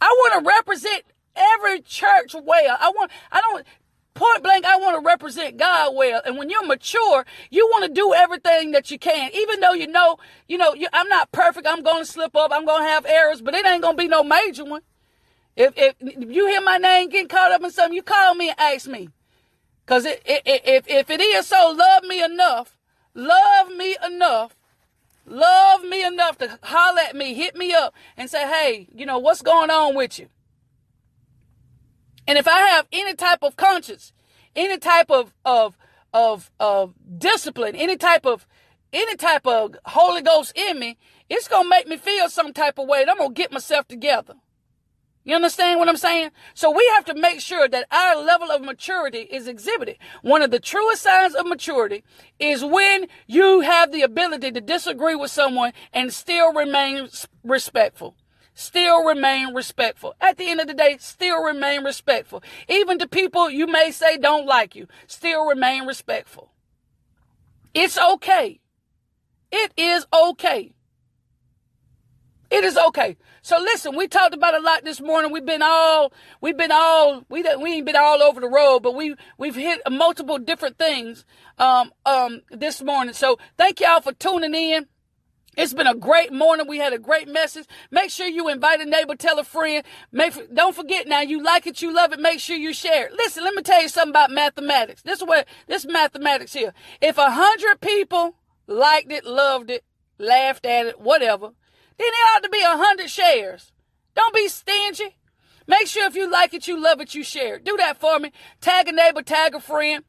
I 0.00 0.06
want 0.06 0.44
to 0.44 0.48
represent 0.48 1.04
every 1.34 1.80
church 1.80 2.34
well. 2.34 2.76
I 2.80 2.90
want, 2.90 3.10
I 3.32 3.40
don't, 3.40 3.66
point 4.14 4.42
blank, 4.42 4.64
I 4.64 4.76
want 4.76 5.02
to 5.02 5.06
represent 5.06 5.56
God 5.56 5.94
well. 5.94 6.20
And 6.24 6.36
when 6.36 6.50
you're 6.50 6.66
mature, 6.66 7.24
you 7.50 7.66
want 7.66 7.84
to 7.84 7.92
do 7.92 8.14
everything 8.14 8.72
that 8.72 8.90
you 8.90 8.98
can, 8.98 9.30
even 9.34 9.60
though 9.60 9.72
you 9.72 9.86
know, 9.86 10.18
you 10.48 10.58
know, 10.58 10.74
you, 10.74 10.88
I'm 10.92 11.08
not 11.08 11.32
perfect. 11.32 11.66
I'm 11.66 11.82
going 11.82 12.04
to 12.04 12.10
slip 12.10 12.36
up. 12.36 12.50
I'm 12.52 12.66
going 12.66 12.82
to 12.82 12.88
have 12.88 13.06
errors, 13.06 13.42
but 13.42 13.54
it 13.54 13.66
ain't 13.66 13.82
going 13.82 13.96
to 13.96 14.02
be 14.02 14.08
no 14.08 14.22
major 14.22 14.64
one. 14.64 14.82
If, 15.56 15.74
if, 15.76 15.94
you 16.00 16.46
hear 16.46 16.60
my 16.62 16.78
name 16.78 17.08
getting 17.10 17.28
caught 17.28 17.52
up 17.52 17.62
in 17.62 17.70
something, 17.70 17.94
you 17.94 18.02
call 18.02 18.34
me 18.34 18.50
and 18.50 18.58
ask 18.58 18.88
me. 18.88 19.08
Cause 19.84 20.04
it, 20.04 20.22
it, 20.24 20.42
it, 20.46 20.62
if, 20.64 20.88
if 20.88 21.10
it 21.10 21.20
is 21.20 21.46
so, 21.46 21.74
love 21.76 22.04
me 22.04 22.22
enough, 22.22 22.78
love 23.14 23.68
me 23.70 23.96
enough, 24.06 24.54
love 25.26 25.82
me 25.82 26.04
enough 26.04 26.38
to 26.38 26.58
holler 26.62 27.00
at 27.00 27.16
me, 27.16 27.34
hit 27.34 27.56
me 27.56 27.74
up 27.74 27.92
and 28.16 28.30
say, 28.30 28.48
Hey, 28.48 28.88
you 28.94 29.04
know, 29.04 29.18
what's 29.18 29.42
going 29.42 29.70
on 29.70 29.94
with 29.96 30.18
you? 30.20 30.28
And 32.26 32.38
if 32.38 32.46
I 32.46 32.58
have 32.58 32.86
any 32.92 33.14
type 33.14 33.42
of 33.42 33.56
conscience, 33.56 34.12
any 34.54 34.78
type 34.78 35.10
of 35.10 35.34
of 35.44 35.76
of 36.12 36.50
of 36.60 36.94
discipline, 37.18 37.74
any 37.74 37.96
type 37.96 38.26
of 38.26 38.46
any 38.92 39.16
type 39.16 39.46
of 39.46 39.76
Holy 39.86 40.22
Ghost 40.22 40.56
in 40.56 40.78
me, 40.78 40.98
it's 41.28 41.48
gonna 41.48 41.68
make 41.68 41.88
me 41.88 41.96
feel 41.96 42.28
some 42.28 42.52
type 42.52 42.78
of 42.78 42.86
way. 42.86 43.04
I'm 43.08 43.18
gonna 43.18 43.32
get 43.32 43.52
myself 43.52 43.88
together. 43.88 44.34
You 45.24 45.36
understand 45.36 45.78
what 45.78 45.88
I'm 45.88 45.96
saying? 45.96 46.30
So 46.52 46.70
we 46.70 46.84
have 46.96 47.04
to 47.04 47.14
make 47.14 47.40
sure 47.40 47.68
that 47.68 47.86
our 47.92 48.16
level 48.16 48.50
of 48.50 48.60
maturity 48.62 49.20
is 49.20 49.46
exhibited. 49.46 49.96
One 50.22 50.42
of 50.42 50.50
the 50.50 50.58
truest 50.58 51.02
signs 51.02 51.36
of 51.36 51.46
maturity 51.46 52.02
is 52.40 52.64
when 52.64 53.06
you 53.28 53.60
have 53.60 53.92
the 53.92 54.02
ability 54.02 54.50
to 54.50 54.60
disagree 54.60 55.14
with 55.14 55.30
someone 55.30 55.72
and 55.92 56.12
still 56.12 56.52
remain 56.52 57.08
respectful 57.44 58.16
still 58.54 59.04
remain 59.04 59.54
respectful. 59.54 60.14
At 60.20 60.36
the 60.36 60.48
end 60.48 60.60
of 60.60 60.66
the 60.66 60.74
day, 60.74 60.96
still 61.00 61.42
remain 61.42 61.84
respectful. 61.84 62.42
Even 62.68 62.98
to 62.98 63.08
people 63.08 63.50
you 63.50 63.66
may 63.66 63.90
say 63.90 64.18
don't 64.18 64.46
like 64.46 64.74
you, 64.74 64.86
still 65.06 65.46
remain 65.46 65.86
respectful. 65.86 66.52
It's 67.74 67.98
okay. 67.98 68.60
It 69.50 69.72
is 69.76 70.06
okay. 70.12 70.74
It 72.50 72.64
is 72.64 72.76
okay. 72.76 73.16
So 73.40 73.56
listen, 73.58 73.96
we 73.96 74.08
talked 74.08 74.34
about 74.34 74.54
a 74.54 74.60
lot 74.60 74.84
this 74.84 75.00
morning. 75.00 75.32
We've 75.32 75.44
been 75.44 75.62
all, 75.62 76.12
we've 76.42 76.56
been 76.56 76.70
all, 76.70 77.24
we 77.30 77.42
we 77.58 77.76
ain't 77.76 77.86
been 77.86 77.96
all 77.96 78.22
over 78.22 78.42
the 78.42 78.48
road, 78.48 78.80
but 78.80 78.94
we 78.94 79.14
we've 79.38 79.54
hit 79.54 79.80
multiple 79.90 80.38
different 80.38 80.76
things 80.76 81.24
um 81.58 81.92
um 82.04 82.42
this 82.50 82.82
morning. 82.82 83.14
So 83.14 83.38
thank 83.56 83.80
y'all 83.80 84.02
for 84.02 84.12
tuning 84.12 84.54
in. 84.54 84.86
It's 85.54 85.74
been 85.74 85.86
a 85.86 85.94
great 85.94 86.32
morning. 86.32 86.66
We 86.66 86.78
had 86.78 86.94
a 86.94 86.98
great 86.98 87.28
message. 87.28 87.66
Make 87.90 88.10
sure 88.10 88.26
you 88.26 88.48
invite 88.48 88.80
a 88.80 88.86
neighbor, 88.86 89.14
tell 89.14 89.38
a 89.38 89.44
friend. 89.44 89.84
Make, 90.10 90.54
don't 90.54 90.74
forget 90.74 91.06
now, 91.06 91.20
you 91.20 91.42
like 91.42 91.66
it, 91.66 91.82
you 91.82 91.92
love 91.92 92.12
it, 92.12 92.20
make 92.20 92.40
sure 92.40 92.56
you 92.56 92.72
share 92.72 93.06
it. 93.06 93.12
Listen, 93.12 93.44
let 93.44 93.54
me 93.54 93.62
tell 93.62 93.82
you 93.82 93.88
something 93.88 94.12
about 94.12 94.30
mathematics. 94.30 95.02
This 95.02 95.20
is 95.20 95.26
what, 95.26 95.46
this 95.66 95.84
mathematics 95.84 96.54
here. 96.54 96.72
If 97.02 97.18
a 97.18 97.30
hundred 97.30 97.82
people 97.82 98.36
liked 98.66 99.12
it, 99.12 99.26
loved 99.26 99.70
it, 99.70 99.84
laughed 100.18 100.64
at 100.64 100.86
it, 100.86 101.00
whatever, 101.00 101.50
then 101.98 102.06
it 102.08 102.34
ought 102.34 102.42
to 102.44 102.48
be 102.48 102.62
a 102.62 102.76
hundred 102.76 103.10
shares. 103.10 103.72
Don't 104.14 104.34
be 104.34 104.48
stingy. 104.48 105.16
Make 105.66 105.86
sure 105.86 106.06
if 106.06 106.16
you 106.16 106.30
like 106.30 106.54
it, 106.54 106.66
you 106.66 106.80
love 106.80 107.00
it, 107.00 107.14
you 107.14 107.22
share 107.22 107.56
it. 107.56 107.64
Do 107.64 107.76
that 107.76 108.00
for 108.00 108.18
me. 108.18 108.32
Tag 108.62 108.88
a 108.88 108.92
neighbor, 108.92 109.22
tag 109.22 109.54
a 109.54 109.60
friend. 109.60 110.02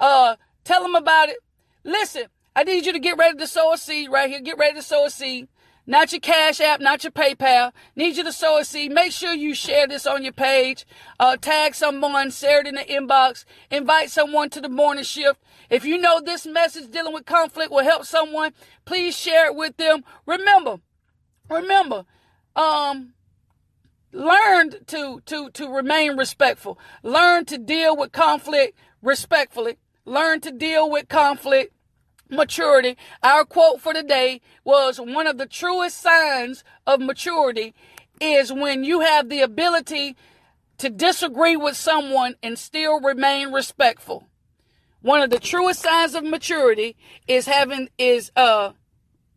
Uh, 0.00 0.34
tell 0.64 0.82
them 0.82 0.96
about 0.96 1.28
it. 1.28 1.36
Listen, 1.84 2.24
I 2.54 2.64
need 2.64 2.84
you 2.84 2.92
to 2.92 2.98
get 2.98 3.16
ready 3.16 3.38
to 3.38 3.46
sow 3.46 3.72
a 3.72 3.78
seed 3.78 4.10
right 4.10 4.28
here. 4.28 4.40
Get 4.40 4.58
ready 4.58 4.74
to 4.74 4.82
sow 4.82 5.06
a 5.06 5.10
seed. 5.10 5.48
Not 5.86 6.12
your 6.12 6.20
Cash 6.20 6.60
App, 6.60 6.80
not 6.80 7.02
your 7.04 7.10
PayPal. 7.10 7.72
Need 7.96 8.16
you 8.16 8.24
to 8.24 8.32
sow 8.32 8.58
a 8.58 8.64
seed. 8.64 8.92
Make 8.92 9.12
sure 9.12 9.32
you 9.32 9.54
share 9.54 9.88
this 9.88 10.06
on 10.06 10.22
your 10.22 10.32
page. 10.32 10.86
Uh, 11.18 11.36
tag 11.36 11.74
someone, 11.74 12.30
share 12.30 12.60
it 12.60 12.66
in 12.66 12.74
the 12.74 12.82
inbox. 12.82 13.44
Invite 13.70 14.10
someone 14.10 14.50
to 14.50 14.60
the 14.60 14.68
morning 14.68 15.04
shift. 15.04 15.40
If 15.68 15.84
you 15.84 15.98
know 15.98 16.20
this 16.20 16.46
message 16.46 16.90
dealing 16.90 17.14
with 17.14 17.24
conflict 17.24 17.70
will 17.70 17.84
help 17.84 18.04
someone, 18.04 18.52
please 18.84 19.16
share 19.16 19.46
it 19.46 19.56
with 19.56 19.76
them. 19.78 20.04
Remember, 20.26 20.80
remember, 21.48 22.04
um, 22.54 23.14
learn 24.12 24.84
to 24.86 25.22
to 25.26 25.50
to 25.50 25.68
remain 25.68 26.16
respectful. 26.16 26.78
Learn 27.02 27.44
to 27.46 27.58
deal 27.58 27.96
with 27.96 28.12
conflict 28.12 28.76
respectfully. 29.02 29.78
Learn 30.04 30.40
to 30.40 30.50
deal 30.50 30.90
with 30.90 31.08
conflict 31.08 31.72
maturity. 32.30 32.96
Our 33.22 33.44
quote 33.44 33.80
for 33.80 33.92
today 33.94 34.40
was 34.64 35.00
one 35.00 35.26
of 35.26 35.38
the 35.38 35.46
truest 35.46 35.98
signs 36.00 36.64
of 36.86 37.00
maturity 37.00 37.74
is 38.20 38.52
when 38.52 38.84
you 38.84 39.00
have 39.00 39.28
the 39.28 39.40
ability 39.40 40.16
to 40.78 40.90
disagree 40.90 41.56
with 41.56 41.76
someone 41.76 42.36
and 42.42 42.58
still 42.58 43.00
remain 43.00 43.52
respectful. 43.52 44.26
one 45.02 45.20
of 45.22 45.30
the 45.30 45.38
truest 45.38 45.80
signs 45.80 46.14
of 46.14 46.24
maturity 46.24 46.96
is 47.26 47.46
having 47.46 47.88
is 47.98 48.30
uh 48.36 48.72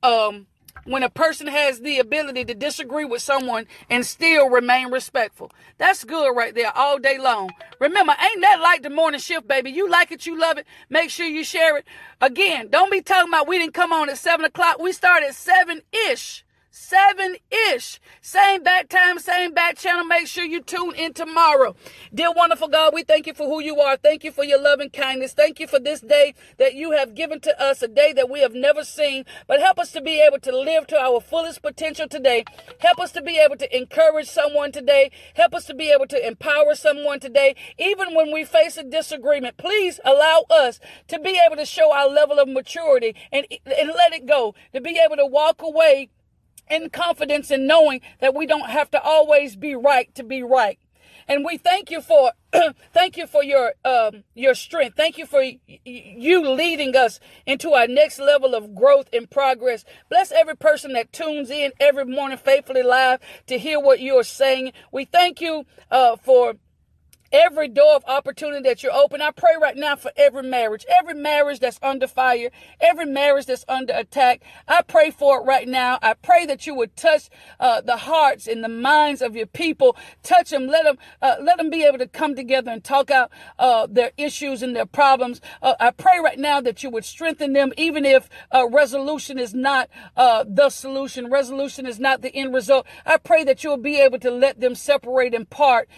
um 0.04 0.48
when 0.86 1.04
a 1.04 1.10
person 1.10 1.48
has 1.48 1.80
the 1.80 2.00
ability 2.00 2.46
to 2.46 2.54
disagree 2.54 3.06
with 3.06 3.22
someone 3.22 3.66
and 3.90 4.06
still 4.06 4.50
remain 4.50 4.92
respectful. 4.92 5.52
That's 5.78 6.04
good 6.04 6.36
right 6.36 6.54
there 6.54 6.76
all 6.76 7.00
day 7.00 7.18
long. 7.18 7.52
Remember, 7.80 8.14
ain't 8.22 8.42
that 8.42 8.60
like 8.62 8.84
the 8.84 8.90
morning 8.90 9.20
shift, 9.20 9.48
baby? 9.48 9.72
You 9.72 9.90
like 9.90 10.12
it, 10.12 10.26
you 10.26 10.40
love 10.40 10.58
it. 10.58 10.68
Make 10.90 11.10
sure 11.10 11.26
you 11.26 11.44
share 11.44 11.78
it. 11.78 11.86
Again, 12.22 12.70
don't 12.70 12.92
be 12.92 13.02
talking 13.02 13.30
about 13.30 13.48
we 13.48 13.60
didn't 13.60 13.74
come 13.74 13.94
on 13.94 14.10
at 14.10 14.18
seven 14.18 14.46
o'clock. 14.46 14.80
We 14.80 14.92
start 14.92 15.24
at 15.24 15.36
seven 15.36 15.82
ish 16.10 16.43
seven 16.74 17.36
ish. 17.70 18.00
Same 18.20 18.64
back 18.64 18.90
time, 18.90 19.20
same 19.20 19.54
back 19.54 19.78
channel. 19.78 20.06
Make 20.06 20.26
sure 20.26 20.44
you 20.44 20.60
tune 20.60 20.96
in 20.96 21.14
tomorrow. 21.14 21.76
Dear 22.12 22.32
wonderful 22.32 22.68
God, 22.68 22.96
we 22.96 23.04
thank 23.04 23.28
you 23.28 23.34
for 23.36 23.46
who 23.46 23.62
you 23.62 23.80
are. 23.80 23.96
Thank 23.96 24.24
you 24.24 24.32
for 24.32 24.44
your 24.44 24.60
love 24.60 24.80
and 24.80 24.92
kindness. 24.92 25.34
Thank 25.34 25.60
you 25.60 25.68
for 25.68 25.80
this 25.80 26.02
day 26.02 26.34
that 26.58 26.74
you 26.74 26.92
have 26.92 27.14
given 27.14 27.40
to 27.42 27.62
us, 27.62 27.84
a 27.84 27.88
day 27.88 28.12
that 28.14 28.28
we 28.28 28.42
have 28.42 28.56
never 28.56 28.84
seen. 28.84 29.24
But 29.46 29.60
help 29.60 29.78
us 29.78 29.92
to 29.92 30.02
be 30.02 30.20
able 30.20 30.40
to 30.40 30.58
live 30.58 30.88
to 30.88 30.98
our 30.98 31.22
fullest 31.22 31.62
potential 31.62 32.08
today. 32.08 32.44
Help 32.80 33.00
us 33.00 33.12
to 33.12 33.22
be 33.22 33.38
able 33.38 33.58
to 33.58 33.78
encourage 33.78 34.28
someone 34.28 34.72
today. 34.72 35.12
Help 35.36 35.54
us 35.54 35.66
to 35.66 35.76
be 35.76 35.92
able 35.92 36.08
to 36.08 36.28
empower 36.28 36.74
someone 36.74 37.20
today. 37.20 37.56
Even 37.78 38.16
when 38.16 38.34
we 38.34 38.44
face 38.44 38.78
a 38.78 38.84
disagreement, 38.84 39.58
please 39.58 40.00
allow 40.04 40.46
us 40.50 40.80
to 41.08 41.20
be 41.20 41.40
able 41.46 41.56
to 41.56 41.66
show 41.66 41.94
our 41.94 42.10
level 42.10 42.40
of 42.40 42.50
maturity 42.50 43.16
and, 43.32 43.46
and 43.66 43.90
let 43.90 44.12
it 44.12 44.26
go. 44.26 44.56
To 44.74 44.82
be 44.82 45.00
able 45.00 45.18
to 45.18 45.26
walk 45.28 45.62
away 45.62 46.10
in 46.70 46.90
confidence 46.90 47.52
in 47.52 47.68
knowing 47.68 48.02
that 48.20 48.36
we 48.36 48.46
don't 48.46 48.70
have 48.70 48.92
to 48.92 49.02
always 49.02 49.56
be 49.56 49.76
right 49.76 50.14
to 50.16 50.24
be 50.24 50.44
right. 50.44 50.80
And 51.28 51.46
we 51.46 51.58
thank 51.58 51.90
you 51.92 52.02
for 52.02 52.34
thank 52.94 53.18
you 53.18 53.28
for 53.28 53.44
your 53.44 53.74
um, 53.86 54.24
your 54.36 54.54
strength. 54.56 54.98
Thank 54.98 55.18
you 55.18 55.26
for 55.26 55.40
y- 55.42 55.60
you 55.86 56.50
leading 56.50 56.96
us 56.96 57.20
into 57.46 57.72
our 57.74 57.88
next 57.88 58.20
level 58.20 58.56
of 58.56 58.76
growth 58.76 59.10
and 59.14 59.30
progress. 59.30 59.86
Bless 60.10 60.32
every 60.32 60.56
person 60.58 60.94
that 60.94 61.14
tunes 61.14 61.50
in 61.50 61.72
every 61.80 62.06
morning 62.06 62.38
faithfully 62.38 62.84
live 62.84 63.22
to 63.48 63.58
hear 63.58 63.80
what 63.80 64.00
you 64.00 64.18
are 64.20 64.24
saying. 64.24 64.74
We 64.92 65.06
thank 65.06 65.42
you 65.42 65.66
uh, 65.92 66.18
for 66.18 66.56
every 67.34 67.68
door 67.68 67.96
of 67.96 68.06
opportunity 68.08 68.62
that 68.62 68.84
you're 68.84 68.94
open. 68.94 69.22
I 69.22 69.32
pray 69.32 69.54
right 69.60 69.76
now 69.76 69.96
for 69.96 70.12
every 70.16 70.44
marriage, 70.44 70.86
every 70.88 71.16
marriage 71.16 71.60
that's 71.60 71.80
under 71.82 72.08
fire, 72.08 72.52
every 72.80 73.08
marriage 73.08 73.48
that's 73.48 73.66
under 73.68 73.94
attack. 73.94 74.44
I 74.68 74.84
pray 74.84 75.10
for 75.10 75.42
it 75.42 75.46
right 75.46 75.68
now. 75.68 75.98
I 76.04 76.14
pray 76.14 76.46
that 76.46 76.68
you 76.68 76.76
would 76.76 76.96
touch 76.96 77.30
uh, 77.60 77.82
the 77.82 77.98
hearts 77.98 78.48
and 78.48 78.64
the 78.64 78.70
minds 78.70 79.22
of 79.24 79.36
your 79.36 79.48
people. 79.48 79.98
Touch 80.22 80.52
them. 80.52 80.68
Let 80.68 80.84
them 80.84 80.98
uh, 81.22 81.36
let 81.42 81.58
them 81.58 81.72
be 81.72 81.84
able 81.84 81.98
to 81.98 82.08
come 82.08 82.36
together 82.36 82.70
and 82.70 82.84
talk 82.84 83.10
out 83.10 83.32
uh, 83.58 83.88
their 83.90 84.12
issues 84.16 84.62
and 84.62 84.76
their 84.76 84.86
problems. 84.86 85.42
Uh, 85.62 85.74
I 85.80 85.90
pray 85.90 86.20
right 86.24 86.38
now 86.38 86.62
that 86.62 86.84
you 86.84 86.92
would 86.92 87.06
strengthen 87.06 87.54
them, 87.54 87.74
even 87.78 88.06
if 88.06 88.30
uh, 88.52 88.68
resolution 88.70 89.40
is 89.40 89.56
not 89.56 89.90
uh, 90.16 90.46
the 90.48 90.70
solution. 90.70 91.32
Resolution 91.32 91.88
is 91.88 92.00
not 92.00 92.22
the 92.22 92.34
end 92.36 92.54
result. 92.54 92.86
I 93.06 93.18
pray 93.18 93.44
that 93.46 93.64
you 93.64 93.72
will 93.72 93.78
be 93.78 94.00
able 94.00 94.20
to 94.20 94.30
let 94.30 94.60
them 94.60 94.76
separate 94.76 95.34
in 95.34 95.48
part 95.48 95.90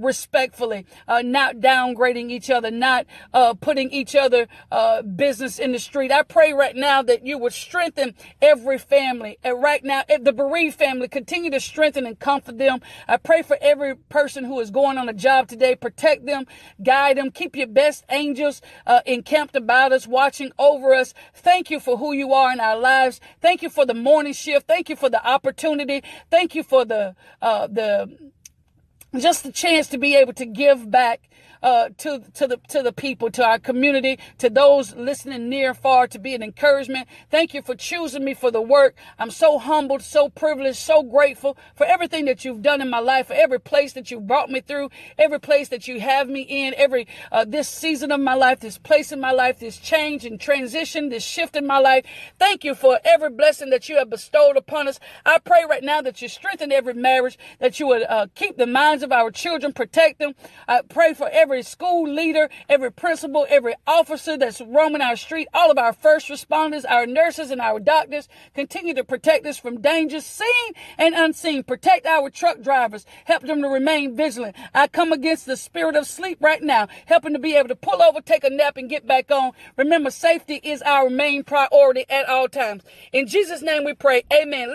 respectfully 0.00 0.63
uh, 1.08 1.22
not 1.22 1.56
downgrading 1.56 2.30
each 2.30 2.50
other, 2.50 2.70
not 2.70 3.06
uh, 3.32 3.54
putting 3.54 3.90
each 3.90 4.14
other 4.14 4.46
uh, 4.70 5.02
business 5.02 5.58
in 5.58 5.72
the 5.72 5.78
street. 5.78 6.10
I 6.10 6.22
pray 6.22 6.52
right 6.52 6.76
now 6.76 7.02
that 7.02 7.26
you 7.26 7.38
would 7.38 7.52
strengthen 7.52 8.14
every 8.40 8.78
family. 8.78 9.38
And 9.42 9.62
right 9.62 9.84
now, 9.84 10.02
if 10.08 10.24
the 10.24 10.32
bereaved 10.32 10.76
family, 10.76 11.08
continue 11.08 11.50
to 11.50 11.60
strengthen 11.60 12.06
and 12.06 12.18
comfort 12.18 12.58
them. 12.58 12.80
I 13.08 13.16
pray 13.16 13.42
for 13.42 13.56
every 13.60 13.96
person 13.96 14.44
who 14.44 14.60
is 14.60 14.70
going 14.70 14.98
on 14.98 15.08
a 15.08 15.12
job 15.12 15.48
today. 15.48 15.74
Protect 15.74 16.26
them, 16.26 16.46
guide 16.82 17.16
them, 17.16 17.30
keep 17.30 17.56
your 17.56 17.66
best 17.66 18.04
angels 18.10 18.60
uh, 18.86 19.00
encamped 19.06 19.56
about 19.56 19.92
us, 19.92 20.06
watching 20.06 20.52
over 20.58 20.94
us. 20.94 21.14
Thank 21.34 21.70
you 21.70 21.80
for 21.80 21.98
who 21.98 22.12
you 22.12 22.32
are 22.32 22.52
in 22.52 22.60
our 22.60 22.78
lives. 22.78 23.20
Thank 23.40 23.62
you 23.62 23.70
for 23.70 23.86
the 23.86 23.94
morning 23.94 24.32
shift. 24.32 24.66
Thank 24.66 24.88
you 24.88 24.96
for 24.96 25.10
the 25.10 25.24
opportunity. 25.26 26.02
Thank 26.30 26.54
you 26.54 26.62
for 26.62 26.84
the 26.84 27.14
uh, 27.42 27.66
the 27.66 28.32
just 29.20 29.42
the 29.42 29.52
chance 29.52 29.88
to 29.88 29.98
be 29.98 30.16
able 30.16 30.32
to 30.34 30.46
give 30.46 30.90
back 30.90 31.20
uh, 31.64 31.88
to 31.98 32.22
to 32.34 32.46
the 32.46 32.58
to 32.68 32.82
the 32.82 32.92
people, 32.92 33.30
to 33.30 33.44
our 33.44 33.58
community, 33.58 34.18
to 34.38 34.50
those 34.50 34.94
listening 34.94 35.48
near 35.48 35.70
and 35.70 35.78
far, 35.78 36.06
to 36.06 36.18
be 36.18 36.34
an 36.34 36.42
encouragement. 36.42 37.08
Thank 37.30 37.54
you 37.54 37.62
for 37.62 37.74
choosing 37.74 38.24
me 38.24 38.34
for 38.34 38.50
the 38.50 38.60
work. 38.60 38.94
I'm 39.18 39.30
so 39.30 39.58
humbled, 39.58 40.02
so 40.02 40.28
privileged, 40.28 40.78
so 40.78 41.02
grateful 41.02 41.56
for 41.74 41.86
everything 41.86 42.26
that 42.26 42.44
you've 42.44 42.62
done 42.62 42.82
in 42.82 42.90
my 42.90 42.98
life, 42.98 43.28
for 43.28 43.32
every 43.32 43.58
place 43.58 43.94
that 43.94 44.10
you 44.10 44.20
brought 44.20 44.50
me 44.50 44.60
through, 44.60 44.90
every 45.18 45.40
place 45.40 45.68
that 45.70 45.88
you 45.88 46.00
have 46.00 46.28
me 46.28 46.42
in, 46.42 46.74
every 46.76 47.08
uh, 47.32 47.44
this 47.44 47.68
season 47.68 48.12
of 48.12 48.20
my 48.20 48.34
life, 48.34 48.60
this 48.60 48.78
place 48.78 49.10
in 49.10 49.20
my 49.20 49.32
life, 49.32 49.58
this 49.58 49.78
change 49.78 50.26
and 50.26 50.38
transition, 50.40 51.08
this 51.08 51.24
shift 51.24 51.56
in 51.56 51.66
my 51.66 51.78
life. 51.78 52.04
Thank 52.38 52.62
you 52.62 52.74
for 52.74 53.00
every 53.04 53.30
blessing 53.30 53.70
that 53.70 53.88
you 53.88 53.96
have 53.96 54.10
bestowed 54.10 54.58
upon 54.58 54.86
us. 54.86 55.00
I 55.24 55.38
pray 55.38 55.64
right 55.68 55.82
now 55.82 56.02
that 56.02 56.20
you 56.20 56.28
strengthen 56.28 56.72
every 56.72 56.94
marriage, 56.94 57.38
that 57.58 57.80
you 57.80 57.86
would 57.86 58.02
uh, 58.02 58.26
keep 58.34 58.58
the 58.58 58.66
minds 58.66 59.02
of 59.02 59.12
our 59.12 59.30
children, 59.30 59.72
protect 59.72 60.18
them. 60.18 60.34
I 60.68 60.82
pray 60.82 61.14
for 61.14 61.28
every 61.32 61.53
every 61.54 61.62
school 61.62 62.12
leader, 62.12 62.50
every 62.68 62.90
principal, 62.90 63.46
every 63.48 63.74
officer 63.86 64.36
that's 64.36 64.60
roaming 64.60 65.00
our 65.00 65.14
street, 65.14 65.46
all 65.54 65.70
of 65.70 65.78
our 65.78 65.92
first 65.92 66.28
responders, 66.28 66.84
our 66.88 67.06
nurses, 67.06 67.52
and 67.52 67.60
our 67.60 67.78
doctors. 67.78 68.28
Continue 68.56 68.92
to 68.92 69.04
protect 69.04 69.46
us 69.46 69.56
from 69.56 69.80
dangers 69.80 70.26
seen 70.26 70.72
and 70.98 71.14
unseen. 71.14 71.62
Protect 71.62 72.06
our 72.06 72.28
truck 72.28 72.60
drivers. 72.60 73.06
Help 73.26 73.44
them 73.44 73.62
to 73.62 73.68
remain 73.68 74.16
vigilant. 74.16 74.56
I 74.74 74.88
come 74.88 75.12
against 75.12 75.46
the 75.46 75.56
spirit 75.56 75.94
of 75.94 76.08
sleep 76.08 76.38
right 76.40 76.60
now. 76.60 76.88
helping 77.06 77.34
to 77.34 77.38
be 77.38 77.54
able 77.54 77.68
to 77.68 77.76
pull 77.76 78.02
over, 78.02 78.20
take 78.20 78.42
a 78.42 78.50
nap, 78.50 78.76
and 78.76 78.90
get 78.90 79.06
back 79.06 79.30
on. 79.30 79.52
Remember, 79.76 80.10
safety 80.10 80.56
is 80.56 80.82
our 80.82 81.08
main 81.08 81.44
priority 81.44 82.04
at 82.10 82.28
all 82.28 82.48
times. 82.48 82.82
In 83.12 83.28
Jesus' 83.28 83.62
name 83.62 83.84
we 83.84 83.94
pray. 83.94 84.24
Amen. 84.32 84.74